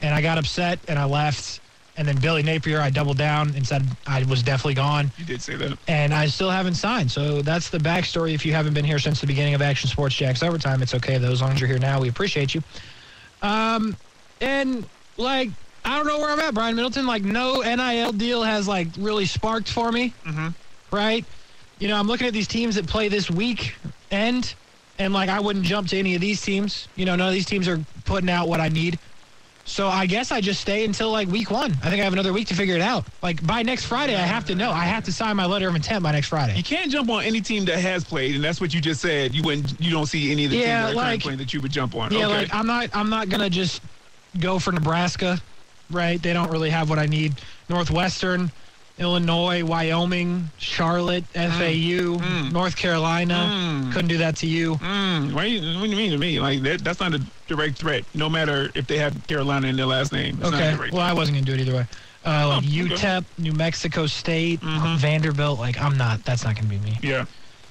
And 0.00 0.14
I 0.14 0.22
got 0.22 0.38
upset 0.38 0.78
and 0.88 0.98
I 0.98 1.04
left. 1.04 1.60
And 1.96 2.08
then 2.08 2.16
Billy 2.20 2.42
Napier, 2.42 2.80
I 2.80 2.88
doubled 2.88 3.18
down 3.18 3.54
and 3.54 3.66
said 3.66 3.86
I 4.06 4.24
was 4.24 4.42
definitely 4.42 4.74
gone 4.74 5.12
You 5.18 5.26
did 5.26 5.42
say 5.42 5.56
that. 5.56 5.76
and 5.88 6.14
I 6.14 6.26
still 6.26 6.50
haven't 6.50 6.74
signed. 6.74 7.10
So 7.10 7.42
that's 7.42 7.68
the 7.68 7.76
backstory. 7.78 8.32
If 8.34 8.46
you 8.46 8.52
haven't 8.54 8.72
been 8.72 8.84
here 8.84 8.98
since 8.98 9.20
the 9.20 9.26
beginning 9.26 9.52
of 9.54 9.60
Action 9.60 9.90
Sports 9.90 10.14
Jax 10.14 10.42
Overtime, 10.42 10.80
it's 10.82 10.94
okay 10.94 11.18
though. 11.18 11.30
As 11.30 11.42
long 11.42 11.52
as 11.52 11.60
you're 11.60 11.68
here 11.68 11.78
now, 11.78 12.00
we 12.00 12.08
appreciate 12.08 12.54
you. 12.54 12.62
Um, 13.42 13.96
and 14.40 14.86
like 15.16 15.50
I 15.84 15.96
don't 15.96 16.06
know 16.06 16.18
where 16.18 16.30
I'm 16.30 16.40
at, 16.40 16.54
Brian 16.54 16.76
Middleton. 16.76 17.06
Like 17.06 17.22
no 17.24 17.60
NIL 17.60 18.12
deal 18.12 18.42
has 18.42 18.66
like 18.68 18.88
really 18.98 19.26
sparked 19.26 19.68
for 19.70 19.90
me, 19.92 20.14
Mm-hmm. 20.26 20.48
right? 20.94 21.24
You 21.78 21.88
know, 21.88 21.96
I'm 21.96 22.06
looking 22.06 22.26
at 22.28 22.32
these 22.32 22.46
teams 22.48 22.76
that 22.76 22.86
play 22.86 23.08
this 23.08 23.28
week 23.30 23.74
end, 24.12 24.54
and 24.98 25.12
like 25.12 25.28
I 25.28 25.40
wouldn't 25.40 25.64
jump 25.64 25.88
to 25.88 25.98
any 25.98 26.14
of 26.14 26.20
these 26.20 26.40
teams. 26.40 26.88
You 26.94 27.04
know, 27.04 27.16
none 27.16 27.28
of 27.28 27.34
these 27.34 27.46
teams 27.46 27.66
are 27.68 27.80
putting 28.04 28.30
out 28.30 28.48
what 28.48 28.60
I 28.60 28.68
need. 28.68 28.98
So 29.64 29.86
I 29.88 30.06
guess 30.06 30.32
I 30.32 30.40
just 30.40 30.60
stay 30.60 30.84
until 30.84 31.10
like 31.10 31.28
week 31.28 31.50
one. 31.50 31.70
I 31.84 31.88
think 31.88 32.00
I 32.00 32.04
have 32.04 32.12
another 32.12 32.32
week 32.32 32.48
to 32.48 32.54
figure 32.54 32.74
it 32.74 32.80
out. 32.82 33.06
Like 33.22 33.46
by 33.46 33.62
next 33.62 33.84
Friday, 33.84 34.16
I 34.16 34.22
have 34.22 34.44
to 34.46 34.54
know. 34.54 34.70
I 34.72 34.84
have 34.84 35.04
to 35.04 35.12
sign 35.12 35.36
my 35.36 35.46
letter 35.46 35.68
of 35.68 35.74
intent 35.76 36.02
by 36.02 36.12
next 36.12 36.28
Friday. 36.28 36.56
You 36.56 36.64
can't 36.64 36.90
jump 36.90 37.08
on 37.10 37.22
any 37.24 37.40
team 37.40 37.64
that 37.66 37.78
has 37.78 38.02
played, 38.04 38.34
and 38.34 38.42
that's 38.42 38.60
what 38.60 38.74
you 38.74 38.80
just 38.80 39.00
said. 39.00 39.34
You 39.34 39.42
wouldn't. 39.44 39.80
You 39.80 39.92
don't 39.92 40.06
see 40.06 40.32
any 40.32 40.46
of 40.46 40.50
the 40.50 40.56
Yeah, 40.58 40.82
teams 40.86 40.90
that 40.90 40.96
like- 40.96 41.20
playing 41.22 41.38
that 41.38 41.54
you 41.54 41.60
would 41.60 41.70
jump 41.72 41.94
on. 41.94 42.12
Yeah, 42.12 42.26
okay. 42.26 42.38
like 42.38 42.54
I'm 42.54 42.66
not. 42.66 42.90
I'm 42.92 43.08
not 43.08 43.28
gonna 43.28 43.48
just 43.50 43.80
go 44.40 44.58
for 44.58 44.72
Nebraska, 44.72 45.40
right? 45.90 46.20
They 46.20 46.32
don't 46.32 46.50
really 46.50 46.70
have 46.70 46.90
what 46.90 46.98
I 46.98 47.06
need. 47.06 47.34
Northwestern, 47.68 48.50
Illinois, 49.02 49.62
Wyoming, 49.64 50.50
Charlotte, 50.58 51.24
FAU, 51.34 52.16
Mm. 52.18 52.52
North 52.52 52.76
Carolina. 52.76 53.34
Mm. 53.52 53.92
Couldn't 53.92 54.08
do 54.08 54.18
that 54.18 54.36
to 54.36 54.46
you. 54.46 54.76
Mm, 54.76 55.32
what, 55.34 55.42
do 55.42 55.48
you, 55.50 55.78
what 55.78 55.84
do 55.84 55.90
you 55.90 55.96
mean 55.96 56.10
to 56.12 56.18
me? 56.18 56.40
Like 56.40 56.62
that, 56.62 56.82
that's 56.84 57.00
not 57.00 57.12
a 57.14 57.20
direct 57.48 57.78
threat. 57.78 58.04
No 58.14 58.28
matter 58.30 58.70
if 58.74 58.86
they 58.86 58.98
have 58.98 59.26
Carolina 59.26 59.66
in 59.68 59.76
their 59.76 59.86
last 59.86 60.12
name. 60.12 60.38
It's 60.40 60.48
Okay. 60.48 60.76
Well, 60.92 61.02
I 61.02 61.12
wasn't 61.12 61.36
gonna 61.36 61.44
do 61.46 61.54
it 61.54 61.60
either 61.60 61.74
way. 61.74 61.86
Uh, 62.24 62.48
like 62.48 62.56
Oh, 62.56 62.58
okay. 62.58 62.66
UTEP, 62.68 63.24
New 63.38 63.52
Mexico 63.52 64.06
State, 64.06 64.60
Mhm. 64.60 64.96
Vanderbilt. 64.98 65.58
Like 65.58 65.78
I'm 65.80 65.96
not. 65.98 66.24
That's 66.24 66.44
not 66.44 66.54
gonna 66.54 66.68
be 66.68 66.78
me. 66.78 66.96
Yeah. 67.02 67.24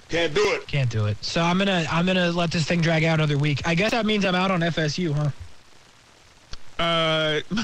Can't 0.10 0.34
do 0.34 0.42
it. 0.56 0.68
Can't 0.68 0.90
do 0.90 1.06
it. 1.06 1.18
So 1.22 1.42
I'm 1.42 1.58
gonna. 1.58 1.86
I'm 1.90 2.06
gonna 2.06 2.32
let 2.32 2.52
this 2.52 2.66
thing 2.66 2.82
drag 2.82 3.06
out 3.06 3.16
another 3.20 3.38
week. 3.38 3.62
I 3.66 3.76
guess 3.76 3.92
that 3.92 4.06
means 4.06 4.26
I'm 4.26 4.36
out 4.36 4.52
on 4.52 4.60
FSU, 4.60 5.14
huh? 5.14 5.30
Uh, 6.84 7.40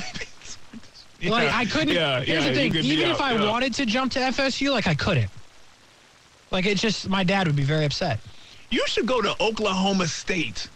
Like 1.21 1.51
I 1.51 1.65
couldn't. 1.65 1.95
Yeah, 1.95 2.21
here's 2.21 2.43
yeah, 2.45 2.49
the 2.51 2.55
thing: 2.55 2.75
even 2.75 3.09
if 3.09 3.15
out, 3.21 3.31
I 3.31 3.33
yeah. 3.35 3.49
wanted 3.49 3.73
to 3.75 3.85
jump 3.85 4.11
to 4.13 4.19
FSU, 4.19 4.71
like 4.71 4.87
I 4.87 4.95
couldn't. 4.95 5.31
Like 6.51 6.65
it's 6.65 6.81
just 6.81 7.09
my 7.09 7.23
dad 7.23 7.47
would 7.47 7.55
be 7.55 7.63
very 7.63 7.85
upset. 7.85 8.21
you 8.69 8.83
should 8.87 9.07
go 9.07 9.21
to 9.21 9.35
Oklahoma 9.41 10.07
State. 10.07 10.69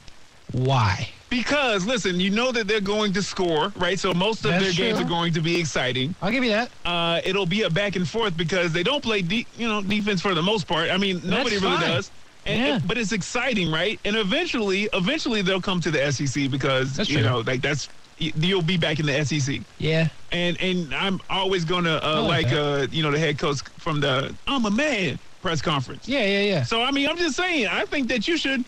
Why? 0.51 1.09
Because 1.29 1.85
listen, 1.85 2.19
you 2.19 2.29
know 2.29 2.51
that 2.51 2.67
they're 2.67 2.81
going 2.81 3.13
to 3.13 3.23
score, 3.23 3.71
right? 3.77 3.97
So 3.97 4.13
most 4.13 4.43
of 4.43 4.51
That's 4.51 4.63
their 4.65 4.73
games 4.73 4.99
are 4.99 5.07
going 5.07 5.31
to 5.33 5.41
be 5.41 5.57
exciting. 5.59 6.13
I'll 6.21 6.31
give 6.31 6.43
you 6.43 6.49
that. 6.49 6.71
Uh, 6.83 7.21
it'll 7.23 7.45
be 7.45 7.61
a 7.61 7.69
back 7.69 7.95
and 7.95 8.07
forth 8.09 8.35
because 8.35 8.73
they 8.73 8.83
don't 8.83 9.01
play, 9.01 9.21
de- 9.21 9.47
you 9.55 9.65
know, 9.67 9.81
defense 9.81 10.21
for 10.21 10.33
the 10.35 10.41
most 10.41 10.67
part. 10.67 10.89
I 10.91 10.97
mean, 10.97 11.21
nobody 11.23 11.57
really 11.57 11.77
fine. 11.77 11.89
does. 11.89 12.11
And, 12.45 12.59
Yeah. 12.61 12.79
but 12.85 12.97
it's 12.97 13.13
exciting, 13.13 13.71
right? 13.71 13.97
And 14.03 14.17
eventually, 14.17 14.89
eventually 14.91 15.41
they'll 15.41 15.61
come 15.61 15.79
to 15.81 15.91
the 15.91 16.11
SEC 16.11 16.49
because 16.51 16.97
That's 16.97 17.09
you 17.09 17.19
true. 17.19 17.25
know, 17.27 17.39
like 17.41 17.61
that's 17.61 17.87
you'll 18.21 18.61
be 18.61 18.77
back 18.77 18.99
in 18.99 19.05
the 19.05 19.25
SEC. 19.25 19.61
Yeah. 19.79 20.09
And 20.31 20.59
and 20.61 20.93
I'm 20.93 21.19
always 21.29 21.65
gonna 21.65 21.99
uh, 22.03 22.21
like 22.21 22.45
like 22.45 22.53
uh, 22.53 22.87
you 22.91 23.03
know 23.03 23.11
the 23.11 23.19
head 23.19 23.37
coach 23.37 23.61
from 23.77 23.99
the 23.99 24.33
I'm 24.47 24.65
a 24.65 24.71
man 24.71 25.19
press 25.41 25.61
conference. 25.61 26.07
Yeah. 26.07 26.25
Yeah. 26.25 26.41
Yeah. 26.41 26.63
So 26.63 26.81
I 26.81 26.91
mean, 26.91 27.09
I'm 27.09 27.17
just 27.17 27.35
saying, 27.35 27.67
I 27.67 27.85
think 27.85 28.07
that 28.09 28.27
you 28.27 28.37
should 28.37 28.63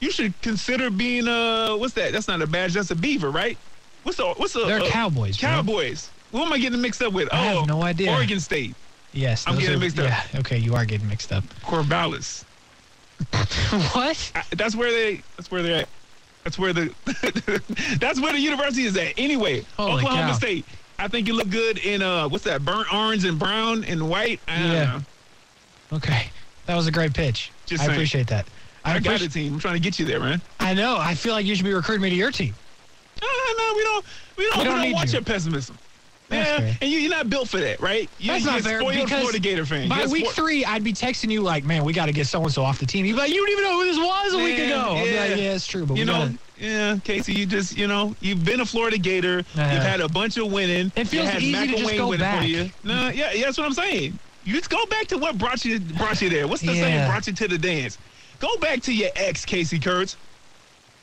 you 0.00 0.10
should 0.10 0.40
consider 0.42 0.90
being 0.90 1.26
a 1.28 1.76
what's 1.76 1.94
that? 1.94 2.12
That's 2.12 2.28
not 2.28 2.40
a 2.40 2.46
badge, 2.46 2.74
that's 2.74 2.90
a 2.90 2.96
beaver, 2.96 3.30
right? 3.30 3.58
What's 4.04 4.18
the 4.18 4.26
what's 4.34 4.52
the 4.52 4.64
They're 4.64 4.80
uh, 4.80 4.88
Cowboys. 4.88 5.38
bro. 5.38 5.48
Cowboys. 5.48 6.10
Who 6.32 6.42
am 6.42 6.52
I 6.52 6.58
getting 6.58 6.80
mixed 6.80 7.02
up 7.02 7.12
with? 7.12 7.32
I 7.32 7.36
have 7.46 7.56
oh, 7.58 7.64
no 7.64 7.82
idea. 7.82 8.12
Oregon 8.12 8.38
State. 8.38 8.74
Yes. 9.12 9.44
I'm 9.46 9.58
getting 9.58 9.76
are- 9.76 9.78
mixed 9.78 9.98
up. 9.98 10.06
Yeah. 10.06 10.40
Okay, 10.40 10.58
you 10.58 10.74
are 10.74 10.84
getting 10.84 11.08
mixed 11.08 11.32
up. 11.32 11.44
Corvallis. 11.62 12.44
what? 13.94 14.32
I, 14.34 14.44
that's 14.54 14.76
where 14.76 14.92
they. 14.92 15.22
That's 15.36 15.50
where 15.50 15.62
they're 15.62 15.82
at. 15.82 15.88
That's 16.48 16.58
where 16.58 16.72
the. 16.72 16.94
that's 18.00 18.18
where 18.18 18.32
the 18.32 18.38
university 18.40 18.84
is 18.84 18.96
at. 18.96 19.12
Anyway, 19.18 19.66
Holy 19.76 19.96
Oklahoma 20.02 20.28
cow. 20.28 20.32
State. 20.32 20.64
I 20.98 21.06
think 21.06 21.28
you 21.28 21.34
look 21.34 21.50
good 21.50 21.76
in 21.76 22.00
uh 22.00 22.26
what's 22.26 22.44
that? 22.44 22.64
Burnt 22.64 22.92
orange 22.92 23.26
and 23.26 23.38
brown 23.38 23.84
and 23.84 24.08
white. 24.08 24.40
I 24.48 24.56
Yeah. 24.64 25.00
Okay. 25.92 26.30
That 26.64 26.74
was 26.74 26.86
a 26.86 26.90
great 26.90 27.12
pitch. 27.12 27.52
Just 27.66 27.82
I 27.82 27.86
saying. 27.86 27.96
appreciate 27.98 28.26
that. 28.28 28.46
I, 28.82 28.94
I 28.94 28.98
got 29.00 29.20
a 29.20 29.28
team. 29.28 29.52
I'm 29.54 29.60
trying 29.60 29.74
to 29.74 29.80
get 29.80 29.98
you 29.98 30.06
there, 30.06 30.20
man. 30.20 30.40
I 30.58 30.72
know. 30.72 30.96
I 30.98 31.14
feel 31.14 31.34
like 31.34 31.44
you 31.44 31.54
should 31.54 31.66
be 31.66 31.74
recruiting 31.74 32.02
me 32.02 32.08
to 32.10 32.16
your 32.16 32.30
team. 32.30 32.54
No, 33.20 33.28
no, 33.28 33.52
no, 33.58 33.74
we 33.76 33.82
don't. 33.82 34.04
We 34.38 34.44
don't. 34.44 34.56
We 34.56 34.60
We 34.60 34.64
don't 34.64 34.64
don't, 34.76 34.80
need 34.88 34.94
want 34.94 35.08
you. 35.08 35.12
your 35.14 35.22
pessimism. 35.22 35.76
That's 36.28 36.48
yeah, 36.48 36.58
fair. 36.58 36.78
and 36.82 36.90
you, 36.90 36.98
you're 36.98 37.10
not 37.10 37.30
built 37.30 37.48
for 37.48 37.58
that, 37.58 37.80
right? 37.80 38.08
You, 38.18 38.32
That's 38.32 38.44
you're 38.44 38.52
not 38.52 38.60
a 38.60 38.62
fair 38.64 38.80
spoiled 38.80 38.94
because 38.94 39.20
Florida 39.20 39.38
Gator 39.38 39.64
fan. 39.64 39.88
By 39.88 40.04
week 40.06 40.28
three, 40.28 40.64
I'd 40.64 40.84
be 40.84 40.92
texting 40.92 41.30
you 41.30 41.40
like, 41.42 41.64
"Man, 41.64 41.84
we 41.84 41.92
got 41.94 42.06
to 42.06 42.12
get 42.12 42.26
so 42.26 42.42
and 42.42 42.52
so 42.52 42.62
off 42.62 42.78
the 42.78 42.84
team." 42.86 43.06
You'd 43.06 43.14
be 43.14 43.18
like, 43.20 43.30
"You 43.30 43.36
don't 43.36 43.50
even 43.50 43.64
know 43.64 43.80
who 43.80 43.84
this 43.86 43.98
was 43.98 44.34
a 44.34 44.38
week 44.38 44.58
Yeah, 44.58 44.64
ago." 44.66 44.94
I'd 44.96 45.04
be 45.04 45.10
yeah. 45.10 45.20
like, 45.20 45.30
"Yeah, 45.30 45.54
it's 45.54 45.66
true, 45.66 45.86
but 45.86 45.96
you 45.96 46.02
we 46.02 46.06
know, 46.06 46.18
gotta- 46.26 46.38
yeah, 46.58 46.98
Casey, 47.04 47.32
you 47.32 47.46
just, 47.46 47.76
you 47.78 47.86
know, 47.86 48.14
you've 48.20 48.44
been 48.44 48.60
a 48.60 48.66
Florida 48.66 48.98
Gator. 48.98 49.38
Uh-huh. 49.38 49.70
You've 49.72 49.82
had 49.82 50.00
a 50.00 50.08
bunch 50.08 50.36
of 50.36 50.50
winning. 50.52 50.92
It 50.96 51.06
feels 51.06 51.32
easy 51.36 51.52
to 51.52 51.66
just 51.78 51.84
McElwain 51.94 51.96
go 51.96 52.18
back. 52.18 52.40
For 52.42 52.46
you. 52.48 52.70
No, 52.84 53.08
yeah, 53.08 53.32
yeah, 53.32 53.44
that's 53.46 53.56
what 53.56 53.66
I'm 53.66 53.72
saying. 53.72 54.18
You 54.44 54.54
just 54.54 54.68
go 54.68 54.84
back 54.86 55.06
to 55.08 55.18
what 55.18 55.38
brought 55.38 55.64
you 55.64 55.78
brought 55.80 56.20
you 56.20 56.28
there. 56.28 56.46
What's 56.48 56.62
the 56.62 56.72
Yeah. 56.74 56.82
saying? 56.82 57.08
Brought 57.10 57.26
you 57.26 57.32
to 57.32 57.48
the 57.48 57.58
dance. 57.58 57.96
Go 58.38 58.54
back 58.58 58.82
to 58.82 58.92
your 58.92 59.10
ex, 59.16 59.44
Casey 59.44 59.78
Kurtz. 59.78 60.16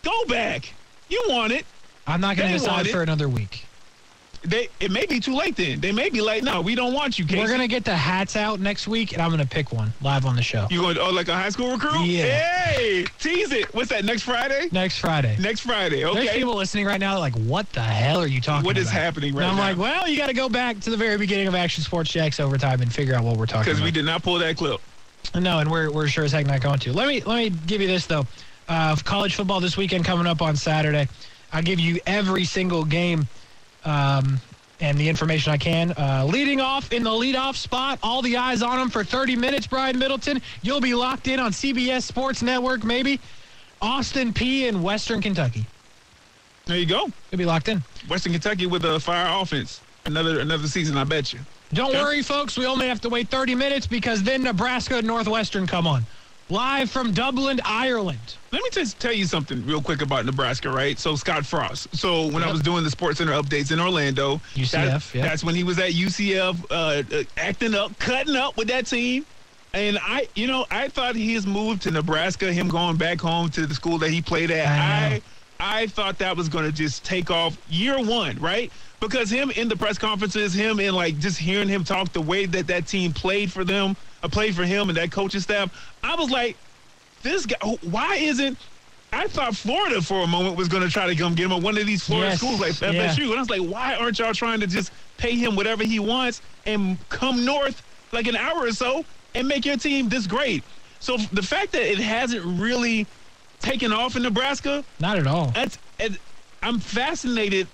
Go 0.04 0.26
back. 0.26 0.74
You 1.10 1.24
want 1.30 1.52
it. 1.54 1.66
I'm 2.08 2.22
not 2.22 2.38
going 2.38 2.52
to 2.52 2.58
decide 2.60 2.88
for 2.90 3.02
another 3.02 3.28
week." 3.28 3.66
They 4.46 4.70
it 4.80 4.92
may 4.92 5.06
be 5.06 5.20
too 5.20 5.36
late 5.36 5.56
then. 5.56 5.80
They 5.80 5.92
may 5.92 6.10
be 6.10 6.22
like, 6.22 6.44
no, 6.44 6.62
we 6.62 6.76
don't 6.76 6.94
want 6.94 7.18
you, 7.18 7.26
Casey. 7.26 7.40
We're 7.40 7.48
gonna 7.50 7.68
get 7.68 7.84
the 7.84 7.96
hats 7.96 8.36
out 8.36 8.60
next 8.60 8.88
week, 8.88 9.14
and 9.14 9.22
I'm 9.22 9.32
gonna 9.32 9.46
pick 9.46 9.72
one 9.72 9.92
live 10.02 10.26
on 10.26 10.36
the 10.36 10.42
show 10.44 10.68
You 10.70 10.82
going 10.82 10.98
oh 11.00 11.10
like 11.10 11.28
a 11.28 11.36
high 11.36 11.50
school 11.50 11.72
recruit? 11.72 12.06
Yeah. 12.06 12.26
Hey, 12.26 13.06
tease 13.20 13.52
it. 13.52 13.74
What's 13.74 13.90
that? 13.90 14.06
Next 14.06 14.24
Friday? 14.24 14.70
next 14.72 15.00
Friday. 15.00 15.36
Next 15.40 15.62
Friday. 15.62 16.02
There's 16.02 16.16
Okay. 16.16 16.38
people 16.38 16.56
listening 16.56 16.86
right 16.86 17.00
now 17.00 17.18
like, 17.20 17.34
what 17.36 17.68
the 17.74 17.82
hell 17.82 18.20
are 18.22 18.28
you 18.28 18.40
talking 18.42 18.66
What 18.66 18.78
about? 18.78 18.82
is 18.84 18.90
happening 18.90 19.34
right 19.34 19.44
and 19.44 19.52
I'm 19.52 19.58
now? 19.58 19.64
like, 19.64 19.78
well, 19.78 20.08
you 20.08 20.18
got 20.18 20.28
to 20.28 20.34
go 20.34 20.48
back 20.50 20.80
to 20.82 20.90
the 20.90 20.98
very 20.98 21.18
beginning 21.18 21.48
of 21.48 21.56
Action 21.56 21.84
Sports 21.84 22.12
Jax 22.12 22.40
overtime 22.40 22.82
and 22.82 22.94
figure 22.94 23.16
out 23.16 23.24
what 23.24 23.38
we're 23.38 23.46
talking 23.48 23.72
Because 23.72 23.82
we 23.84 23.92
did 23.92 24.06
not 24.06 24.22
pull 24.24 24.38
that 24.40 24.58
clip. 24.58 24.80
No, 25.34 25.60
and 25.60 25.70
we're, 25.72 25.92
we're 25.92 26.08
sure 26.08 26.24
as 26.24 26.32
heck 26.32 26.46
not 26.46 26.62
going 26.62 26.80
to. 26.80 26.94
Let 26.94 27.08
me 27.08 27.22
let 27.22 27.38
me 27.38 27.50
give 27.66 27.82
you 27.82 27.88
this 27.88 28.06
though. 28.06 28.26
Uh, 28.68 28.96
college 29.04 29.36
football 29.36 29.60
this 29.60 29.76
weekend 29.76 30.06
coming 30.06 30.28
up 30.28 30.42
on 30.42 30.56
Saturday. 30.56 31.08
I'll 31.52 31.64
give 31.64 31.80
you 31.80 32.00
every 32.06 32.46
single 32.46 32.84
game 32.86 33.28
um, 33.86 34.40
and 34.82 34.98
the 34.98 35.08
information 35.08 35.54
I 35.54 35.58
can. 35.58 35.94
Uh, 35.98 36.26
leading 36.30 36.60
off 36.60 36.92
in 36.92 37.04
the 37.04 37.10
leadoff 37.10 37.56
spot, 37.56 38.00
all 38.04 38.22
the 38.22 38.38
eyes 38.38 38.62
on 38.62 38.80
him 38.80 38.90
for 38.90 39.04
30 39.04 39.36
minutes. 39.36 39.68
Brian 39.68 39.98
Middleton, 39.98 40.42
you'll 40.62 40.82
be 40.82 40.94
locked 40.94 41.28
in 41.28 41.40
on 41.40 41.52
CBS 41.52 42.04
Sports 42.04 42.42
Network, 42.42 42.84
maybe. 42.84 43.20
Austin 43.82 44.34
Peay 44.34 44.68
in 44.68 44.82
Western 44.82 45.22
Kentucky. 45.22 45.66
There 46.66 46.78
you 46.78 46.86
go. 46.86 47.10
You'll 47.32 47.38
be 47.38 47.46
locked 47.46 47.70
in. 47.70 47.84
Western 48.08 48.34
Kentucky 48.34 48.66
with 48.66 48.84
a 48.86 49.00
fire 49.00 49.28
offense. 49.30 49.82
Another 50.06 50.40
another 50.40 50.68
season, 50.68 50.98
I 50.98 51.04
bet 51.04 51.34
you. 51.34 51.40
Don't 51.74 51.90
Okay. 51.90 52.02
worry, 52.02 52.22
folks. 52.22 52.58
We 52.58 52.66
only 52.66 52.88
have 52.88 53.02
to 53.02 53.10
wait 53.10 53.30
30 53.30 53.56
minutes 53.56 53.88
because 53.88 54.24
then 54.24 54.44
Nebraska 54.44 54.98
and 54.98 55.08
Northwestern 55.08 55.66
come 55.68 55.88
on. 55.88 56.06
Live 56.50 56.92
from 56.92 57.12
Dublin, 57.12 57.60
Ireland. 57.66 58.20
Let 58.52 58.62
me 58.62 58.70
just 58.72 59.00
tell 59.00 59.12
you 59.12 59.26
something 59.26 59.66
real 59.66 59.82
quick 59.82 60.04
about 60.04 60.26
Nebraska, 60.26 60.70
right? 60.70 60.98
So 61.00 61.16
Scott 61.16 61.44
Frost. 61.44 61.88
So 61.98 62.28
when 62.28 62.44
I 62.44 62.52
was 62.52 62.62
doing 62.62 62.84
the 62.84 62.92
Sports 62.92 63.18
Center 63.18 63.32
updates 63.34 63.72
in 63.72 63.80
Orlando, 63.80 64.40
UCF, 64.54 65.12
that- 65.12 65.18
yeah. 65.18 65.24
that's 65.24 65.44
when 65.44 65.56
he 65.56 65.64
was 65.64 65.80
at 65.80 65.94
UCF, 65.94 66.64
uh, 66.70 67.02
uh, 67.12 67.24
acting 67.38 67.74
up, 67.74 67.98
cutting 67.98 68.36
up 68.36 68.58
with 68.58 68.68
that 68.68 68.86
team. 68.86 69.26
And 69.74 69.98
I, 70.00 70.28
you 70.36 70.46
know, 70.46 70.68
I 70.70 70.88
thought 70.88 71.16
his 71.16 71.48
move 71.48 71.80
to 71.82 71.92
Nebraska, 71.92 72.54
him 72.54 72.68
going 72.68 72.96
back 72.98 73.20
home 73.20 73.50
to 73.50 73.66
the 73.66 73.74
school 73.74 73.98
that 73.98 74.12
he 74.12 74.22
played 74.22 74.52
at, 74.52 74.68
I. 74.68 75.16
I, 75.16 75.22
I 75.82 75.88
thought 75.88 76.20
that 76.20 76.38
was 76.38 76.48
going 76.48 76.66
to 76.66 76.72
just 76.72 77.04
take 77.04 77.32
off 77.32 77.58
year 77.70 77.98
one, 78.02 78.38
right? 78.40 78.72
Because 79.00 79.30
him 79.32 79.50
in 79.52 79.68
the 79.68 79.76
press 79.76 79.98
conferences, 79.98 80.54
him 80.54 80.80
in 80.80 80.94
like 80.94 81.18
just 81.18 81.40
hearing 81.40 81.68
him 81.68 81.84
talk 81.84 82.14
the 82.14 82.22
way 82.22 82.46
that 82.46 82.68
that 82.68 82.88
team 82.88 83.14
played 83.14 83.52
for 83.52 83.64
them, 83.64 83.98
uh, 84.26 84.30
played 84.30 84.56
for 84.56 84.64
him 84.66 84.90
and 84.90 84.98
that 84.98 85.12
coaching 85.12 85.40
staff, 85.40 85.72
I 86.04 86.16
was 86.16 86.30
like, 86.30 86.58
this 87.22 87.46
guy, 87.46 87.56
why 87.90 88.16
isn't? 88.16 88.58
I 89.14 89.28
thought 89.28 89.56
Florida 89.56 90.02
for 90.02 90.24
a 90.24 90.28
moment 90.28 90.58
was 90.58 90.68
going 90.68 90.84
to 90.84 90.90
try 90.90 91.08
to 91.08 91.16
come 91.16 91.36
get 91.36 91.46
him 91.46 91.54
at 91.54 91.62
one 91.62 91.78
of 91.78 91.86
these 91.88 92.04
Florida 92.04 92.30
Yes, 92.32 92.40
schools 92.40 92.60
like 92.60 92.74
FSU, 92.74 92.94
yeah. 93.20 93.24
and 93.26 93.34
I 93.36 93.40
was 93.40 93.50
like, 93.50 93.62
why 93.62 93.96
aren't 93.96 94.20
y'all 94.20 94.34
trying 94.34 94.60
to 94.60 94.68
just 94.68 94.92
pay 95.18 95.36
him 95.36 95.56
whatever 95.56 95.84
he 95.86 96.00
wants 96.00 96.42
and 96.66 96.98
come 97.10 97.46
north 97.46 97.82
like 98.12 98.28
an 98.28 98.36
hour 98.36 98.64
or 98.66 98.72
so 98.72 99.06
and 99.34 99.48
make 99.48 99.66
your 99.66 99.78
team 99.78 100.10
this 100.10 100.28
great? 100.28 100.64
So 101.00 101.16
the 101.32 101.42
fact 101.42 101.72
that 101.74 101.84
it 101.90 102.00
hasn't 102.00 102.44
really 102.60 103.08
taken 103.60 103.94
off 103.94 104.16
in 104.18 104.24
Nebraska, 104.24 104.84
Not 105.00 105.18
at 105.18 105.28
all. 105.28 105.48
that's 105.52 105.78
I'm 106.62 106.80
fascinated 106.80 107.68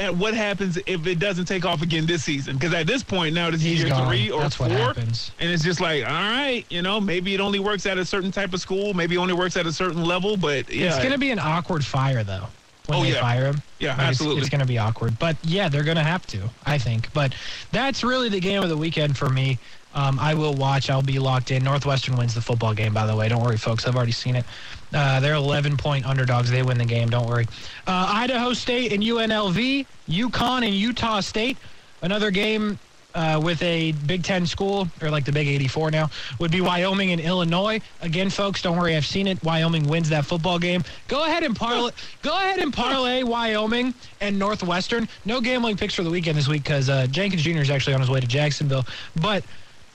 at 0.00 0.16
what 0.16 0.34
happens 0.34 0.78
if 0.86 1.06
it 1.06 1.18
doesn't 1.18 1.44
take 1.44 1.64
off 1.64 1.82
again 1.82 2.06
this 2.06 2.24
season. 2.24 2.56
Because 2.56 2.72
at 2.74 2.86
this 2.86 3.02
point 3.02 3.34
now, 3.34 3.50
this 3.50 3.60
is 3.64 3.80
year 3.80 3.88
gone. 3.90 4.08
three 4.08 4.30
or 4.30 4.40
That's 4.40 4.56
four, 4.56 4.68
what 4.68 4.76
happens. 4.78 5.30
and 5.38 5.50
it's 5.50 5.62
just 5.62 5.80
like, 5.80 6.02
all 6.04 6.10
right, 6.10 6.64
you 6.70 6.80
know, 6.82 7.00
maybe 7.00 7.34
it 7.34 7.40
only 7.40 7.58
works 7.60 7.84
at 7.86 7.98
a 7.98 8.04
certain 8.04 8.32
type 8.32 8.54
of 8.54 8.60
school, 8.60 8.94
maybe 8.94 9.14
it 9.14 9.18
only 9.18 9.34
works 9.34 9.56
at 9.56 9.66
a 9.66 9.72
certain 9.72 10.02
level, 10.04 10.36
but 10.36 10.72
yeah, 10.72 10.86
It's 10.88 10.98
going 10.98 11.12
to 11.12 11.18
be 11.18 11.30
an 11.30 11.38
awkward 11.38 11.84
fire, 11.84 12.24
though, 12.24 12.46
when 12.86 12.98
Oh, 12.98 13.02
they 13.02 13.12
yeah. 13.12 13.20
fire 13.20 13.46
him. 13.46 13.62
Yeah, 13.78 13.90
Like, 13.90 13.96
it's- 13.98 14.08
absolutely. 14.08 14.40
It's, 14.40 14.50
going 14.50 14.60
to 14.62 14.66
be 14.66 14.78
awkward. 14.78 15.18
But, 15.18 15.36
yeah, 15.44 15.68
they're 15.68 15.84
going 15.84 15.96
to 15.98 16.02
have 16.02 16.26
to, 16.28 16.48
I 16.64 16.78
think. 16.78 17.12
But 17.12 17.34
that's 17.70 18.02
really 18.02 18.28
the 18.30 18.40
game 18.40 18.62
of 18.62 18.68
the 18.70 18.76
weekend 18.78 19.16
for 19.18 19.28
me. 19.28 19.58
Um, 19.94 20.18
I 20.18 20.34
will 20.34 20.54
watch. 20.54 20.88
I'll 20.88 21.02
be 21.02 21.18
locked 21.18 21.50
in. 21.50 21.64
Northwestern 21.64 22.16
wins 22.16 22.34
the 22.34 22.40
football 22.40 22.74
game, 22.74 22.94
by 22.94 23.06
the 23.06 23.16
way. 23.16 23.28
Don't 23.28 23.42
worry, 23.42 23.56
folks. 23.56 23.86
I've 23.86 23.96
already 23.96 24.12
seen 24.12 24.36
it. 24.36 24.44
Uh, 24.92 25.20
they're 25.20 25.34
11 25.34 25.76
point 25.76 26.06
underdogs. 26.06 26.50
They 26.50 26.62
win 26.62 26.78
the 26.78 26.84
game. 26.84 27.10
Don't 27.10 27.28
worry. 27.28 27.46
Uh, 27.86 28.06
Idaho 28.08 28.52
State 28.52 28.92
and 28.92 29.02
UNLV, 29.02 29.86
UConn 30.08 30.64
and 30.64 30.74
Utah 30.74 31.20
State. 31.20 31.56
Another 32.02 32.30
game 32.30 32.78
uh, 33.14 33.40
with 33.42 33.62
a 33.62 33.92
Big 34.06 34.22
Ten 34.22 34.46
school, 34.46 34.88
or 35.02 35.10
like 35.10 35.24
the 35.24 35.32
Big 35.32 35.48
84 35.48 35.90
now, 35.90 36.10
would 36.38 36.50
be 36.50 36.60
Wyoming 36.60 37.12
and 37.12 37.20
Illinois. 37.20 37.80
Again, 38.02 38.30
folks, 38.30 38.62
don't 38.62 38.76
worry, 38.76 38.96
I've 38.96 39.06
seen 39.06 39.26
it. 39.26 39.42
Wyoming 39.42 39.86
wins 39.86 40.08
that 40.10 40.24
football 40.24 40.58
game. 40.58 40.82
Go 41.08 41.24
ahead 41.24 41.42
and 41.42 41.54
parlay. 41.56 41.90
Go 42.22 42.36
ahead 42.36 42.60
and 42.60 42.72
parlay 42.72 43.22
Wyoming 43.22 43.94
and 44.20 44.38
Northwestern. 44.38 45.08
No 45.24 45.40
gambling 45.40 45.76
picks 45.76 45.94
for 45.94 46.02
the 46.02 46.10
weekend 46.10 46.38
this 46.38 46.48
week 46.48 46.62
because 46.62 46.88
uh, 46.88 47.06
Jenkins 47.08 47.42
Jr. 47.42 47.58
is 47.58 47.70
actually 47.70 47.94
on 47.94 48.00
his 48.00 48.10
way 48.10 48.20
to 48.20 48.26
Jacksonville. 48.26 48.86
But 49.20 49.44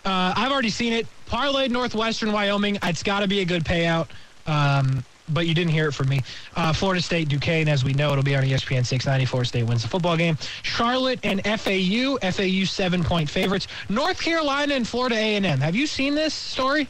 uh, 0.06 0.34
I've 0.36 0.52
already 0.52 0.70
seen 0.70 0.94
it. 0.94 1.08
Parlayed 1.28 1.72
Northwestern, 1.72 2.32
Wyoming. 2.32 2.78
It's 2.84 3.04
got 3.04 3.22
to 3.22 3.28
be 3.28 3.42
a 3.42 3.46
good 3.46 3.64
payout. 3.64 4.08
Um, 4.46 5.04
but 5.30 5.48
you 5.48 5.56
didn't 5.56 5.72
hear 5.72 5.88
it 5.88 5.94
from 5.94 6.10
me. 6.10 6.22
Uh, 6.56 6.72
Florida 6.72 7.02
State, 7.02 7.30
Duquesne, 7.30 7.68
as 7.68 7.84
we 7.84 7.94
know, 7.94 8.12
it'll 8.12 8.24
be 8.24 8.36
on 8.36 8.44
ESPN 8.44 8.86
690. 8.86 9.26
Florida 9.26 9.48
State 9.48 9.64
wins 9.64 9.82
the 9.82 9.88
football 9.88 10.16
game. 10.16 10.38
Charlotte 10.62 11.20
and 11.24 11.44
FAU, 11.44 12.18
FAU 12.32 12.66
seven 12.66 13.04
point 13.04 13.30
favorites. 13.30 13.68
North 13.90 14.22
Carolina 14.22 14.76
and 14.76 14.88
Florida 14.88 15.16
A&M. 15.16 15.60
Have 15.60 15.76
you 15.76 15.88
seen 15.88 16.14
this 16.16 16.34
story? 16.34 16.88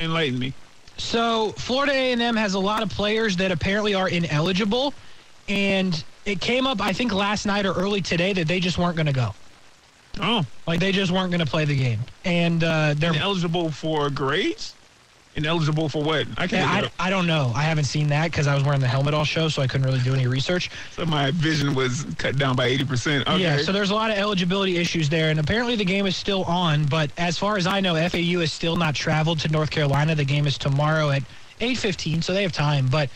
enlighten 0.00 0.38
me. 0.38 0.52
So 0.96 1.50
Florida 1.52 1.92
A&M 1.92 2.36
has 2.36 2.54
a 2.54 2.58
lot 2.58 2.82
of 2.82 2.90
players 2.90 3.36
that 3.36 3.50
apparently 3.50 3.94
are 3.94 4.08
ineligible, 4.08 4.94
and 5.48 6.04
it 6.24 6.40
came 6.40 6.66
up 6.66 6.80
I 6.80 6.92
think 6.92 7.12
last 7.12 7.46
night 7.46 7.66
or 7.66 7.72
early 7.72 8.00
today 8.00 8.32
that 8.32 8.46
they 8.46 8.60
just 8.60 8.78
weren't 8.78 8.96
going 8.96 9.06
to 9.06 9.12
go. 9.12 9.34
Oh, 10.20 10.44
Like 10.66 10.80
they 10.80 10.92
just 10.92 11.10
weren't 11.12 11.30
going 11.30 11.44
to 11.44 11.50
play 11.50 11.64
the 11.64 11.76
game, 11.76 12.00
and 12.24 12.62
uh, 12.62 12.94
they're 12.96 13.14
eligible 13.14 13.70
for 13.70 14.10
grades 14.10 14.74
ineligible 15.38 15.88
for 15.88 16.02
what? 16.02 16.26
I 16.36 16.46
can't. 16.46 16.68
I, 16.98 17.06
I 17.06 17.10
don't 17.10 17.26
know. 17.26 17.52
I 17.54 17.62
haven't 17.62 17.84
seen 17.84 18.08
that 18.08 18.30
because 18.30 18.46
I 18.46 18.54
was 18.54 18.64
wearing 18.64 18.80
the 18.80 18.88
helmet 18.88 19.14
all 19.14 19.24
show, 19.24 19.48
so 19.48 19.62
I 19.62 19.66
couldn't 19.66 19.86
really 19.86 20.00
do 20.00 20.12
any 20.12 20.26
research. 20.26 20.70
so 20.90 21.06
my 21.06 21.30
vision 21.30 21.74
was 21.74 22.04
cut 22.18 22.36
down 22.36 22.56
by 22.56 22.66
eighty 22.66 22.84
percent. 22.84 23.26
Okay. 23.26 23.40
Yeah, 23.40 23.58
so 23.58 23.72
there's 23.72 23.90
a 23.90 23.94
lot 23.94 24.10
of 24.10 24.18
eligibility 24.18 24.76
issues 24.76 25.08
there, 25.08 25.30
and 25.30 25.40
apparently 25.40 25.76
the 25.76 25.84
game 25.84 26.06
is 26.06 26.16
still 26.16 26.44
on. 26.44 26.84
But 26.86 27.10
as 27.16 27.38
far 27.38 27.56
as 27.56 27.66
I 27.66 27.80
know, 27.80 27.94
FAU 28.08 28.40
has 28.40 28.52
still 28.52 28.76
not 28.76 28.94
traveled 28.94 29.38
to 29.40 29.48
North 29.48 29.70
Carolina. 29.70 30.14
The 30.14 30.24
game 30.24 30.46
is 30.46 30.58
tomorrow 30.58 31.10
at 31.10 31.22
8:15, 31.60 32.22
so 32.22 32.34
they 32.34 32.42
have 32.42 32.52
time. 32.52 32.88
But 32.88 33.08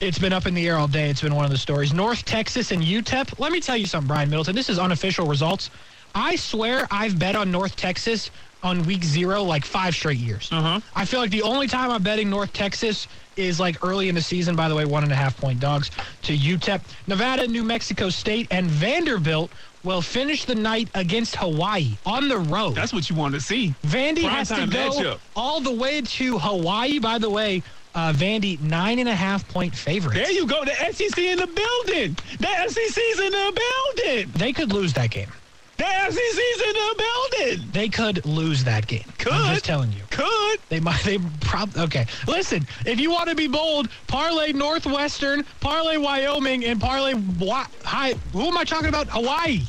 it's 0.00 0.18
been 0.18 0.32
up 0.32 0.46
in 0.46 0.54
the 0.54 0.66
air 0.66 0.76
all 0.76 0.88
day. 0.88 1.10
It's 1.10 1.20
been 1.20 1.34
one 1.34 1.44
of 1.44 1.50
the 1.50 1.58
stories. 1.58 1.92
North 1.92 2.24
Texas 2.24 2.72
and 2.72 2.82
UTEP. 2.82 3.38
Let 3.38 3.52
me 3.52 3.60
tell 3.60 3.76
you 3.76 3.86
something, 3.86 4.08
Brian 4.08 4.30
Middleton. 4.30 4.56
This 4.56 4.70
is 4.70 4.78
unofficial 4.78 5.26
results. 5.26 5.70
I 6.14 6.36
swear 6.36 6.88
I've 6.90 7.18
bet 7.18 7.36
on 7.36 7.50
North 7.52 7.76
Texas 7.76 8.30
on 8.62 8.84
week 8.84 9.04
zero 9.04 9.42
like 9.42 9.64
five 9.64 9.94
straight 9.94 10.18
years. 10.18 10.48
Uh-huh. 10.50 10.80
I 10.94 11.04
feel 11.04 11.20
like 11.20 11.30
the 11.30 11.42
only 11.42 11.66
time 11.66 11.90
I'm 11.90 12.02
betting 12.02 12.28
North 12.28 12.52
Texas 12.52 13.08
is 13.36 13.60
like 13.60 13.82
early 13.84 14.08
in 14.08 14.14
the 14.14 14.20
season. 14.22 14.56
By 14.56 14.68
the 14.68 14.74
way, 14.74 14.84
one 14.84 15.02
and 15.02 15.12
a 15.12 15.16
half 15.16 15.36
point 15.36 15.60
dogs 15.60 15.90
to 16.22 16.36
UTEP. 16.36 16.80
Nevada, 17.06 17.46
New 17.46 17.64
Mexico 17.64 18.08
State, 18.10 18.48
and 18.50 18.66
Vanderbilt 18.66 19.50
will 19.82 20.02
finish 20.02 20.44
the 20.44 20.54
night 20.54 20.88
against 20.94 21.36
Hawaii 21.36 21.96
on 22.04 22.28
the 22.28 22.38
road. 22.38 22.74
That's 22.74 22.92
what 22.92 23.08
you 23.08 23.16
want 23.16 23.34
to 23.34 23.40
see. 23.40 23.74
Vandy 23.86 24.22
prime 24.22 24.34
has 24.34 24.48
to 24.48 24.66
go 24.66 24.90
matchup. 24.90 25.18
all 25.34 25.60
the 25.60 25.72
way 25.72 26.02
to 26.02 26.38
Hawaii. 26.38 26.98
By 26.98 27.18
the 27.18 27.30
way, 27.30 27.62
uh, 27.94 28.12
Vandy 28.12 28.60
nine 28.60 28.98
and 28.98 29.08
a 29.08 29.14
half 29.14 29.46
point 29.48 29.74
favorite. 29.74 30.14
There 30.14 30.30
you 30.30 30.46
go. 30.46 30.64
The 30.64 30.74
SEC 30.92 31.18
in 31.18 31.38
the 31.38 31.46
building. 31.46 32.16
The 32.38 32.68
SEC's 32.68 33.18
in 33.20 33.32
the 33.32 33.60
building. 33.96 34.30
They 34.34 34.52
could 34.52 34.72
lose 34.72 34.92
that 34.94 35.10
game. 35.10 35.30
The 35.76 35.86
SEC's 36.10 36.60
in 36.60 36.72
the 36.74 37.04
building. 37.38 37.68
They 37.72 37.88
could 37.88 38.24
lose 38.26 38.64
that 38.64 38.86
game. 38.86 39.04
Could. 39.18 39.32
I'm 39.32 39.54
just 39.54 39.64
telling 39.64 39.90
you. 39.92 40.02
Could. 40.10 40.60
They 40.68 40.78
might. 40.78 41.02
They 41.04 41.18
probably. 41.40 41.82
Okay. 41.82 42.06
Listen, 42.26 42.66
if 42.84 43.00
you 43.00 43.10
want 43.10 43.30
to 43.30 43.34
be 43.34 43.48
bold, 43.48 43.88
parlay 44.06 44.52
Northwestern, 44.52 45.44
parlay 45.60 45.96
Wyoming, 45.96 46.66
and 46.66 46.78
parlay 46.80 47.14
Wa- 47.14 47.66
Hi. 47.84 48.12
Who 48.32 48.46
am 48.48 48.58
I 48.58 48.64
talking 48.64 48.88
about? 48.88 49.08
Hawaii. 49.08 49.62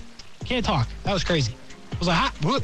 Can't 0.45 0.65
talk. 0.65 0.89
That 1.03 1.13
was 1.13 1.23
crazy. 1.23 1.55
I 1.93 1.97
was 1.97 2.07
like, 2.09 2.17
hi, 2.17 2.29
whoop. 2.45 2.63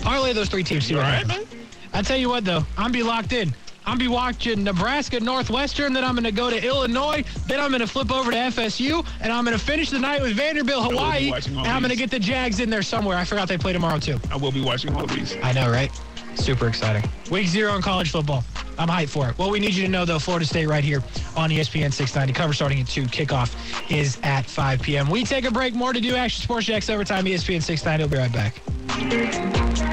parlay 0.00 0.32
those 0.32 0.48
three 0.48 0.64
teams. 0.64 0.86
See 0.86 0.94
what 0.96 1.02
right, 1.02 1.24
happens. 1.24 1.46
I 1.92 2.02
tell 2.02 2.16
you 2.16 2.28
what, 2.28 2.44
though, 2.44 2.64
I'm 2.76 2.90
be 2.90 3.02
locked 3.02 3.32
in. 3.32 3.54
I'm 3.86 3.98
be 3.98 4.08
watching 4.08 4.64
Nebraska 4.64 5.20
Northwestern, 5.20 5.92
then 5.92 6.04
I'm 6.04 6.14
going 6.14 6.24
to 6.24 6.32
go 6.32 6.50
to 6.50 6.64
Illinois, 6.64 7.24
then 7.46 7.60
I'm 7.60 7.70
going 7.70 7.80
to 7.80 7.86
flip 7.86 8.10
over 8.10 8.32
to 8.32 8.36
FSU, 8.36 9.06
and 9.20 9.32
I'm 9.32 9.44
going 9.44 9.56
to 9.56 9.64
finish 9.64 9.90
the 9.90 9.98
night 9.98 10.20
with 10.20 10.32
Vanderbilt, 10.36 10.90
Hawaii, 10.90 11.30
and 11.32 11.58
I'm 11.58 11.82
going 11.82 11.90
to 11.90 11.96
get 11.96 12.10
the 12.10 12.18
Jags 12.18 12.58
in 12.58 12.68
there 12.68 12.82
somewhere. 12.82 13.16
I 13.16 13.24
forgot 13.24 13.48
they 13.48 13.56
play 13.56 13.72
tomorrow 13.72 14.00
too. 14.00 14.18
I 14.30 14.36
will 14.36 14.50
be 14.50 14.60
watching 14.60 14.92
all 14.94 15.04
of 15.04 15.10
these. 15.10 15.36
I 15.42 15.52
know, 15.52 15.70
right? 15.70 15.90
Super 16.34 16.68
exciting. 16.68 17.08
Week 17.30 17.46
zero 17.46 17.76
in 17.76 17.82
college 17.82 18.10
football. 18.10 18.44
I'm 18.78 18.88
hyped 18.88 19.08
for 19.08 19.28
it. 19.28 19.38
What 19.38 19.50
we 19.50 19.58
need 19.58 19.74
you 19.74 19.84
to 19.84 19.88
know, 19.90 20.04
though, 20.04 20.18
Florida 20.18 20.44
State 20.44 20.66
right 20.66 20.84
here 20.84 21.02
on 21.34 21.48
ESPN 21.48 21.92
690. 21.92 22.32
Cover 22.34 22.52
starting 22.52 22.80
at 22.80 22.86
2. 22.86 23.04
Kickoff 23.04 23.56
is 23.90 24.18
at 24.22 24.44
5 24.44 24.82
p.m. 24.82 25.08
We 25.08 25.24
take 25.24 25.46
a 25.46 25.50
break. 25.50 25.74
More 25.74 25.94
to 25.94 26.00
do. 26.00 26.14
Action 26.14 26.42
Sports 26.42 26.66
Jax 26.66 26.90
overtime. 26.90 27.24
ESPN 27.24 27.62
690. 27.62 28.02
We'll 28.02 28.10
be 28.10 28.18
right 28.18 28.32
back. 28.32 29.85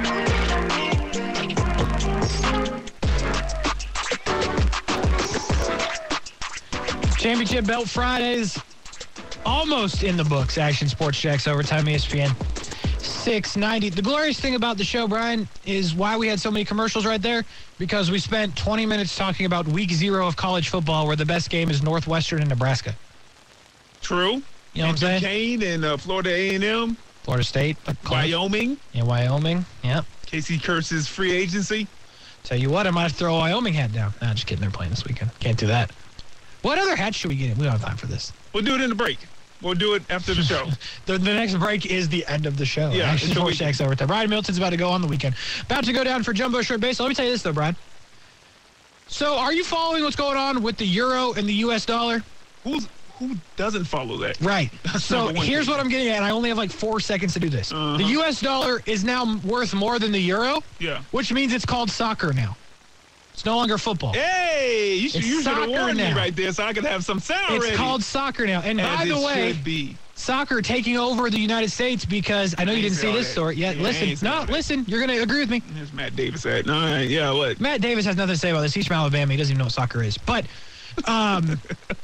Championship 7.23 7.65
Belt 7.65 7.87
Fridays 7.87 8.59
almost 9.45 10.03
in 10.03 10.17
the 10.17 10.25
books. 10.25 10.57
Action 10.57 10.89
Sports 10.89 11.21
Jax 11.21 11.47
overtime. 11.47 11.85
ESPN 11.85 12.35
690. 13.01 13.91
The 13.91 14.01
glorious 14.01 14.37
thing 14.37 14.55
about 14.55 14.75
the 14.75 14.83
show, 14.83 15.07
Brian, 15.07 15.47
is 15.65 15.95
why 15.95 16.17
we 16.17 16.27
had 16.27 16.41
so 16.41 16.51
many 16.51 16.65
commercials 16.65 17.05
right 17.05 17.21
there. 17.21 17.45
Because 17.79 18.11
we 18.11 18.19
spent 18.19 18.57
20 18.57 18.85
minutes 18.85 19.15
talking 19.15 19.45
about 19.45 19.65
week 19.69 19.91
zero 19.91 20.27
of 20.27 20.35
college 20.35 20.67
football, 20.67 21.07
where 21.07 21.15
the 21.15 21.25
best 21.25 21.49
game 21.49 21.69
is 21.69 21.81
Northwestern 21.81 22.41
and 22.41 22.49
Nebraska. 22.49 22.93
True. 24.01 24.41
You 24.73 24.81
know 24.81 24.87
what 24.87 24.89
I'm 24.89 25.21
saying? 25.21 25.21
Duquesne 25.21 25.73
and 25.75 25.85
uh, 25.85 25.95
Florida 25.95 26.29
A&M, 26.29 26.97
Florida 27.23 27.45
State, 27.45 27.77
Wyoming, 28.11 28.75
yeah, 28.91 29.03
Wyoming. 29.03 29.65
Yep. 29.85 30.03
Casey 30.25 30.59
Curse's 30.59 31.07
free 31.07 31.31
agency. 31.31 31.87
Tell 32.43 32.57
you 32.57 32.69
what, 32.69 32.85
I 32.85 32.91
might 32.91 33.03
have 33.03 33.11
to 33.13 33.17
throw 33.17 33.35
a 33.35 33.39
Wyoming 33.39 33.75
hat 33.75 33.93
down. 33.93 34.13
Nah, 34.21 34.33
just 34.33 34.45
kidding. 34.45 34.59
They're 34.59 34.71
playing 34.71 34.89
this 34.89 35.05
weekend. 35.05 35.31
Can't 35.39 35.57
do 35.57 35.67
that. 35.67 35.89
What 36.63 36.79
other 36.79 36.95
hat 36.95 37.13
should 37.13 37.29
we 37.29 37.35
get 37.35 37.51
in? 37.51 37.57
We 37.57 37.63
don't 37.63 37.73
have 37.73 37.81
time 37.83 37.97
for 37.97 38.07
this. 38.07 38.33
We'll 38.53 38.63
do 38.63 38.73
it 38.73 38.81
in 38.81 38.89
the 38.89 38.95
break. 38.95 39.19
We'll 39.61 39.73
do 39.75 39.93
it 39.93 40.03
after 40.09 40.33
the 40.33 40.41
show. 40.43 40.67
The, 41.05 41.17
the 41.17 41.33
next 41.33 41.55
break 41.55 41.85
is 41.85 42.07
the 42.09 42.25
end 42.27 42.45
of 42.45 42.57
the 42.57 42.65
show. 42.65 42.89
Yeah, 42.91 43.13
it's 43.13 43.23
the 43.23 43.29
Sports 43.31 43.45
weekend. 43.53 43.57
Jax 43.75 43.81
overtime. 43.81 44.07
Brian 44.07 44.29
Middleton's 44.29 44.57
about 44.57 44.69
to 44.71 44.77
go 44.77 44.89
on 44.89 45.01
the 45.01 45.07
weekend. 45.07 45.35
About 45.65 45.83
to 45.85 45.93
go 45.93 46.03
down 46.03 46.23
for 46.23 46.31
Jumbo 46.33 46.61
Short 46.61 46.79
Base. 46.81 46.99
Let 46.99 47.09
me 47.09 47.15
tell 47.15 47.25
you 47.25 47.31
this, 47.31 47.41
though, 47.43 47.51
Brian. 47.53 47.75
So, 49.07 49.37
are 49.37 49.53
you 49.53 49.63
following 49.63 50.03
what's 50.03 50.15
going 50.15 50.37
on 50.37 50.63
with 50.63 50.77
the 50.77 50.85
euro 50.85 51.33
and 51.33 51.47
the 51.47 51.53
U.S. 51.55 51.85
dollar? 51.85 52.23
Who's 52.63 52.87
who 53.19 53.35
doesn't 53.57 53.83
follow 53.85 54.17
that? 54.17 54.39
Right. 54.41 54.71
so, 54.99 55.27
here's 55.27 55.65
thing. 55.65 55.73
what 55.73 55.79
I'm 55.79 55.89
getting 55.89 56.09
at, 56.09 56.23
I 56.23 56.31
only 56.31 56.49
have 56.49 56.57
like 56.57 56.71
four 56.71 56.99
seconds 56.99 57.33
to 57.33 57.39
do 57.39 57.49
this. 57.49 57.71
Uh-huh. 57.71 57.97
The 57.97 58.03
U.S. 58.05 58.39
dollar 58.41 58.81
is 58.85 59.03
now 59.03 59.37
worth 59.45 59.73
more 59.73 59.99
than 59.99 60.11
the 60.11 60.19
euro, 60.19 60.63
Yeah. 60.79 61.01
which 61.11 61.31
means 61.33 61.53
it's 61.53 61.65
called 61.65 61.91
soccer 61.91 62.33
now. 62.33 62.55
It's 63.33 63.45
no 63.45 63.55
longer 63.57 63.77
football. 63.79 64.13
Hey, 64.13 64.95
you 64.95 65.09
should, 65.09 65.23
you 65.25 65.41
should 65.41 65.53
have 65.53 65.67
warned 65.69 65.97
me 65.97 66.13
right 66.13 66.35
there 66.35 66.51
so 66.51 66.63
I 66.63 66.73
could 66.73 66.85
have 66.85 67.03
some 67.03 67.19
sound 67.19 67.55
It's 67.55 67.65
ready. 67.65 67.75
called 67.75 68.03
soccer 68.03 68.45
now. 68.45 68.61
And 68.61 68.79
As 68.79 68.99
by 68.99 69.05
the 69.05 69.19
way, 69.19 69.53
be. 69.53 69.97
soccer 70.13 70.61
taking 70.61 70.97
over 70.97 71.31
the 71.31 71.39
United 71.39 71.71
States 71.71 72.05
because 72.05 72.53
I 72.59 72.63
know 72.63 72.73
you 72.73 72.83
didn't 72.83 72.97
see 72.97 73.11
this 73.11 73.25
that. 73.25 73.31
story 73.33 73.55
yet. 73.55 73.75
Yeah, 73.77 73.81
listen, 73.81 74.09
no, 74.27 74.41
that. 74.41 74.49
listen. 74.51 74.85
You're 74.87 74.99
going 75.05 75.17
to 75.17 75.23
agree 75.23 75.39
with 75.39 75.49
me. 75.49 75.63
There's 75.65 75.91
Matt 75.91 76.15
Davis 76.15 76.45
at. 76.45 76.69
All 76.69 76.79
right, 76.79 77.09
yeah, 77.09 77.31
what? 77.31 77.59
Matt 77.59 77.81
Davis 77.81 78.05
has 78.05 78.15
nothing 78.15 78.35
to 78.35 78.39
say 78.39 78.51
about 78.51 78.61
this. 78.61 78.73
He's 78.75 78.85
from 78.85 78.97
Alabama. 78.97 79.31
He 79.31 79.37
doesn't 79.37 79.51
even 79.51 79.57
know 79.59 79.65
what 79.65 79.73
soccer 79.73 80.03
is. 80.03 80.15
But 80.15 80.45
um, 81.05 81.59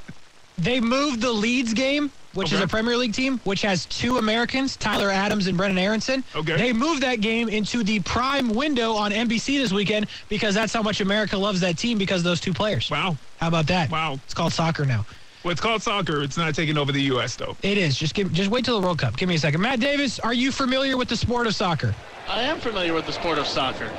they 0.57 0.79
moved 0.81 1.21
the 1.21 1.31
Leeds 1.31 1.73
game, 1.75 2.11
which 2.33 2.53
is 2.53 2.61
a 2.61 2.67
Premier 2.67 2.95
League 2.97 3.13
team, 3.13 3.39
which 3.43 3.61
has 3.63 3.85
two 3.85 4.17
Americans, 4.17 4.77
Tyler 4.77 5.09
Adams 5.09 5.47
and 5.47 5.57
Brenden 5.57 5.79
Aaronson. 5.79 6.23
Okay. 6.35 6.57
They 6.57 6.73
moved 6.73 7.01
that 7.03 7.21
game 7.21 7.49
into 7.49 7.83
the 7.83 7.99
prime 8.01 8.49
window 8.53 8.93
on 8.93 9.11
NBC 9.11 9.57
this 9.59 9.71
weekend 9.71 10.07
because 10.29 10.53
that's 10.53 10.73
how 10.73 10.81
much 10.83 11.01
America 11.01 11.37
loves 11.37 11.59
that 11.61 11.77
team 11.77 11.97
because 11.97 12.21
of 12.21 12.25
those 12.25 12.39
two 12.41 12.53
players. 12.53 12.89
Wow. 12.91 13.17
How 13.39 13.47
about 13.47 13.67
that? 13.67 13.89
Wow. 13.89 14.13
It's 14.25 14.33
called 14.33 14.53
soccer 14.53 14.85
now. 14.85 15.05
Well, 15.43 15.53
it's 15.53 15.61
called 15.61 15.81
soccer. 15.81 16.21
It's 16.21 16.35
not 16.37 16.53
taking 16.53 16.77
over 16.77 16.91
the 16.91 17.01
U.S., 17.03 17.37
though. 17.37 17.55
It 17.63 17.77
is. 17.77 17.97
Just 17.97 18.13
give, 18.13 18.31
just 18.33 18.49
wait 18.51 18.65
till 18.65 18.77
the 18.79 18.85
World 18.85 18.99
Cup. 18.99 19.15
Give 19.15 19.29
me 19.29 19.35
a 19.35 19.39
second. 19.39 19.61
Matt 19.61 19.79
Davis, 19.79 20.19
are 20.19 20.33
you 20.33 20.51
familiar 20.51 20.97
with 20.97 21.07
the 21.07 21.15
sport 21.15 21.47
of 21.47 21.55
soccer? 21.55 21.95
I 22.27 22.41
am 22.41 22.59
familiar 22.59 22.93
with 22.93 23.05
the 23.05 23.13
sport 23.13 23.37
of 23.37 23.47
soccer. 23.47 23.89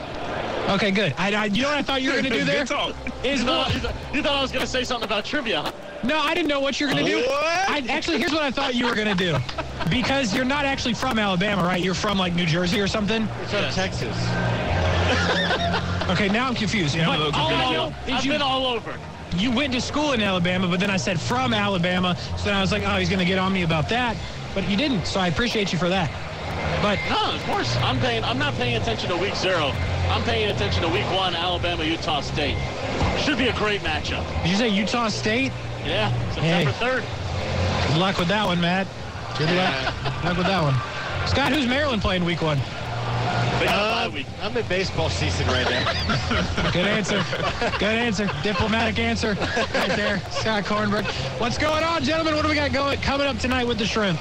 Okay, 0.69 0.91
good. 0.91 1.15
I, 1.17 1.33
I 1.35 1.45
you 1.47 1.63
know 1.63 1.69
what 1.71 1.79
I 1.79 1.83
thought 1.83 2.03
you 2.03 2.11
were 2.11 2.21
going 2.21 2.31
to 2.33 2.39
do 2.41 2.45
there? 2.45 2.65
Good 2.67 2.69
talk. 2.75 2.95
Is 3.25 3.41
You 3.43 3.47
you 3.49 3.53
thought- 3.53 3.95
you 4.15 4.23
thought 4.23 4.37
I 4.37 4.43
was 4.43 4.53
going 4.53 4.65
to 4.65 4.71
say 4.71 4.85
something 4.85 5.07
about 5.09 5.25
trivia. 5.25 5.73
Huh? 6.03 6.07
No, 6.09 6.19
I 6.19 6.35
didn't 6.35 6.49
know 6.49 6.61
what 6.61 6.81
you 6.81 6.87
were 6.87 6.93
going 6.93 7.05
to 7.07 7.11
do. 7.11 7.19
What? 7.19 7.71
I, 7.71 7.85
actually, 7.89 8.19
here's 8.19 8.33
what 8.33 8.43
I 8.43 8.51
thought 8.51 8.75
you 8.75 8.87
were 8.87 8.95
going 8.95 9.09
to 9.09 9.15
do. 9.15 9.37
Because 9.91 10.35
you're 10.35 10.45
not 10.45 10.65
actually 10.65 10.95
from 10.95 11.19
Alabama, 11.19 11.63
right? 11.63 11.83
You're 11.83 11.95
from 11.95 12.19
like 12.19 12.35
New 12.35 12.47
Jersey 12.47 12.81
or 12.81 12.87
something. 12.87 13.29
It's 13.43 13.51
from 13.51 13.63
Yeah. 13.63 13.71
Texas. 13.71 14.17
Okay, 16.11 16.29
now 16.29 16.49
I'm 16.49 16.55
confused. 16.55 16.97
Yeah, 16.97 17.09
I'm 17.09 17.21
a 17.23 17.31
but 17.31 17.39
all. 17.39 17.49
I 17.51 17.73
know 17.73 17.95
is 18.07 18.15
I've 18.15 18.25
you, 18.25 18.33
been 18.33 18.43
all 18.43 18.67
over. 18.67 18.99
you 19.37 19.53
went 19.53 19.73
to 19.75 19.81
school 19.81 20.13
in 20.13 20.21
Alabama, 20.21 20.67
but 20.67 20.81
then 20.81 20.91
I 20.91 20.97
said 20.97 21.21
from 21.21 21.55
Alabama. 21.55 22.17
So 22.37 22.45
then 22.47 22.55
I 22.55 22.61
was 22.61 22.73
like, 22.73 22.83
oh, 22.85 22.97
he's 22.97 23.09
going 23.09 23.21
to 23.21 23.25
get 23.25 23.39
on 23.39 23.53
me 23.53 23.63
about 23.63 23.89
that. 23.91 24.17
But 24.55 24.69
you 24.69 24.77
didn't, 24.77 25.07
so 25.07 25.21
I 25.21 25.29
appreciate 25.29 25.73
you 25.73 25.79
for 25.79 25.89
that. 25.89 26.11
But 26.83 26.99
No, 27.09 27.33
of 27.35 27.43
course. 27.45 27.77
I'm 27.77 27.99
paying. 28.01 28.25
I'm 28.25 28.39
not 28.39 28.55
paying 28.55 28.77
attention 28.77 29.09
to 29.11 29.17
week 29.17 29.37
zero. 29.37 29.73
I'm 30.11 30.23
paying 30.25 30.51
attention 30.51 30.83
to 30.83 30.89
week 30.89 31.07
one, 31.13 31.35
Alabama, 31.37 31.85
Utah 31.85 32.21
State. 32.21 32.57
Should 33.21 33.39
be 33.39 33.47
a 33.49 33.55
great 33.57 33.81
matchup. 33.83 34.27
did 34.43 34.51
you 34.51 34.57
say 34.57 34.69
Utah 34.69 35.09
State? 35.09 35.53
Yeah, 35.85 36.11
September 36.33 36.73
third. 36.73 37.05
Good 37.89 37.99
luck 37.99 38.19
with 38.19 38.29
that 38.29 38.47
one, 38.47 38.61
Matt. 38.61 38.87
Good 39.39 39.51
luck, 39.57 39.95
Good 40.05 40.25
luck 40.25 40.37
with 40.37 40.47
that 40.47 40.63
one. 40.63 40.75
Scott, 41.29 41.53
who's 41.53 41.67
Maryland 41.67 42.03
playing 42.03 42.25
week 42.25 42.43
one? 42.43 42.59
They 43.59 43.67
got 43.67 44.07
a 44.07 44.09
bye 44.09 44.15
week. 44.15 44.27
I'm 44.43 44.57
in 44.57 44.67
baseball 44.69 45.11
season 45.11 45.47
right 45.49 45.69
now. 45.69 46.71
Good 46.73 46.87
answer. 46.87 47.23
Good 47.79 47.95
answer. 47.95 48.31
Diplomatic 48.43 48.99
answer 48.99 49.35
right 49.75 49.89
there. 49.97 50.21
Scott 50.31 50.65
Kornberg. 50.65 51.05
What's 51.39 51.59
going 51.59 51.85
on, 51.85 52.03
gentlemen? 52.03 52.35
What 52.35 52.43
do 52.43 52.49
we 52.49 52.55
got 52.55 52.73
going 52.73 52.99
coming 53.01 53.27
up 53.27 53.39
tonight 53.39 53.67
with 53.67 53.79
the 53.79 53.87
shrimp? 53.87 54.19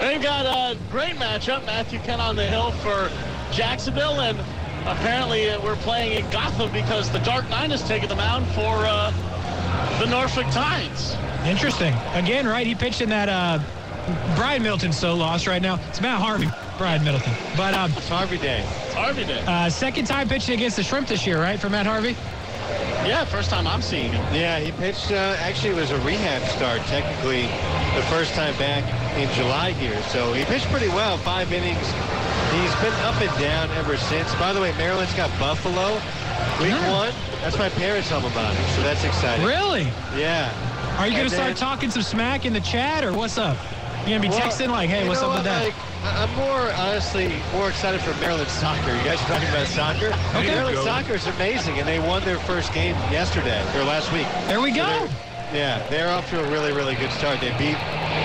They've 0.00 0.22
got 0.22 0.46
a 0.46 0.78
great 0.90 1.16
matchup. 1.16 1.64
Matthew 1.66 1.98
Kent 2.00 2.20
on 2.20 2.36
the 2.36 2.44
hill 2.46 2.70
for 2.72 3.10
Jacksonville, 3.52 4.20
and 4.20 4.38
apparently 4.86 5.50
uh, 5.50 5.60
we're 5.62 5.76
playing 5.76 6.24
in 6.24 6.30
Gotham 6.30 6.70
because 6.72 7.10
the 7.10 7.18
Dark 7.20 7.48
Knight 7.50 7.70
has 7.70 7.82
taken 7.86 8.08
the 8.08 8.16
mound 8.16 8.46
for 8.48 8.84
uh, 8.86 9.12
the 10.00 10.06
Norfolk 10.06 10.46
Tides. 10.50 11.14
Interesting. 11.46 11.94
Again, 12.14 12.46
right? 12.46 12.66
He 12.66 12.74
pitched 12.74 13.00
in 13.02 13.08
that 13.10 13.28
uh, 13.28 13.58
Brian 14.34 14.62
Middleton's 14.62 14.98
so 14.98 15.14
lost 15.14 15.46
right 15.46 15.60
now. 15.62 15.78
It's 15.88 16.00
Matt 16.00 16.20
Harvey, 16.20 16.48
Brian 16.78 17.04
Middleton. 17.04 17.32
But 17.56 17.74
um, 17.74 17.92
It's 17.96 18.08
Harvey 18.08 18.38
Day. 18.38 18.64
It's 18.86 18.94
Harvey 18.94 19.24
Day. 19.24 19.44
uh, 19.46 19.68
second 19.70 20.06
time 20.06 20.28
pitching 20.28 20.54
against 20.54 20.76
the 20.76 20.82
shrimp 20.82 21.06
this 21.08 21.26
year, 21.26 21.38
right? 21.40 21.60
For 21.60 21.68
Matt 21.68 21.86
Harvey? 21.86 22.16
Yeah, 23.06 23.24
first 23.24 23.50
time 23.50 23.66
I'm 23.66 23.80
seeing 23.82 24.12
him. 24.12 24.22
Yeah, 24.34 24.58
he 24.60 24.72
pitched. 24.72 25.10
Uh, 25.10 25.36
actually, 25.38 25.70
it 25.70 25.76
was 25.76 25.90
a 25.90 25.98
rehab 26.00 26.42
start. 26.50 26.80
Technically, 26.82 27.42
the 27.96 28.04
first 28.08 28.34
time 28.34 28.56
back 28.58 28.84
in 29.16 29.32
July 29.34 29.72
here. 29.72 30.00
So 30.04 30.32
he 30.32 30.44
pitched 30.44 30.66
pretty 30.66 30.88
well. 30.88 31.16
Five 31.18 31.52
innings. 31.52 31.86
He's 32.52 32.74
been 32.80 32.92
up 33.04 33.20
and 33.20 33.30
down 33.40 33.70
ever 33.78 33.96
since. 33.96 34.34
By 34.36 34.52
the 34.52 34.60
way, 34.60 34.72
Maryland's 34.76 35.14
got 35.14 35.30
Buffalo 35.38 36.00
Week 36.60 36.72
one, 36.90 37.12
that's 37.40 37.56
my 37.58 37.70
parents 37.70 38.10
about 38.10 38.54
it, 38.54 38.68
so 38.76 38.82
that's 38.82 39.02
exciting. 39.02 39.46
Really? 39.46 39.84
Yeah. 40.14 40.52
Are 40.98 41.06
you 41.06 41.14
going 41.14 41.28
to 41.28 41.34
start 41.34 41.56
talking 41.56 41.90
some 41.90 42.02
smack 42.02 42.44
in 42.44 42.52
the 42.52 42.60
chat 42.60 43.02
or 43.02 43.12
what's 43.14 43.38
up? 43.38 43.56
You 44.02 44.08
going 44.10 44.22
to 44.22 44.28
be 44.28 44.34
Well, 44.34 44.40
texting 44.40 44.68
like, 44.68 44.90
hey, 44.90 45.08
what's 45.08 45.22
up 45.22 45.34
with 45.34 45.44
that? 45.44 45.64
Like, 45.64 45.74
I'm 46.04 46.34
more, 46.36 46.70
honestly, 46.74 47.32
more 47.54 47.70
excited 47.70 48.00
for 48.02 48.18
Maryland 48.20 48.48
soccer. 48.50 48.94
You 48.94 49.04
guys 49.04 49.20
are 49.22 49.26
talking 49.28 49.48
about 49.48 49.66
soccer? 49.68 50.06
Okay. 50.36 50.48
Maryland 50.48 50.78
soccer 50.78 51.14
is 51.14 51.26
amazing, 51.26 51.78
and 51.78 51.88
they 51.88 51.98
won 51.98 52.22
their 52.24 52.38
first 52.40 52.74
game 52.74 52.94
yesterday, 53.10 53.60
or 53.74 53.84
last 53.84 54.12
week. 54.12 54.26
there 54.46 54.60
we 54.60 54.70
go. 54.70 54.84
they're- 54.86 55.08
Yeah, 55.52 55.84
they're 55.90 56.08
off 56.08 56.30
to 56.30 56.40
a 56.44 56.48
really, 56.50 56.72
really 56.72 56.94
good 56.94 57.10
start. 57.10 57.40
They 57.40 57.50
beat 57.58 57.76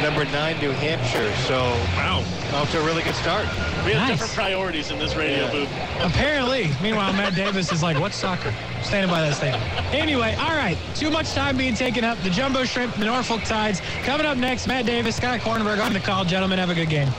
number 0.04 0.26
nine 0.26 0.60
New 0.60 0.70
Hampshire, 0.72 1.34
so 1.48 1.56
Wow. 1.98 2.24
off 2.54 2.70
to 2.72 2.80
a 2.80 2.86
really 2.86 3.02
good 3.02 3.16
start. 3.16 3.46
We 3.84 3.94
have 3.94 4.02
Nice. 4.02 4.10
different 4.12 4.34
priorities 4.34 4.92
in 4.92 5.00
this 5.00 5.16
radio 5.16 5.46
Yeah. 5.46 5.52
booth. 5.52 5.70
Apparently. 6.02 6.70
Meanwhile, 6.84 7.14
Matt 7.14 7.34
Davis 7.44 7.72
is 7.72 7.82
like, 7.82 8.00
what's 8.00 8.16
soccer? 8.16 8.54
Standing 8.84 9.10
by 9.10 9.22
that 9.22 9.34
statement. 9.36 9.64
Anyway, 9.92 10.36
all 10.40 10.56
right. 10.56 10.78
Too 10.96 11.10
much 11.10 11.32
time 11.34 11.58
being 11.58 11.74
taken 11.74 12.04
up. 12.04 12.22
The 12.22 12.30
Jumbo 12.30 12.64
Shrimp, 12.64 12.94
the 12.96 13.06
Norfolk 13.06 13.44
Tides. 13.44 13.82
Coming 14.04 14.28
up 14.28 14.38
next, 14.38 14.68
Matt 14.68 14.86
Davis, 14.86 15.16
Scott 15.16 15.40
Kornberg 15.40 15.84
on 15.84 15.94
the 15.94 16.00
call. 16.00 16.26
Gentlemen, 16.26 16.60
have 16.60 16.70
a 16.70 16.76
good 16.76 16.90
game. 16.90 17.10